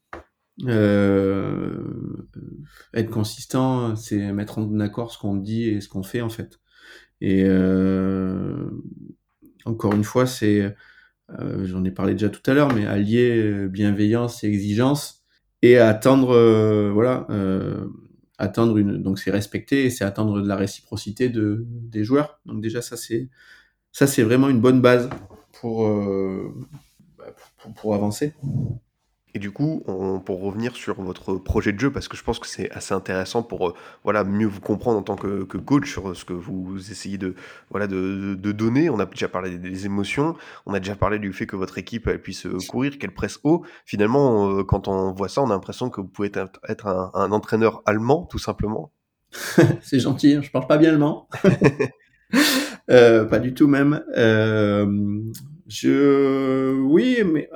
Euh, 0.66 1.84
être 2.94 3.10
consistant, 3.10 3.96
c'est 3.96 4.32
mettre 4.32 4.58
en 4.58 4.80
accord 4.80 5.12
ce 5.12 5.18
qu'on 5.18 5.36
dit 5.36 5.68
et 5.68 5.80
ce 5.80 5.88
qu'on 5.88 6.02
fait 6.02 6.20
en 6.20 6.30
fait. 6.30 6.60
Et 7.20 7.44
encore 9.64 9.94
une 9.94 10.04
fois, 10.04 10.26
c'est, 10.26 10.76
j'en 11.38 11.84
ai 11.84 11.90
parlé 11.90 12.12
déjà 12.12 12.28
tout 12.28 12.48
à 12.48 12.54
l'heure, 12.54 12.72
mais 12.72 12.86
allier 12.86 13.66
bienveillance 13.68 14.44
et 14.44 14.46
exigence 14.46 15.24
et 15.62 15.78
attendre, 15.78 16.90
voilà, 16.92 17.26
attendre 18.38 18.78
une 18.78 19.02
donc 19.02 19.18
c'est 19.18 19.30
respecter 19.30 19.84
et 19.84 19.90
c'est 19.90 20.04
attendre 20.04 20.40
de 20.40 20.48
la 20.48 20.56
réciprocité 20.56 21.28
de 21.28 21.64
des 21.66 22.04
joueurs. 22.04 22.40
Donc 22.46 22.60
déjà 22.62 22.82
ça 22.82 22.96
c'est 22.96 24.22
vraiment 24.22 24.48
une 24.48 24.60
bonne 24.60 24.80
base 24.80 25.10
pour, 25.52 25.86
euh, 25.86 26.54
pour 27.76 27.94
avancer 27.94 28.34
et 29.34 29.38
du 29.38 29.50
coup, 29.50 29.82
on, 29.86 30.20
pour 30.20 30.40
revenir 30.40 30.74
sur 30.74 31.00
votre 31.02 31.34
projet 31.34 31.72
de 31.72 31.78
jeu, 31.78 31.92
parce 31.92 32.08
que 32.08 32.16
je 32.16 32.24
pense 32.24 32.38
que 32.38 32.46
c'est 32.46 32.70
assez 32.70 32.94
intéressant 32.94 33.42
pour 33.42 33.68
euh, 33.68 33.74
voilà 34.02 34.24
mieux 34.24 34.46
vous 34.46 34.60
comprendre 34.60 34.98
en 34.98 35.02
tant 35.02 35.16
que, 35.16 35.44
que, 35.44 35.58
coach 35.58 35.90
sur 35.90 36.16
ce 36.16 36.24
que 36.24 36.32
vous 36.32 36.90
essayez 36.90 37.18
de 37.18 37.34
voilà 37.70 37.86
de, 37.86 38.34
de, 38.34 38.52
donner. 38.52 38.88
On 38.90 38.98
a 38.98 39.06
déjà 39.06 39.28
parlé 39.28 39.58
des 39.58 39.86
émotions, 39.86 40.34
on 40.66 40.74
a 40.74 40.80
déjà 40.80 40.96
parlé 40.96 41.18
du 41.18 41.32
fait 41.32 41.46
que 41.46 41.56
votre 41.56 41.78
équipe 41.78 42.08
elle 42.08 42.22
puisse 42.22 42.46
courir, 42.68 42.98
qu'elle 42.98 43.12
presse 43.12 43.38
haut. 43.44 43.64
Finalement, 43.84 44.50
euh, 44.50 44.64
quand 44.64 44.88
on 44.88 45.12
voit 45.12 45.28
ça, 45.28 45.42
on 45.42 45.50
a 45.50 45.54
l'impression 45.54 45.90
que 45.90 46.00
vous 46.00 46.08
pouvez 46.08 46.30
être, 46.34 46.60
être 46.66 46.86
un, 46.86 47.10
un, 47.14 47.32
entraîneur 47.32 47.82
allemand, 47.86 48.26
tout 48.30 48.38
simplement. 48.38 48.92
c'est 49.82 50.00
gentil, 50.00 50.34
hein, 50.34 50.40
je 50.42 50.50
parle 50.50 50.66
pas 50.66 50.78
bien 50.78 50.90
allemand. 50.90 51.28
euh, 52.90 53.24
pas 53.24 53.38
du 53.38 53.54
tout 53.54 53.68
même. 53.68 54.02
Euh, 54.16 55.20
je 55.66 56.72
oui, 56.80 57.18
mais 57.24 57.50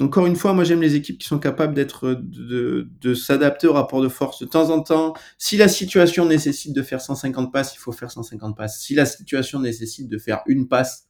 encore 0.00 0.26
une 0.26 0.36
fois, 0.36 0.52
moi 0.52 0.64
j'aime 0.64 0.82
les 0.82 0.94
équipes 0.94 1.18
qui 1.18 1.26
sont 1.26 1.38
capables 1.38 1.72
d'être 1.72 2.12
de, 2.12 2.88
de 3.00 3.14
s'adapter 3.14 3.66
au 3.66 3.72
rapport 3.72 4.02
de 4.02 4.08
force 4.08 4.40
de 4.40 4.46
temps 4.46 4.70
en 4.70 4.82
temps. 4.82 5.14
Si 5.38 5.56
la 5.56 5.68
situation 5.68 6.26
nécessite 6.26 6.74
de 6.74 6.82
faire 6.82 7.00
150 7.00 7.50
passes, 7.52 7.74
il 7.74 7.78
faut 7.78 7.92
faire 7.92 8.10
150 8.10 8.56
passes. 8.56 8.78
Si 8.80 8.94
la 8.94 9.06
situation 9.06 9.58
nécessite 9.58 10.08
de 10.08 10.18
faire 10.18 10.42
une 10.46 10.68
passe 10.68 11.08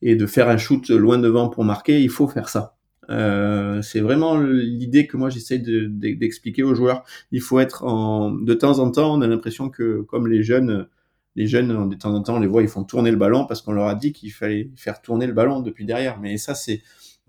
et 0.00 0.16
de 0.16 0.26
faire 0.26 0.48
un 0.48 0.56
shoot 0.56 0.88
loin 0.88 1.18
devant 1.18 1.50
pour 1.50 1.64
marquer, 1.64 2.02
il 2.02 2.08
faut 2.08 2.26
faire 2.26 2.48
ça. 2.48 2.76
Euh, 3.10 3.82
c'est 3.82 4.00
vraiment 4.00 4.38
l'idée 4.38 5.06
que 5.06 5.16
moi 5.18 5.28
j'essaie 5.28 5.58
d'expliquer 5.58 6.62
de, 6.62 6.66
aux 6.66 6.74
joueurs. 6.74 7.04
Il 7.30 7.42
faut 7.42 7.60
être 7.60 7.84
en 7.84 8.30
de 8.30 8.54
temps 8.54 8.78
en 8.78 8.90
temps, 8.90 9.14
on 9.14 9.20
a 9.20 9.26
l'impression 9.26 9.68
que 9.68 10.00
comme 10.02 10.28
les 10.28 10.42
jeunes, 10.42 10.88
les 11.36 11.46
jeunes 11.46 11.90
de 11.90 11.94
temps 11.96 12.14
en 12.14 12.22
temps 12.22 12.36
on 12.36 12.40
les 12.40 12.46
voit, 12.46 12.62
ils 12.62 12.68
font 12.68 12.84
tourner 12.84 13.10
le 13.10 13.18
ballon 13.18 13.46
parce 13.46 13.60
qu'on 13.60 13.72
leur 13.72 13.86
a 13.86 13.94
dit 13.94 14.12
qu'il 14.12 14.32
fallait 14.32 14.70
faire 14.76 15.02
tourner 15.02 15.26
le 15.26 15.34
ballon 15.34 15.60
depuis 15.60 15.84
derrière. 15.84 16.18
Mais 16.20 16.38
ça 16.38 16.54
c'est 16.54 16.82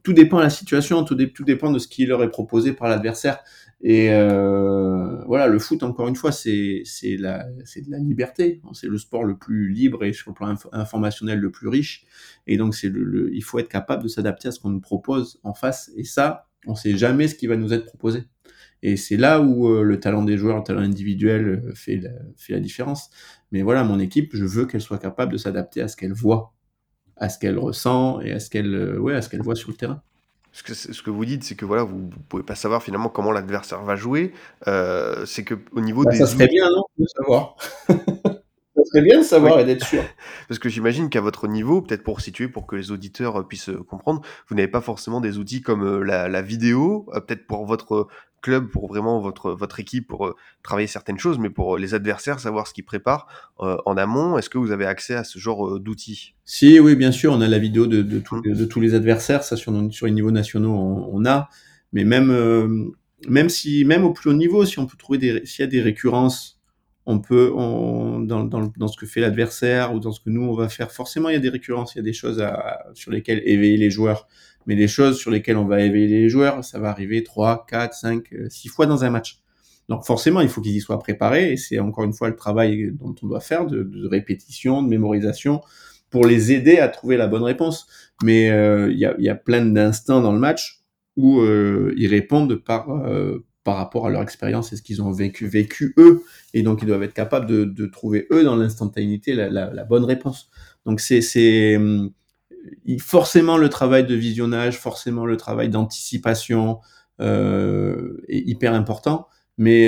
tout 0.06 0.14
dépend 0.14 0.38
de 0.38 0.44
la 0.44 0.52
situation, 0.52 1.04
tout, 1.04 1.16
dé, 1.16 1.34
tout 1.34 1.44
dépend 1.44 1.72
de 1.72 1.80
ce 1.80 1.88
qui 1.88 2.06
leur 2.06 2.22
est 2.24 2.30
proposé 2.30 2.74
par 2.74 2.88
l'adversaire. 2.88 3.40
Et 3.82 4.12
euh, 4.12 5.24
voilà, 5.26 5.48
le 5.48 5.58
foot, 5.58 5.82
encore 5.82 6.08
une 6.08 6.16
fois, 6.16 6.32
c'est 6.32 6.84
la 7.18 7.44
de 7.44 7.92
la 7.92 7.98
liberté. 7.98 8.62
C'est 8.74 8.88
le 8.88 9.00
sport 9.00 9.24
le 9.24 9.36
plus 9.36 9.68
libre 9.68 10.04
et 10.06 10.14
sur 10.14 10.30
le 10.30 10.36
plan 10.36 10.48
inf 10.48 10.68
informationnel 10.72 11.40
le 11.40 11.52
plus 11.52 11.68
riche. 11.68 12.06
Et 12.46 12.56
donc 12.58 12.80
le, 12.84 13.04
le, 13.04 13.36
il 13.36 13.44
faut 13.44 13.58
être 13.58 13.68
capable 13.68 14.04
de 14.04 14.08
s'adapter 14.08 14.48
à 14.48 14.52
ce 14.52 14.60
qu'on 14.60 14.70
nous 14.70 14.80
propose 14.80 15.40
en 15.44 15.56
face. 15.56 15.92
Et 15.98 16.04
ça, 16.04 16.50
on 16.68 16.76
sait 16.76 16.96
jamais 16.96 17.28
ce 17.28 17.34
qui 17.34 17.48
va 17.48 17.58
nous 17.58 17.74
être 17.74 17.86
proposé. 17.86 18.26
Et 18.84 18.98
c'est 18.98 19.18
là 19.18 19.42
où 19.42 19.68
euh, 19.68 19.82
le 19.82 20.00
talent 20.00 20.24
des 20.24 20.38
joueurs, 20.38 20.58
le 20.58 20.64
talent 20.64 20.82
individuel 20.82 21.48
euh, 21.48 21.74
fait 21.74 21.98
la, 21.98 22.12
fait 22.38 22.54
la 22.54 22.60
différence. 22.60 23.10
Mais 23.52 23.64
voilà, 23.64 23.84
mon 23.84 24.00
équipe, 24.00 24.36
je 24.36 24.46
veux 24.46 24.68
qu'elle 24.68 24.82
soit 24.82 25.00
capable 25.00 25.32
de 25.32 25.38
s'adapter 25.38 25.82
à 25.82 25.88
ce 25.88 25.98
qu'elle 25.98 26.14
voit 26.14 26.55
à 27.18 27.30
ce 27.30 27.40
qu'elle 27.40 27.58
ressent 27.58 28.20
et 28.22 28.32
à 28.32 28.40
ce 28.40 28.50
qu'elle 28.50 28.74
euh, 28.74 28.98
ouais, 28.98 29.16
à 29.16 29.22
ce 29.22 29.30
qu'elle 29.30 29.42
voit 29.42 29.56
sur 29.56 29.70
le 29.70 29.76
terrain. 29.76 30.02
Ce 30.52 30.64
que, 30.64 30.74
ce 30.74 31.02
que 31.02 31.10
vous 31.10 31.26
dites, 31.26 31.44
c'est 31.44 31.56
que 31.56 31.66
voilà, 31.66 31.84
vous 31.84 31.98
ne 31.98 32.10
pouvez 32.30 32.44
pas 32.44 32.56
savoir 32.56 32.82
finalement 32.82 33.10
comment 33.10 33.32
l'adversaire 33.34 33.84
va 33.84 33.98
jouer. 33.98 34.32
Euh, 34.68 35.26
c'est 35.26 35.44
que 35.44 35.56
au 35.74 35.82
niveau 35.82 36.04
bah, 36.04 36.12
des 36.12 36.18
ça 36.18 36.28
serait 36.28 36.48
bien 36.48 36.70
non 36.70 36.84
de 36.98 37.06
savoir. 37.08 37.56
ça 37.90 38.84
serait 38.86 39.02
bien 39.02 39.18
de 39.20 39.24
savoir 39.24 39.56
Oui. 39.56 39.64
et 39.64 39.66
d'être 39.66 39.86
sûr. 39.86 40.02
Parce 40.48 40.60
que 40.60 40.70
j'imagine 40.70 41.10
qu'à 41.10 41.20
votre 41.20 41.50
niveau, 41.50 41.82
peut-être 41.82 42.04
pour 42.04 42.22
situer, 42.22 42.48
pour 42.48 42.68
que 42.68 42.78
les 42.78 42.92
auditeurs 42.92 43.42
euh, 43.42 43.44
puissent 43.44 43.72
comprendre, 43.90 44.22
vous 44.48 44.56
n'avez 44.56 44.70
pas 44.70 44.80
forcément 44.80 45.20
des 45.20 45.38
outils 45.38 45.62
comme 45.62 46.04
la, 46.04 46.30
la 46.30 46.42
vidéo, 46.42 47.10
peut-être 47.28 47.48
pour 47.48 47.66
votre 47.66 48.08
club, 48.46 48.64
pour 48.70 48.88
vraiment 48.88 49.20
votre, 49.20 49.52
votre 49.52 49.80
équipe, 49.80 50.08
pour 50.08 50.22
euh, 50.28 50.36
travailler 50.62 50.88
certaines 50.88 51.20
choses, 51.20 51.40
mais 51.40 51.50
pour 51.50 51.78
les 51.78 51.94
adversaires, 51.94 52.40
savoir 52.40 52.68
ce 52.68 52.74
qu'ils 52.76 52.86
préparent 52.86 53.26
euh, 53.60 53.78
en 53.86 53.98
amont. 53.98 54.38
Est-ce 54.38 54.50
que 54.50 54.60
vous 54.60 54.72
avez 54.72 54.86
accès 54.86 55.16
à 55.16 55.24
ce 55.24 55.40
genre 55.40 55.62
euh, 55.68 55.80
d'outils? 55.80 56.36
Si, 56.46 56.80
oui, 56.80 56.96
bien 56.96 57.12
sûr, 57.12 57.34
on 57.34 57.42
a 57.42 57.48
la 57.48 57.60
vidéo 57.60 57.88
de, 57.88 58.02
de, 58.04 58.20
tous, 58.20 58.42
de 58.42 58.66
tous 58.66 58.82
les 58.82 58.94
adversaires, 58.94 59.44
ça 59.44 59.56
sur, 59.58 59.72
sur 59.92 60.06
les 60.06 60.12
niveaux 60.12 60.32
nationaux, 60.32 60.74
on, 60.74 61.10
on 61.12 61.26
a. 61.26 61.50
Mais 61.92 62.04
même, 62.04 62.30
euh, 62.30 62.68
même 63.28 63.50
si, 63.50 63.84
même 63.86 64.04
au 64.04 64.14
plus 64.14 64.30
haut 64.30 64.38
niveau, 64.38 64.64
si 64.66 64.78
on 64.80 64.86
peut 64.86 64.98
trouver 64.98 65.18
des, 65.18 65.46
s'il 65.46 65.64
y 65.66 65.68
a 65.68 65.72
des 65.72 65.82
récurrences, 65.82 66.62
on 67.08 67.20
peut, 67.20 67.52
on, 67.56 68.20
dans, 68.20 68.44
dans, 68.44 68.72
dans 68.78 68.88
ce 68.88 68.98
que 68.98 69.06
fait 69.06 69.22
l'adversaire 69.22 69.94
ou 69.94 70.00
dans 70.00 70.12
ce 70.12 70.20
que 70.20 70.30
nous 70.30 70.42
on 70.42 70.56
va 70.56 70.70
faire, 70.70 70.92
forcément 70.92 71.30
il 71.30 71.34
y 71.34 71.42
a 71.42 71.46
des 71.48 71.54
récurrences, 71.58 71.94
il 71.96 72.00
y 72.00 72.02
a 72.02 72.04
des 72.04 72.14
choses 72.14 72.42
à, 72.42 72.84
sur 72.94 73.12
lesquelles 73.12 73.42
éveiller 73.46 73.78
les 73.78 73.92
joueurs. 73.92 74.28
Mais 74.66 74.76
les 74.76 74.88
choses 74.88 75.18
sur 75.18 75.32
lesquelles 75.32 75.58
on 75.58 75.66
va 75.66 75.82
éveiller 75.82 76.22
les 76.22 76.30
joueurs, 76.30 76.64
ça 76.64 76.80
va 76.80 76.90
arriver 76.90 77.24
3, 77.24 77.66
4, 77.68 77.94
5, 77.94 78.24
6 78.50 78.68
fois 78.70 78.86
dans 78.86 79.04
un 79.04 79.10
match. 79.10 79.42
Donc 79.90 80.04
forcément, 80.04 80.42
il 80.42 80.50
faut 80.50 80.62
qu'ils 80.62 80.76
y 80.76 80.82
soient 80.82 81.00
préparés, 81.00 81.54
et 81.54 81.58
c'est 81.58 81.80
encore 81.80 82.04
une 82.06 82.14
fois 82.14 82.30
le 82.30 82.36
travail 82.36 82.92
dont 82.94 83.14
on 83.22 83.28
doit 83.28 83.40
faire 83.40 83.66
de, 83.68 84.08
répétition, 84.08 84.82
de 84.82 84.88
mémorisation, 84.88 85.62
pour 86.10 86.26
les 86.26 86.52
aider 86.52 86.80
à 86.80 86.88
trouver 86.88 87.18
la 87.18 87.28
bonne 87.28 87.44
réponse. 87.44 87.88
Mais 88.24 88.50
euh, 88.50 88.92
il 88.92 88.98
y, 88.98 89.06
a, 89.06 89.16
y, 89.20 89.30
a, 89.30 89.36
plein 89.36 89.66
d'instants 89.66 90.22
dans 90.22 90.32
le 90.32 90.40
match 90.40 90.82
où 91.18 91.40
euh, 91.42 91.94
ils 91.98 92.08
répondent 92.08 92.56
par 92.56 92.90
euh, 92.90 93.46
par 93.64 93.78
rapport 93.78 94.06
à 94.06 94.12
leur 94.12 94.22
expérience 94.22 94.72
et 94.74 94.76
ce 94.76 94.84
qu'ils 94.84 95.02
ont 95.02 95.12
vécu, 95.12 95.48
vécu 95.48 95.96
eux, 95.98 96.24
et 96.54 96.62
donc 96.62 96.84
ils 96.84 96.86
doivent 96.86 97.02
être 97.02 97.16
capables 97.16 97.48
de, 97.48 97.66
de 97.66 97.86
trouver 97.88 98.28
eux 98.32 98.44
dans 98.44 98.56
l'instantanéité 98.56 99.34
la, 99.34 99.50
la, 99.50 99.74
la, 99.74 99.84
bonne 99.84 100.04
réponse. 100.06 100.50
Donc 100.86 101.00
c'est 101.00 101.22
c'est 101.22 101.76
forcément 103.00 103.58
le 103.58 103.70
travail 103.70 104.06
de 104.06 104.16
visionnage, 104.16 104.78
forcément 104.78 105.26
le 105.26 105.38
travail 105.38 105.70
d'anticipation 105.70 106.80
est 107.20 108.18
hyper 108.28 108.74
important. 108.74 109.28
Mais 109.58 109.88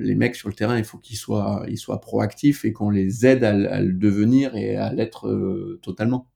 les 0.00 0.14
mecs 0.14 0.36
sur 0.36 0.48
le 0.48 0.54
terrain, 0.54 0.78
il 0.78 0.84
faut 0.84 0.98
qu'ils 0.98 1.18
soient, 1.18 1.64
ils 1.68 1.76
soient 1.76 2.00
proactifs 2.00 2.64
et 2.64 2.72
qu'on 2.72 2.90
les 2.90 3.26
aide 3.26 3.44
à, 3.44 3.50
à, 3.50 3.80
le 3.80 3.92
devenir 3.92 4.56
et 4.56 4.76
à 4.76 4.92
l'être 4.92 5.78
totalement. 5.82 6.28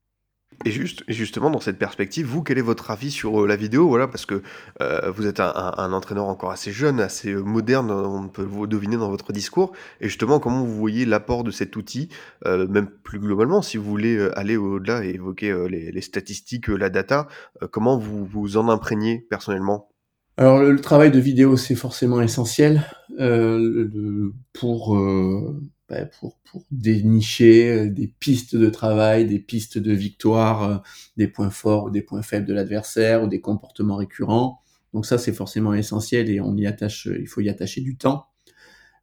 Et, 0.65 0.71
juste, 0.71 1.03
justement, 1.07 1.49
dans 1.49 1.59
cette 1.59 1.77
perspective, 1.77 2.25
vous, 2.25 2.43
quel 2.43 2.57
est 2.57 2.63
votre 2.63 2.91
avis 2.91 3.11
sur 3.11 3.43
euh, 3.43 3.47
la 3.47 3.55
vidéo? 3.55 3.87
Voilà, 3.87 4.07
parce 4.07 4.25
que 4.25 4.41
euh, 4.81 5.11
vous 5.11 5.25
êtes 5.25 5.39
un, 5.39 5.93
entraîneur 5.93 6.27
encore 6.27 6.51
assez 6.51 6.71
jeune, 6.71 6.99
assez 6.99 7.31
euh, 7.31 7.41
moderne, 7.41 7.91
on 7.91 8.27
peut 8.27 8.43
vous 8.43 8.67
deviner 8.67 8.97
dans 8.97 9.09
votre 9.09 9.33
discours. 9.33 9.71
Et 9.99 10.07
justement, 10.07 10.39
comment 10.39 10.63
vous 10.63 10.75
voyez 10.75 11.05
l'apport 11.05 11.43
de 11.43 11.51
cet 11.51 11.75
outil, 11.75 12.09
même 12.45 12.87
plus 13.03 13.19
globalement, 13.19 13.61
si 13.61 13.77
vous 13.77 13.83
voulez 13.83 14.29
aller 14.35 14.57
au-delà 14.57 15.03
et 15.05 15.09
évoquer 15.09 15.53
les, 15.69 16.01
statistiques, 16.01 16.67
la 16.67 16.89
data, 16.89 17.27
comment 17.71 17.97
vous 17.97 18.25
vous 18.25 18.57
en 18.57 18.69
imprégnez 18.69 19.25
personnellement? 19.29 19.89
Alors 20.37 20.59
le, 20.61 20.79
travail 20.79 21.11
de 21.11 21.19
vidéo 21.19 21.57
c'est 21.57 21.75
forcément 21.75 22.21
essentiel 22.21 22.83
pour 24.53 24.97
bah, 25.91 26.05
pour, 26.05 26.37
dénicher 26.71 27.69
euh, 27.69 27.89
des 27.89 28.07
pistes 28.07 28.55
de 28.55 28.69
travail, 28.69 29.25
des 29.25 29.39
pistes 29.39 29.77
de 29.77 29.91
victoire, 29.91 30.63
euh, 30.63 30.77
des 31.17 31.27
points 31.27 31.49
forts 31.49 31.85
ou 31.85 31.89
des 31.89 32.01
points 32.01 32.21
faibles 32.21 32.45
de 32.47 32.53
l'adversaire 32.53 33.23
ou 33.23 33.27
des 33.27 33.41
comportements 33.41 33.97
récurrents. 33.97 34.61
Donc 34.93 35.05
ça, 35.05 35.17
c'est 35.17 35.33
forcément 35.33 35.73
essentiel 35.73 36.29
et 36.29 36.39
on 36.39 36.55
y 36.55 36.65
attache, 36.65 37.09
il 37.19 37.27
faut 37.27 37.41
y 37.41 37.49
attacher 37.49 37.81
du 37.81 37.97
temps. 37.97 38.27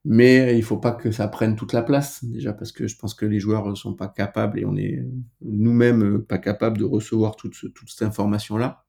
Mais 0.06 0.56
il 0.56 0.62
faut 0.62 0.78
pas 0.78 0.92
que 0.92 1.10
ça 1.10 1.28
prenne 1.28 1.56
toute 1.56 1.74
la 1.74 1.82
place, 1.82 2.24
déjà 2.24 2.54
parce 2.54 2.72
que 2.72 2.86
je 2.86 2.96
pense 2.96 3.12
que 3.12 3.26
les 3.26 3.38
joueurs 3.40 3.68
ne 3.68 3.74
sont 3.74 3.94
pas 3.94 4.08
capables 4.08 4.58
et 4.58 4.64
on 4.64 4.76
est 4.76 5.04
nous-mêmes 5.42 6.22
pas 6.22 6.38
capables 6.38 6.78
de 6.78 6.84
recevoir 6.84 7.36
toute, 7.36 7.54
cette 7.86 8.02
information-là. 8.02 8.84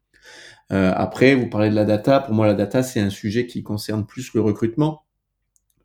Euh, 0.72 0.94
après, 0.96 1.36
vous 1.36 1.50
parlez 1.50 1.70
de 1.70 1.76
la 1.76 1.86
data. 1.86 2.22
Pour 2.22 2.34
moi, 2.34 2.48
la 2.48 2.54
data, 2.54 2.82
c'est 2.84 3.02
un 3.02 3.10
sujet 3.10 3.48
qui 3.48 3.64
concerne 3.64 4.06
plus 4.06 4.34
le 4.34 4.42
recrutement 4.42 5.04
euh, 5.04 5.09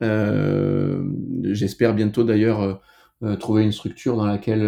j'espère 0.00 1.94
bientôt 1.94 2.24
d'ailleurs 2.24 2.62
euh, 2.62 2.74
euh, 3.22 3.36
trouver 3.36 3.62
une 3.62 3.72
structure 3.72 4.16
dans 4.16 4.26
laquelle 4.26 4.62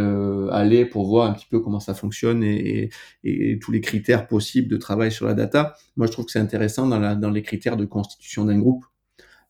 aller 0.53 0.87
pour 0.87 1.07
voir 1.07 1.29
un 1.29 1.35
petit 1.35 1.47
peu 1.51 1.61
comment 1.61 1.81
ça 1.81 1.95
fonctionne 1.95 2.43
et, 2.43 2.91
et, 3.25 3.59
tous 3.59 3.73
les 3.73 3.81
critères 3.81 4.29
possibles 4.29 4.69
de 4.69 4.77
travail 4.77 5.13
sur 5.13 5.27
la 5.27 5.35
data. 5.35 5.75
Moi, 5.97 6.07
je 6.07 6.13
trouve 6.13 6.27
que 6.27 6.31
c'est 6.31 6.39
intéressant 6.39 6.87
dans, 6.87 6.99
la, 6.99 7.15
dans 7.15 7.31
les 7.31 7.43
critères 7.43 7.77
de 7.77 7.85
constitution 7.85 8.45
d'un 8.45 8.59
groupe, 8.59 8.85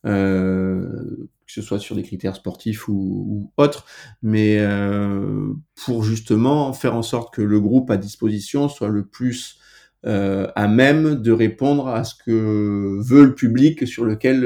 euh, 0.06 1.28
que 1.46 1.52
ce 1.52 1.62
soit 1.62 1.78
sur 1.78 1.94
des 1.96 2.02
critères 2.02 2.36
sportifs 2.36 2.88
ou, 2.88 2.92
ou 2.94 3.52
autres, 3.56 3.86
mais 4.22 4.58
euh, 4.58 5.52
pour 5.84 6.04
justement 6.04 6.72
faire 6.72 6.94
en 6.94 7.02
sorte 7.02 7.34
que 7.34 7.42
le 7.42 7.60
groupe 7.60 7.90
à 7.90 7.96
disposition 7.96 8.68
soit 8.68 8.88
le 8.88 9.06
plus 9.06 9.58
euh, 10.04 10.48
à 10.54 10.68
même 10.68 11.16
de 11.16 11.32
répondre 11.32 11.88
à 11.88 12.04
ce 12.04 12.14
que 12.14 13.00
veut 13.02 13.24
le 13.24 13.34
public 13.34 13.86
sur 13.86 14.04
lequel 14.04 14.44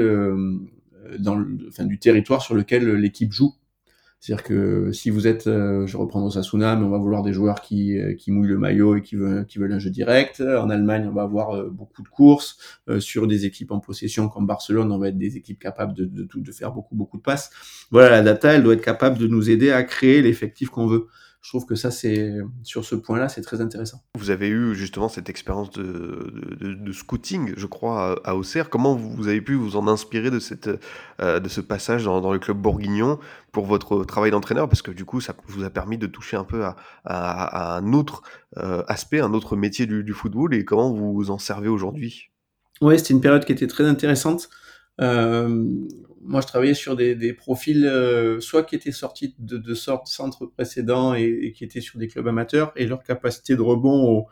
dans 1.19 1.35
le, 1.35 1.57
enfin, 1.67 1.85
du 1.85 1.99
territoire 1.99 2.41
sur 2.41 2.55
lequel 2.55 2.89
l'équipe 2.95 3.31
joue. 3.31 3.55
C'est-à-dire 4.21 4.43
que 4.43 4.91
si 4.91 5.09
vous 5.09 5.25
êtes, 5.25 5.47
euh, 5.47 5.87
je 5.87 5.97
reprends 5.97 6.23
Osasuna, 6.23 6.75
mais 6.75 6.85
on 6.85 6.91
va 6.91 6.99
vouloir 6.99 7.23
des 7.23 7.33
joueurs 7.33 7.59
qui, 7.59 7.97
euh, 7.97 8.13
qui 8.13 8.31
mouillent 8.31 8.49
le 8.49 8.59
maillot 8.59 8.97
et 8.97 9.01
qui 9.01 9.15
veulent, 9.15 9.47
qui 9.47 9.57
veulent 9.57 9.73
un 9.73 9.79
jeu 9.79 9.89
direct. 9.89 10.41
En 10.41 10.69
Allemagne, 10.69 11.07
on 11.09 11.11
va 11.11 11.23
avoir 11.23 11.55
euh, 11.55 11.69
beaucoup 11.71 12.03
de 12.03 12.07
courses. 12.07 12.59
sur 12.99 13.25
des 13.25 13.47
équipes 13.47 13.71
en 13.71 13.79
possession 13.79 14.29
comme 14.29 14.45
Barcelone, 14.45 14.91
on 14.91 14.99
va 14.99 15.07
être 15.07 15.17
des 15.17 15.37
équipes 15.37 15.57
capables 15.57 15.95
de, 15.95 16.05
de, 16.05 16.27
de 16.35 16.51
faire 16.51 16.71
beaucoup, 16.71 16.95
beaucoup 16.95 17.17
de 17.17 17.23
passes. 17.23 17.49
Voilà, 17.89 18.11
la 18.11 18.21
data, 18.21 18.53
elle 18.53 18.61
doit 18.61 18.75
être 18.75 18.83
capable 18.83 19.17
de 19.17 19.25
nous 19.25 19.49
aider 19.49 19.71
à 19.71 19.81
créer 19.81 20.21
l'effectif 20.21 20.69
qu'on 20.69 20.85
veut 20.85 21.07
je 21.41 21.49
trouve 21.49 21.65
que 21.65 21.73
ça, 21.73 21.89
c'est 21.89 22.35
sur 22.61 22.85
ce 22.85 22.93
point-là, 22.93 23.27
c'est 23.27 23.41
très 23.41 23.61
intéressant. 23.61 24.03
Vous 24.15 24.29
avez 24.29 24.47
eu 24.47 24.75
justement 24.75 25.09
cette 25.09 25.27
expérience 25.27 25.71
de, 25.71 26.57
de, 26.59 26.73
de, 26.75 26.91
scouting, 26.91 27.53
je 27.57 27.65
crois, 27.65 28.21
à 28.23 28.35
Auxerre. 28.35 28.69
Comment 28.69 28.95
vous 28.95 29.27
avez 29.27 29.41
pu 29.41 29.55
vous 29.55 29.75
en 29.75 29.87
inspirer 29.87 30.29
de, 30.29 30.37
cette, 30.37 30.69
euh, 31.19 31.39
de 31.39 31.49
ce 31.49 31.59
passage 31.59 32.03
dans, 32.03 32.21
dans, 32.21 32.31
le 32.31 32.37
club 32.37 32.57
bourguignon 32.57 33.17
pour 33.51 33.65
votre 33.65 34.03
travail 34.03 34.29
d'entraîneur? 34.29 34.69
Parce 34.69 34.83
que 34.83 34.91
du 34.91 35.03
coup, 35.03 35.19
ça 35.19 35.35
vous 35.47 35.63
a 35.63 35.71
permis 35.71 35.97
de 35.97 36.05
toucher 36.05 36.37
un 36.37 36.43
peu 36.43 36.63
à, 36.63 36.75
à, 37.05 37.73
à 37.73 37.77
un 37.77 37.91
autre 37.93 38.21
euh, 38.57 38.83
aspect, 38.87 39.19
un 39.19 39.33
autre 39.33 39.55
métier 39.55 39.87
du, 39.87 40.03
du, 40.03 40.13
football. 40.13 40.53
Et 40.53 40.63
comment 40.63 40.93
vous 40.93 41.11
vous 41.11 41.31
en 41.31 41.39
servez 41.39 41.69
aujourd'hui? 41.69 42.29
Oui, 42.81 42.99
c'était 42.99 43.15
une 43.15 43.21
période 43.21 43.45
qui 43.45 43.51
était 43.51 43.67
très 43.67 43.85
intéressante. 43.85 44.47
Euh, 44.99 45.65
moi, 46.23 46.41
je 46.41 46.47
travaillais 46.47 46.73
sur 46.73 46.95
des, 46.95 47.33
profils 47.33 47.85
euh, 47.85 48.39
soit 48.39 48.63
qui 48.63 48.75
étaient 48.75 48.91
sortis 48.91 49.35
de, 49.39 49.57
de 49.57 49.73
centres 49.73 50.45
précédents 50.45 51.13
et, 51.13 51.53
qui 51.55 51.63
étaient 51.63 51.81
sur 51.81 51.97
des 51.97 52.07
clubs 52.07 52.27
amateurs 52.27 52.71
et 52.75 52.85
leur 52.85 53.03
capacité 53.03 53.55
de 53.55 53.61
rebond 53.61 54.07
au, 54.07 54.27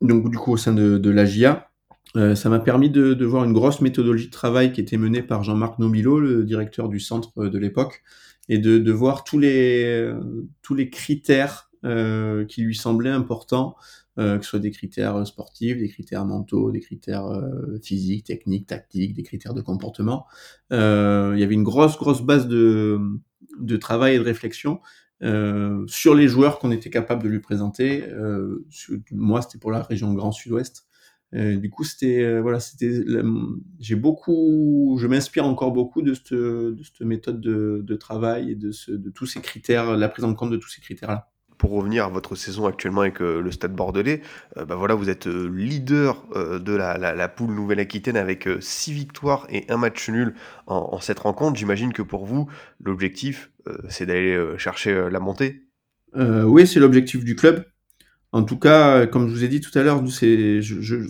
donc 0.00 0.30
du 0.30 0.36
coup 0.36 0.52
au 0.52 0.56
sein 0.56 0.72
de, 0.72 0.98
de 0.98 1.10
l'AGIA. 1.10 1.68
Euh, 2.16 2.34
ça 2.34 2.48
m'a 2.48 2.58
permis 2.58 2.90
de, 2.90 3.14
de, 3.14 3.24
voir 3.24 3.44
une 3.44 3.52
grosse 3.52 3.80
méthodologie 3.80 4.26
de 4.26 4.32
travail 4.32 4.72
qui 4.72 4.80
était 4.80 4.96
menée 4.96 5.22
par 5.22 5.44
Jean-Marc 5.44 5.78
Nobilo, 5.78 6.18
le 6.18 6.44
directeur 6.44 6.88
du 6.88 6.98
centre 6.98 7.46
de 7.46 7.58
l'époque, 7.58 8.02
et 8.48 8.58
de, 8.58 8.78
de, 8.78 8.92
voir 8.92 9.22
tous 9.22 9.38
les, 9.38 10.12
tous 10.60 10.74
les 10.74 10.90
critères 10.90 11.70
qui 11.82 12.62
lui 12.62 12.74
semblaient 12.74 13.10
importants 13.10 13.76
euh, 14.20 14.38
que 14.38 14.44
ce 14.44 14.50
soit 14.50 14.58
des 14.58 14.70
critères 14.70 15.26
sportifs, 15.26 15.78
des 15.78 15.88
critères 15.88 16.26
mentaux, 16.26 16.70
des 16.70 16.80
critères 16.80 17.26
euh, 17.26 17.78
physiques, 17.82 18.26
techniques, 18.26 18.66
tactiques, 18.66 19.14
des 19.14 19.22
critères 19.22 19.54
de 19.54 19.62
comportement. 19.62 20.26
Euh, 20.72 21.32
il 21.34 21.40
y 21.40 21.42
avait 21.42 21.54
une 21.54 21.62
grosse, 21.62 21.96
grosse 21.96 22.20
base 22.20 22.46
de, 22.46 23.00
travail 23.80 24.16
et 24.16 24.18
de 24.18 24.24
réflexion 24.24 24.80
euh, 25.22 25.84
sur 25.86 26.14
les 26.14 26.28
joueurs 26.28 26.58
qu'on 26.58 26.70
était 26.70 26.90
capable 26.90 27.22
de 27.22 27.28
lui 27.28 27.40
présenter. 27.40 28.04
Euh, 28.10 28.66
moi, 29.10 29.40
c'était 29.40 29.58
pour 29.58 29.70
la 29.70 29.82
région 29.82 30.12
Grand 30.12 30.32
Sud-Ouest. 30.32 30.86
du 31.32 31.70
coup. 31.70 31.84
J'ai 33.78 33.96
beaucoup, 33.96 34.98
je 35.00 35.06
m'inspire 35.06 35.46
encore 35.46 35.72
beaucoup 35.72 36.02
de 36.02 36.12
cette, 36.12 36.34
de 36.34 36.82
cette 36.82 37.06
méthode 37.06 37.40
de, 37.40 37.96
travail 37.96 38.50
et 38.50 38.54
de, 38.54 39.10
tous 39.14 39.26
ces 39.26 39.40
critères, 39.40 39.96
la 39.96 40.08
prise 40.10 40.26
en 40.26 40.34
compte 40.34 40.50
de 40.50 40.58
tous 40.58 40.68
ces 40.68 40.82
critères-là 40.82 41.30
pour 41.60 41.72
revenir 41.72 42.06
à 42.06 42.08
votre 42.08 42.36
saison 42.36 42.66
actuellement 42.66 43.02
avec 43.02 43.20
euh, 43.20 43.42
le 43.42 43.52
Stade 43.52 43.74
Bordelais, 43.74 44.22
euh, 44.56 44.64
bah 44.64 44.76
voilà, 44.76 44.94
vous 44.94 45.10
êtes 45.10 45.26
euh, 45.26 45.46
leader 45.54 46.24
de 46.34 46.72
la, 46.72 47.28
poule 47.28 47.50
Nouvelle-Aquitaine 47.54 48.16
avec 48.16 48.48
6 48.60 48.92
victoires 48.94 49.46
et 49.50 49.66
un 49.68 49.76
match 49.76 50.08
nul 50.08 50.34
en 50.66 50.98
cette 51.00 51.18
rencontre. 51.18 51.58
J'imagine 51.58 51.92
que 51.92 52.00
pour 52.00 52.24
vous, 52.24 52.48
l'objectif, 52.82 53.50
c'est 53.90 54.06
d'aller 54.06 54.38
chercher 54.56 55.08
la 55.10 55.20
montée? 55.20 55.66
oui, 56.14 56.66
c'est 56.66 56.80
l'objectif 56.80 57.24
du 57.24 57.36
club. 57.36 57.64
En 58.32 58.44
tout 58.44 58.58
cas, 58.58 59.06
comme 59.08 59.28
je 59.28 59.32
vous 59.32 59.42
ai 59.42 59.48
dit 59.48 59.60
tout 59.60 59.76
à 59.76 59.82
l'heure, 59.82 60.00
c'est 60.08 60.60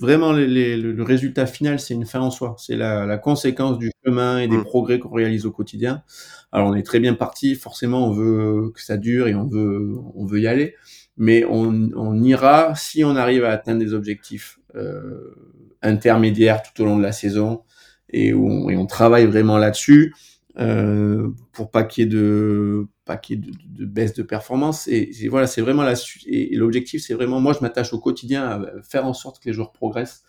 vraiment 0.01 0.33
les, 0.33 0.47
les, 0.47 0.77
le 0.79 1.03
résultat 1.03 1.45
final, 1.45 1.79
c'est 1.79 1.93
une 1.93 2.07
fin 2.07 2.21
en 2.21 2.31
soi. 2.31 2.57
C'est 2.59 2.77
la, 2.77 3.05
la, 3.05 3.19
conséquence 3.19 3.79
du 3.79 3.93
chemin 4.05 4.39
et 4.39 4.49
des 4.49 4.57
mmh. 4.57 4.65
progrès 4.65 4.99
qu'on 4.99 5.13
réalise 5.13 5.45
au 5.45 5.51
quotidien. 5.51 6.03
Alors 6.51 6.69
on 6.69 6.75
est 6.75 6.83
très 6.83 6.99
bien 6.99 7.13
parti. 7.13 7.57
Forcément, 7.57 8.07
on 8.07 8.13
veut 8.13 8.71
que 8.75 8.83
ça 8.83 8.97
dure 8.97 9.29
et 9.29 9.35
on 9.35 9.47
veut 9.47 9.97
on 10.15 10.25
veut 10.25 10.41
y 10.41 10.47
aller, 10.47 10.77
mais 11.19 11.45
on, 11.45 11.91
on 11.95 12.23
ira 12.23 12.75
si 12.75 13.05
on 13.05 13.15
arrive 13.17 13.45
à 13.45 13.51
atteindre 13.51 13.81
des 13.81 13.93
objectifs 13.93 14.59
euh, 14.75 15.35
intermédiaires 15.83 16.63
tout 16.63 16.83
au 16.83 16.87
long 16.87 16.97
de 16.97 17.03
la 17.03 17.13
saison 17.13 17.63
et, 18.09 18.33
on, 18.35 18.71
et 18.71 18.77
on 18.77 18.87
travaille 18.87 19.27
vraiment 19.27 19.59
là-dessus 19.59 20.15
euh, 20.59 21.29
pour 21.53 21.71
pas 21.71 21.85
qu'il 21.85 22.05
y 22.05 22.07
ait 22.07 22.11
de 22.11 22.87
pas 23.05 23.17
qu'il 23.17 23.37
y 23.37 23.49
ait 23.49 23.53
de, 23.69 23.85
baisse 23.85 24.15
de 24.15 24.23
performance. 24.23 24.89
Et, 24.89 25.29
voilà, 25.29 25.47
c'est 25.47 25.61
vraiment 25.61 25.85
et, 26.27 26.57
l'objectif, 26.57 27.03
c'est 27.03 27.15
vraiment 27.15 27.41
moi 27.41 27.53
je 27.53 27.61
m'attache 27.61 27.93
au 27.93 28.01
quotidien 28.01 28.45
à 28.45 28.83
faire 28.83 29.07
en 29.07 29.15
sorte 29.15 29.43
que 29.43 29.49
les 29.49 29.55
joueurs 29.55 29.73
progressent. 29.73 30.25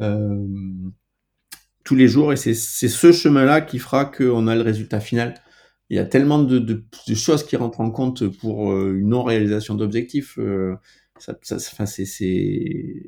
Euh, 0.00 0.46
tous 1.84 1.94
les 1.96 2.08
jours 2.08 2.32
et 2.32 2.36
c'est 2.36 2.54
ce 2.54 3.12
chemin-là 3.12 3.60
qui 3.60 3.78
fera 3.78 4.04
qu'on 4.04 4.46
a 4.46 4.54
le 4.54 4.62
résultat 4.62 5.00
final. 5.00 5.34
Il 5.90 5.96
y 5.96 5.98
a 5.98 6.04
tellement 6.04 6.42
de, 6.42 6.84
choses 7.14 7.44
qui 7.44 7.56
rentrent 7.56 7.80
en 7.80 7.90
compte 7.90 8.26
pour 8.26 8.72
euh, 8.72 8.94
une 8.98 9.08
non-réalisation 9.08 9.74
d'objectifs. 9.74 10.38
Euh, 10.38 10.76
ça, 11.22 11.58
ça, 11.58 11.86
c'est, 11.86 13.02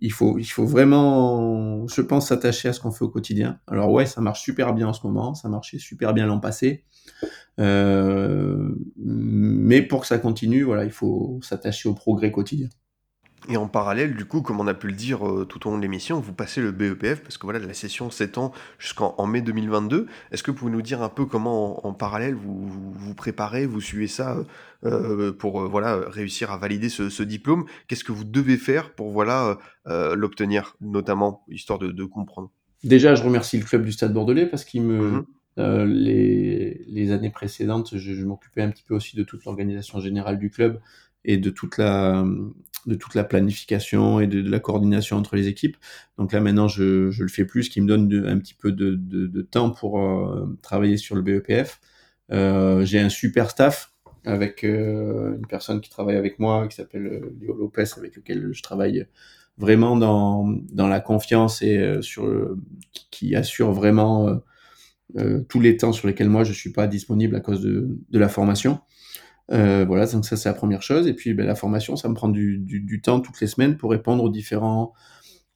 il 0.00 0.12
faut, 0.12 0.36
il 0.38 0.44
faut 0.44 0.66
vraiment, 0.66 1.86
je 1.86 2.02
pense, 2.02 2.28
s'attacher 2.28 2.68
à 2.68 2.72
ce 2.72 2.80
qu'on 2.80 2.90
fait 2.90 3.04
au 3.04 3.08
quotidien. 3.08 3.60
Alors 3.68 3.92
ouais, 3.92 4.04
ça 4.04 4.20
marche 4.20 4.42
super 4.42 4.74
bien 4.74 4.88
en 4.88 4.92
ce 4.92 5.06
moment, 5.06 5.34
ça 5.34 5.48
marchait 5.48 5.78
super 5.78 6.12
bien 6.12 6.26
l'an 6.26 6.40
passé. 6.40 6.84
Euh, 7.60 8.74
mais 8.96 9.82
pour 9.82 10.00
que 10.00 10.06
ça 10.08 10.18
continue, 10.18 10.64
voilà, 10.64 10.84
il 10.84 10.90
faut 10.90 11.38
s'attacher 11.42 11.88
au 11.88 11.94
progrès 11.94 12.32
quotidien. 12.32 12.68
Et 13.48 13.56
en 13.56 13.66
parallèle, 13.66 14.14
du 14.14 14.24
coup, 14.24 14.40
comme 14.40 14.60
on 14.60 14.66
a 14.68 14.74
pu 14.74 14.86
le 14.86 14.92
dire 14.92 15.26
euh, 15.26 15.44
tout 15.44 15.66
au 15.66 15.70
long 15.70 15.76
de 15.76 15.82
l'émission, 15.82 16.20
vous 16.20 16.32
passez 16.32 16.60
le 16.60 16.70
BEPF 16.70 17.22
parce 17.22 17.38
que 17.38 17.44
voilà, 17.44 17.58
la 17.58 17.74
session 17.74 18.10
s'étend 18.10 18.52
jusqu'en 18.78 19.26
mai 19.26 19.40
2022. 19.40 20.06
Est-ce 20.30 20.42
que 20.42 20.52
vous 20.52 20.56
pouvez 20.56 20.70
nous 20.70 20.82
dire 20.82 21.02
un 21.02 21.08
peu 21.08 21.26
comment, 21.26 21.84
en, 21.84 21.90
en 21.90 21.92
parallèle, 21.92 22.34
vous, 22.34 22.68
vous, 22.68 22.92
vous 22.92 23.14
préparez, 23.14 23.66
vous 23.66 23.80
suivez 23.80 24.06
ça 24.06 24.36
euh, 24.84 25.32
pour 25.32 25.60
euh, 25.60 25.68
voilà 25.68 25.96
réussir 26.08 26.52
à 26.52 26.56
valider 26.56 26.88
ce, 26.88 27.10
ce 27.10 27.22
diplôme? 27.24 27.64
Qu'est-ce 27.88 28.04
que 28.04 28.12
vous 28.12 28.24
devez 28.24 28.56
faire 28.56 28.94
pour 28.94 29.10
voilà 29.10 29.58
l'obtenir, 29.86 30.76
notamment 30.80 31.44
histoire 31.48 31.80
de, 31.80 31.90
de, 31.90 32.04
comprendre? 32.04 32.50
Déjà, 32.84 33.16
je 33.16 33.24
remercie 33.24 33.58
le 33.58 33.64
club 33.64 33.84
du 33.84 33.90
Stade 33.90 34.12
Bordelais 34.12 34.46
parce 34.46 34.64
qu'il 34.64 34.82
me 34.82 35.10
mmh 35.10 35.24
les, 35.58 36.82
les 36.88 37.10
années 37.12 37.28
précédentes, 37.28 37.98
je, 37.98 38.14
je 38.14 38.24
m'occupais 38.24 38.62
un 38.62 38.70
petit 38.70 38.84
peu 38.84 38.94
aussi 38.94 39.16
de 39.16 39.22
toute 39.22 39.44
l'organisation 39.44 40.00
générale 40.00 40.38
du 40.38 40.48
club 40.48 40.80
et 41.26 41.36
de 41.36 41.50
toute 41.50 41.76
la 41.76 42.24
de 42.86 42.94
toute 42.94 43.14
la 43.14 43.24
planification 43.24 44.20
et 44.20 44.26
de, 44.26 44.48
la 44.48 44.60
coordination 44.60 45.16
entre 45.16 45.36
les 45.36 45.48
équipes. 45.48 45.76
Donc 46.18 46.32
là 46.32 46.40
maintenant 46.40 46.68
je, 46.68 47.10
le 47.16 47.28
fais 47.28 47.44
plus, 47.44 47.64
ce 47.64 47.70
qui 47.70 47.80
me 47.80 47.86
donne 47.86 48.12
un 48.26 48.38
petit 48.38 48.54
peu 48.54 48.72
de, 48.72 49.42
temps 49.42 49.70
pour 49.70 50.00
euh, 50.00 50.58
travailler 50.62 50.96
sur 50.96 51.14
le 51.14 51.22
BEPF. 51.22 51.80
Euh, 52.32 52.84
j'ai 52.84 53.00
un 53.00 53.08
super 53.08 53.50
staff 53.50 53.92
avec 54.24 54.64
euh, 54.64 55.36
une 55.36 55.46
personne 55.46 55.80
qui 55.80 55.90
travaille 55.90 56.16
avec 56.16 56.38
moi 56.38 56.68
qui 56.68 56.76
s'appelle 56.76 57.22
Léo 57.40 57.54
Lopez 57.54 57.84
avec 57.96 58.16
lequel 58.16 58.50
je 58.52 58.62
travaille 58.62 59.06
vraiment 59.58 59.96
dans, 59.96 60.46
dans 60.72 60.88
la 60.88 61.00
confiance 61.00 61.60
et 61.62 61.98
sur 62.00 62.56
qui, 62.92 63.08
qui, 63.10 63.36
assure 63.36 63.72
vraiment 63.72 64.40
tous 65.48 65.60
les 65.60 65.76
temps 65.76 65.92
sur 65.92 66.08
lesquels 66.08 66.30
moi 66.30 66.42
je 66.42 66.54
suis 66.54 66.72
pas 66.72 66.86
disponible 66.86 67.36
à 67.36 67.40
cause 67.40 67.60
de 67.62 68.18
la 68.18 68.28
formation. 68.28 68.80
Euh, 69.52 69.84
voilà, 69.84 70.06
donc 70.06 70.24
ça 70.24 70.36
c'est 70.36 70.48
la 70.48 70.54
première 70.54 70.82
chose. 70.82 71.06
Et 71.06 71.14
puis 71.14 71.34
ben, 71.34 71.46
la 71.46 71.54
formation, 71.54 71.96
ça 71.96 72.08
me 72.08 72.14
prend 72.14 72.28
du, 72.28 73.00
temps 73.02 73.20
toutes 73.20 73.40
les 73.40 73.46
semaines 73.46 73.76
pour 73.76 73.90
répondre 73.90 74.24
aux 74.24 74.30
différents, 74.30 74.92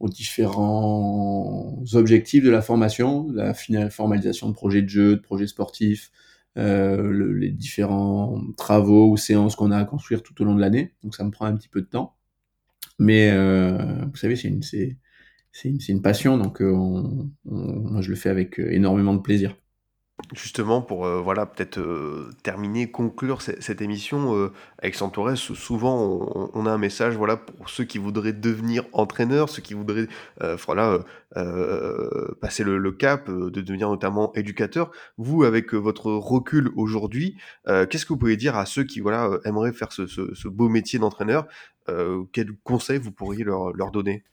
aux 0.00 0.08
différents 0.08 1.82
objectifs 1.94 2.44
de 2.44 2.50
la 2.50 2.62
formation, 2.62 3.28
la 3.32 3.54
formalisation 3.90 4.48
de 4.48 4.54
projets 4.54 4.82
de 4.82 4.88
jeu, 4.88 5.16
de 5.16 5.20
projets 5.20 5.46
sportifs, 5.46 6.10
euh, 6.58 7.10
le, 7.10 7.32
les 7.34 7.50
différents 7.50 8.40
travaux 8.56 9.10
ou 9.10 9.16
séances 9.16 9.56
qu'on 9.56 9.70
a 9.70 9.78
à 9.78 9.84
construire 9.84 10.22
tout 10.22 10.40
au 10.42 10.44
long 10.44 10.54
de 10.54 10.60
l'année. 10.60 10.94
Donc 11.02 11.14
ça 11.14 11.24
me 11.24 11.30
prend 11.30 11.46
un 11.46 11.56
petit 11.56 11.68
peu 11.68 11.80
de 11.80 11.86
temps. 11.86 12.16
Mais 12.98 13.30
euh, 13.30 13.76
vous 14.10 14.16
savez, 14.16 14.36
c'est 14.36 14.48
une, 14.48 14.62
c'est, 14.62 14.96
une, 15.64 16.02
passion, 16.02 16.38
donc 16.38 16.58
on, 16.60 17.30
on, 17.46 17.54
moi 17.54 18.00
je 18.02 18.10
le 18.10 18.16
fais 18.16 18.30
avec 18.30 18.58
énormément 18.58 19.14
de 19.14 19.20
plaisir. 19.20 19.56
Justement, 20.34 20.80
pour 20.80 21.06
euh, 21.06 21.20
voilà, 21.20 21.44
peut-être 21.44 21.78
euh, 21.78 22.30
terminer, 22.42 22.90
conclure 22.90 23.42
cette, 23.42 23.82
émission, 23.82 24.34
euh, 24.34 24.50
avec 24.78 24.94
Santorès, 24.94 25.38
souvent 25.38 26.50
on, 26.54 26.66
a 26.66 26.70
un 26.70 26.78
message 26.78 27.14
voilà, 27.14 27.36
pour 27.36 27.68
ceux 27.68 27.84
qui 27.84 27.98
voudraient 27.98 28.32
devenir 28.32 28.86
entraîneurs, 28.92 29.50
ceux 29.50 29.60
qui 29.60 29.74
voudraient 29.74 30.08
voilà, 30.40 31.00
passer 32.40 32.64
le, 32.64 32.92
cap, 32.92 33.30
de 33.30 33.60
devenir 33.60 33.90
notamment 33.90 34.32
éducateur. 34.34 34.90
Vous, 35.18 35.44
avec 35.44 35.74
votre 35.74 36.10
recul 36.10 36.70
aujourd'hui, 36.76 37.36
qu'est-ce 37.66 38.04
que 38.06 38.14
vous 38.14 38.18
pouvez 38.18 38.38
dire 38.38 38.56
à 38.56 38.64
ceux 38.64 38.84
qui 38.84 39.00
voilà, 39.00 39.30
aimeraient 39.44 39.72
faire 39.72 39.92
ce 39.92 40.48
beau 40.48 40.68
métier 40.70 40.98
d'entraîneur 40.98 41.46
Quels 42.32 42.56
conseils 42.64 42.98
vous 42.98 43.12
pourriez 43.12 43.44
leur, 43.44 43.72
leur 43.74 43.90
donner? 43.90 44.24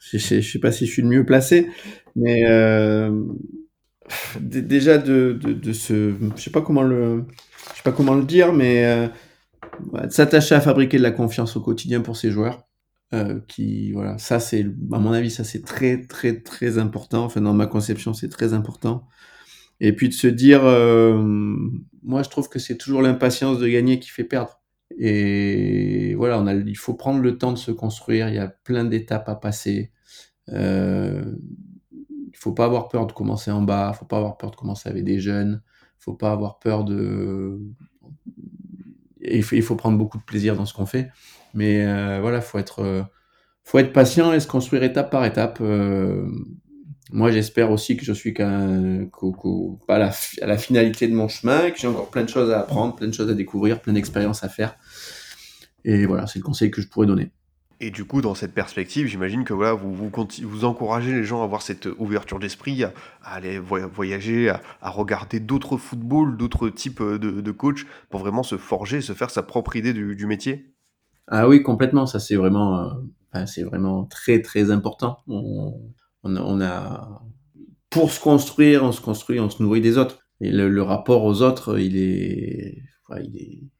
Je 0.00 0.16
ne 0.34 0.40
sais 0.42 0.58
pas 0.58 0.72
si 0.72 0.86
je 0.86 0.92
suis 0.92 1.02
le 1.02 1.08
mieux 1.08 1.24
placé, 1.24 1.70
mais 2.16 2.42
déjà 4.40 4.98
de, 4.98 5.38
de, 5.40 5.52
de 5.52 5.72
ce, 5.72 6.14
je 6.36 6.42
sais 6.42 6.50
pas 6.50 6.62
comment 6.62 6.82
le, 6.82 7.24
je 7.70 7.76
sais 7.76 7.82
pas 7.82 7.92
comment 7.92 8.14
le 8.14 8.24
dire, 8.24 8.52
mais 8.52 8.84
euh, 8.84 9.08
de 10.04 10.10
s'attacher 10.10 10.54
à 10.54 10.60
fabriquer 10.60 10.98
de 10.98 11.02
la 11.02 11.10
confiance 11.10 11.56
au 11.56 11.60
quotidien 11.60 12.00
pour 12.00 12.16
ses 12.16 12.30
joueurs. 12.30 12.62
Euh, 13.14 13.38
qui 13.46 13.92
voilà, 13.92 14.18
ça 14.18 14.40
c'est, 14.40 14.66
à 14.92 14.98
mon 14.98 15.12
avis, 15.12 15.30
ça 15.30 15.44
c'est 15.44 15.62
très 15.64 16.02
très 16.06 16.40
très 16.40 16.78
important. 16.78 17.24
Enfin, 17.24 17.40
dans 17.40 17.54
ma 17.54 17.66
conception, 17.66 18.14
c'est 18.14 18.28
très 18.28 18.52
important. 18.52 19.06
Et 19.80 19.94
puis 19.94 20.08
de 20.08 20.14
se 20.14 20.26
dire, 20.26 20.64
euh, 20.64 21.22
moi 22.02 22.22
je 22.22 22.30
trouve 22.30 22.48
que 22.48 22.58
c'est 22.58 22.76
toujours 22.76 23.02
l'impatience 23.02 23.58
de 23.58 23.68
gagner 23.68 24.00
qui 24.00 24.10
fait 24.10 24.24
perdre. 24.24 24.60
Et 24.98 26.14
voilà, 26.16 26.40
on 26.40 26.46
a, 26.46 26.54
il 26.54 26.76
faut 26.76 26.94
prendre 26.94 27.20
le 27.20 27.38
temps 27.38 27.52
de 27.52 27.58
se 27.58 27.70
construire. 27.70 28.28
Il 28.28 28.34
y 28.34 28.38
a 28.38 28.48
plein 28.48 28.84
d'étapes 28.84 29.28
à 29.28 29.36
passer. 29.36 29.92
Euh, 30.50 31.24
faut 32.38 32.52
pas 32.52 32.64
avoir 32.64 32.88
peur 32.88 33.06
de 33.06 33.12
commencer 33.12 33.50
en 33.50 33.62
bas, 33.62 33.92
il 33.94 33.98
faut 33.98 34.04
pas 34.04 34.18
avoir 34.18 34.36
peur 34.36 34.50
de 34.50 34.56
commencer 34.56 34.88
avec 34.88 35.04
des 35.04 35.20
jeunes, 35.20 35.62
il 36.00 36.04
faut 36.04 36.14
pas 36.14 36.32
avoir 36.32 36.58
peur 36.58 36.84
de 36.84 37.60
il 39.20 39.42
faut, 39.42 39.56
il 39.56 39.64
prendre 39.64 39.98
beaucoup 39.98 40.18
de 40.18 40.22
plaisir 40.22 40.56
dans 40.56 40.66
ce 40.66 40.74
qu'on 40.74 40.86
fait. 40.86 41.10
Mais 41.54 41.84
euh, 41.84 42.20
voilà, 42.20 42.40
faut 42.40 42.58
être 42.58 42.80
euh, 42.80 43.02
faut 43.64 43.78
être 43.78 43.92
patient 43.92 44.32
et 44.32 44.40
se 44.40 44.46
construire 44.46 44.82
étape 44.82 45.10
par 45.10 45.24
étape. 45.24 45.58
Euh, 45.60 46.26
moi, 47.12 47.30
j'espère 47.30 47.70
aussi 47.70 47.96
que 47.96 48.04
je 48.04 48.12
suis 48.12 48.32
pas 48.32 49.94
à 49.94 49.98
la, 49.98 50.58
finalité 50.58 51.06
de 51.06 51.14
mon 51.14 51.28
chemin, 51.28 51.70
que 51.70 51.78
j'ai 51.78 51.86
encore 51.86 52.10
plein 52.10 52.24
de 52.24 52.28
choses 52.28 52.50
à 52.50 52.60
apprendre, 52.60 52.96
plein 52.96 53.06
de 53.06 53.12
choses 53.12 53.30
à 53.30 53.34
découvrir, 53.34 53.80
plein 53.80 53.92
d'expériences 53.92 54.42
à 54.42 54.48
faire. 54.48 54.76
Et 55.84 56.04
voilà, 56.06 56.26
c'est 56.26 56.40
le 56.40 56.44
conseil 56.44 56.70
que 56.70 56.82
je 56.82 56.88
pourrais 56.88 57.06
donner. 57.06 57.30
Et 57.78 57.90
du 57.90 58.06
coup, 58.06 58.22
dans 58.22 58.34
cette 58.34 58.54
perspective, 58.54 59.06
j'imagine 59.06 59.44
que 59.44 59.52
voilà, 59.52 59.74
vous, 59.74 59.92
vous, 59.94 60.64
encouragez 60.64 61.12
les 61.12 61.24
gens 61.24 61.42
à 61.42 61.44
avoir 61.44 61.60
cette 61.60 61.86
ouverture 61.98 62.38
d'esprit, 62.38 62.84
à, 62.84 62.92
aller 63.22 63.58
voyager, 63.58 64.48
à, 64.48 64.90
regarder 64.90 65.40
d'autres 65.40 65.76
footballs, 65.76 66.38
d'autres 66.38 66.70
types 66.70 67.02
de, 67.02 67.50
coachs 67.50 67.84
pour 68.08 68.20
vraiment 68.20 68.42
se 68.42 68.56
forger, 68.56 69.02
se 69.02 69.12
faire 69.12 69.30
sa 69.30 69.42
propre 69.42 69.76
idée 69.76 69.92
du, 69.92 70.26
métier? 70.26 70.74
Ah 71.28 71.48
oui, 71.48 71.62
complètement. 71.62 72.06
Ça, 72.06 72.18
c'est 72.18 72.36
vraiment, 72.36 72.80
euh, 73.34 73.44
vraiment 73.64 74.04
très 74.06 74.40
très 74.40 74.70
important. 74.70 75.18
On, 75.26 76.60
a, 76.62 77.20
pour 77.90 78.10
se 78.10 78.20
construire, 78.20 78.84
on 78.84 78.92
se 78.92 79.02
construit, 79.02 79.38
on 79.38 79.50
se 79.50 79.62
nourrit 79.62 79.82
des 79.82 79.98
autres. 79.98 80.20
Et 80.40 80.50
le, 80.50 80.82
rapport 80.82 81.24
aux 81.24 81.42
autres, 81.42 81.78
il 81.78 81.98
est, 81.98 82.82
il 83.22 83.36
est, 83.36 83.70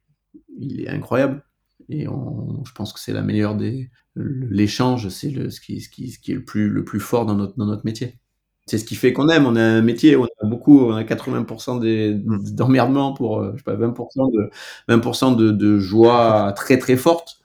il 0.55 0.81
est 0.81 0.89
incroyable 0.89 1.43
et 1.89 2.07
on, 2.07 2.63
je 2.65 2.71
pense 2.73 2.93
que 2.93 2.99
c'est 2.99 3.13
la 3.13 3.21
meilleure 3.21 3.55
des 3.55 3.89
l'échange 4.15 5.09
c'est 5.09 5.29
le 5.29 5.49
ce 5.49 5.61
qui 5.61 5.79
ce 5.81 5.89
qui 5.89 6.11
ce 6.11 6.19
qui 6.19 6.31
est 6.31 6.35
le 6.35 6.43
plus 6.43 6.69
le 6.69 6.83
plus 6.83 6.99
fort 6.99 7.25
dans 7.25 7.35
notre 7.35 7.55
dans 7.57 7.65
notre 7.65 7.85
métier. 7.85 8.19
C'est 8.65 8.77
ce 8.77 8.85
qui 8.85 8.95
fait 8.95 9.13
qu'on 9.13 9.29
aime 9.29 9.45
on 9.45 9.55
a 9.55 9.61
un 9.63 9.81
métier 9.81 10.15
on 10.17 10.25
a 10.25 10.45
beaucoup 10.45 10.81
on 10.81 10.93
a 10.95 11.03
80% 11.03 11.79
des 11.79 12.13
d'emmerdements 12.15 13.13
pour 13.13 13.39
euh, 13.41 13.51
je 13.53 13.57
sais 13.57 13.63
pas 13.63 13.75
20% 13.75 14.31
de 14.33 14.49
20% 14.89 15.35
de, 15.37 15.51
de 15.51 15.79
joie 15.79 16.53
très 16.55 16.77
très 16.77 16.97
forte. 16.97 17.39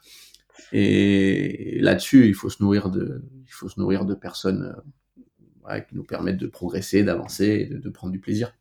Et 0.73 1.79
là-dessus 1.81 2.29
il 2.29 2.35
faut 2.35 2.51
se 2.51 2.63
nourrir 2.63 2.91
de 2.91 3.23
il 3.47 3.53
faut 3.53 3.69
se 3.69 3.79
nourrir 3.79 4.05
de 4.07 4.15
personnes 4.15 4.75
euh, 4.75 5.69
ouais, 5.69 5.87
qui 5.89 5.95
nous 5.97 6.05
permettent 6.05 6.39
de 6.39 6.47
progresser 6.47 7.05
d'avancer 7.05 7.47
et 7.47 7.67
de, 7.67 7.79
de 7.79 7.91
prendre 7.91 8.13
du 8.13 8.21
plaisir 8.21 8.53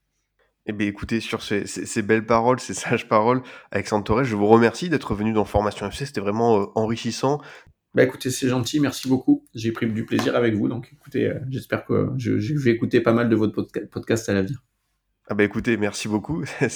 eh 0.67 0.73
bien, 0.73 0.87
écoutez, 0.87 1.19
sur 1.19 1.41
ces, 1.41 1.65
ces, 1.65 1.85
ces, 1.85 2.01
belles 2.01 2.25
paroles, 2.25 2.59
ces 2.59 2.73
sages 2.73 3.07
paroles, 3.07 3.41
Alexandre 3.71 4.03
Torres, 4.03 4.23
je 4.23 4.35
vous 4.35 4.47
remercie 4.47 4.89
d'être 4.89 5.15
venu 5.15 5.33
dans 5.33 5.45
Formation 5.45 5.87
FC. 5.87 6.05
C'était 6.05 6.21
vraiment 6.21 6.61
euh, 6.61 6.65
enrichissant. 6.75 7.41
Bah 7.93 8.03
écoutez, 8.03 8.29
c'est 8.29 8.47
gentil, 8.47 8.79
merci 8.79 9.09
beaucoup. 9.09 9.43
J'ai 9.53 9.71
pris 9.71 9.87
du 9.87 10.05
plaisir 10.05 10.35
avec 10.35 10.53
vous, 10.53 10.69
donc 10.69 10.89
écoutez, 10.93 11.27
euh, 11.27 11.39
j'espère 11.49 11.83
que 11.85 12.09
je, 12.17 12.39
je, 12.39 12.53
vais 12.57 12.71
écouter 12.71 13.01
pas 13.01 13.11
mal 13.11 13.27
de 13.27 13.35
votre 13.35 13.67
podcast 13.89 14.29
à 14.29 14.33
l'avenir. 14.33 14.63
Ah 15.27 15.35
bah 15.35 15.43
écoutez, 15.43 15.77
merci 15.77 16.07
beaucoup. 16.07 16.43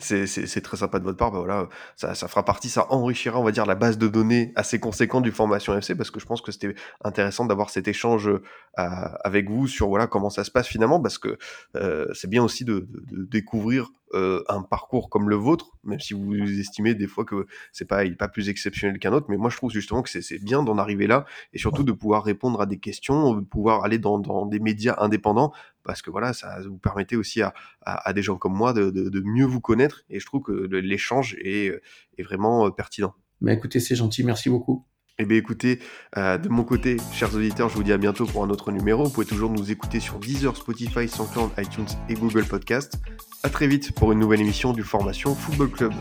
c'est 0.00 0.60
très 0.62 0.76
sympa 0.76 0.98
de 0.98 1.04
votre 1.04 1.16
part. 1.16 1.30
Bah 1.30 1.38
voilà, 1.38 1.68
ça, 1.96 2.14
ça, 2.14 2.28
fera 2.28 2.44
partie, 2.44 2.68
ça 2.68 2.86
enrichira, 2.92 3.40
on 3.40 3.44
va 3.44 3.52
dire, 3.52 3.66
la 3.66 3.76
base 3.76 3.98
de 3.98 4.08
données 4.08 4.52
assez 4.56 4.80
conséquente 4.80 5.22
du 5.22 5.30
formation 5.30 5.76
FC 5.76 5.94
parce 5.94 6.10
que 6.10 6.20
je 6.20 6.26
pense 6.26 6.42
que 6.42 6.52
c'était 6.52 6.74
intéressant 7.02 7.46
d'avoir 7.46 7.70
cet 7.70 7.88
échange 7.88 8.28
euh, 8.28 8.40
avec 8.76 9.48
vous 9.48 9.68
sur 9.68 9.88
voilà 9.88 10.06
comment 10.06 10.28
ça 10.28 10.44
se 10.44 10.50
passe 10.50 10.66
finalement 10.66 11.00
parce 11.00 11.18
que 11.18 11.38
euh, 11.76 12.06
c'est 12.14 12.28
bien 12.28 12.42
aussi 12.42 12.64
de, 12.64 12.80
de, 12.80 13.16
de 13.16 13.24
découvrir 13.24 13.90
euh, 14.14 14.44
un 14.48 14.62
parcours 14.62 15.10
comme 15.10 15.28
le 15.28 15.34
vôtre, 15.34 15.72
même 15.82 15.98
si 15.98 16.14
vous 16.14 16.34
estimez 16.36 16.94
des 16.94 17.08
fois 17.08 17.24
que 17.24 17.46
c'est 17.72 17.84
pas, 17.84 18.04
il 18.04 18.16
pas 18.16 18.28
plus 18.28 18.48
exceptionnel 18.48 19.00
qu'un 19.00 19.12
autre, 19.12 19.26
mais 19.28 19.36
moi 19.36 19.50
je 19.50 19.56
trouve 19.56 19.72
justement 19.72 20.02
que 20.02 20.08
c'est 20.08 20.38
bien 20.44 20.62
d'en 20.62 20.78
arriver 20.78 21.08
là 21.08 21.24
et 21.52 21.58
surtout 21.58 21.82
de 21.82 21.90
pouvoir 21.90 22.22
répondre 22.22 22.60
à 22.60 22.66
des 22.66 22.78
questions, 22.78 23.34
de 23.34 23.40
pouvoir 23.40 23.82
aller 23.82 23.98
dans, 23.98 24.20
dans 24.20 24.46
des 24.46 24.60
médias 24.60 24.94
indépendants 24.98 25.52
parce 25.84 26.02
que 26.02 26.10
voilà, 26.10 26.32
ça 26.32 26.60
vous 26.66 26.78
permettait 26.78 27.16
aussi 27.16 27.42
à, 27.42 27.54
à, 27.82 28.08
à 28.08 28.12
des 28.12 28.22
gens 28.22 28.36
comme 28.36 28.54
moi 28.54 28.72
de, 28.72 28.90
de, 28.90 29.08
de, 29.08 29.20
mieux 29.20 29.46
vous 29.46 29.60
connaître 29.60 30.02
et 30.10 30.18
je 30.20 30.26
trouve 30.26 30.42
que 30.42 30.52
l'échange 30.52 31.36
est, 31.40 31.80
est 32.18 32.22
vraiment 32.22 32.66
euh, 32.66 32.70
pertinent. 32.70 33.14
Mais 33.40 33.54
écoutez, 33.54 33.80
c'est 33.80 33.96
gentil, 33.96 34.24
merci 34.24 34.48
beaucoup. 34.48 34.86
Eh 35.18 35.26
bien 35.26 35.36
écoutez, 35.36 35.78
euh, 36.16 36.38
de 36.38 36.48
mon 36.48 36.64
côté, 36.64 36.96
chers 37.12 37.32
auditeurs, 37.34 37.68
je 37.68 37.76
vous 37.76 37.84
dis 37.84 37.92
à 37.92 37.98
bientôt 37.98 38.26
pour 38.26 38.42
un 38.42 38.50
autre 38.50 38.72
numéro. 38.72 39.04
Vous 39.04 39.10
pouvez 39.10 39.26
toujours 39.26 39.50
nous 39.50 39.70
écouter 39.70 40.00
sur 40.00 40.18
Deezer, 40.18 40.56
Spotify, 40.56 41.08
SoundCloud, 41.08 41.50
iTunes 41.58 41.86
et 42.08 42.14
Google 42.14 42.44
Podcast. 42.44 42.98
À 43.44 43.48
très 43.48 43.68
vite 43.68 43.92
pour 43.92 44.10
une 44.10 44.18
nouvelle 44.18 44.40
émission 44.40 44.72
du 44.72 44.82
Formation 44.82 45.36
Football 45.36 45.70
Club. 45.70 45.92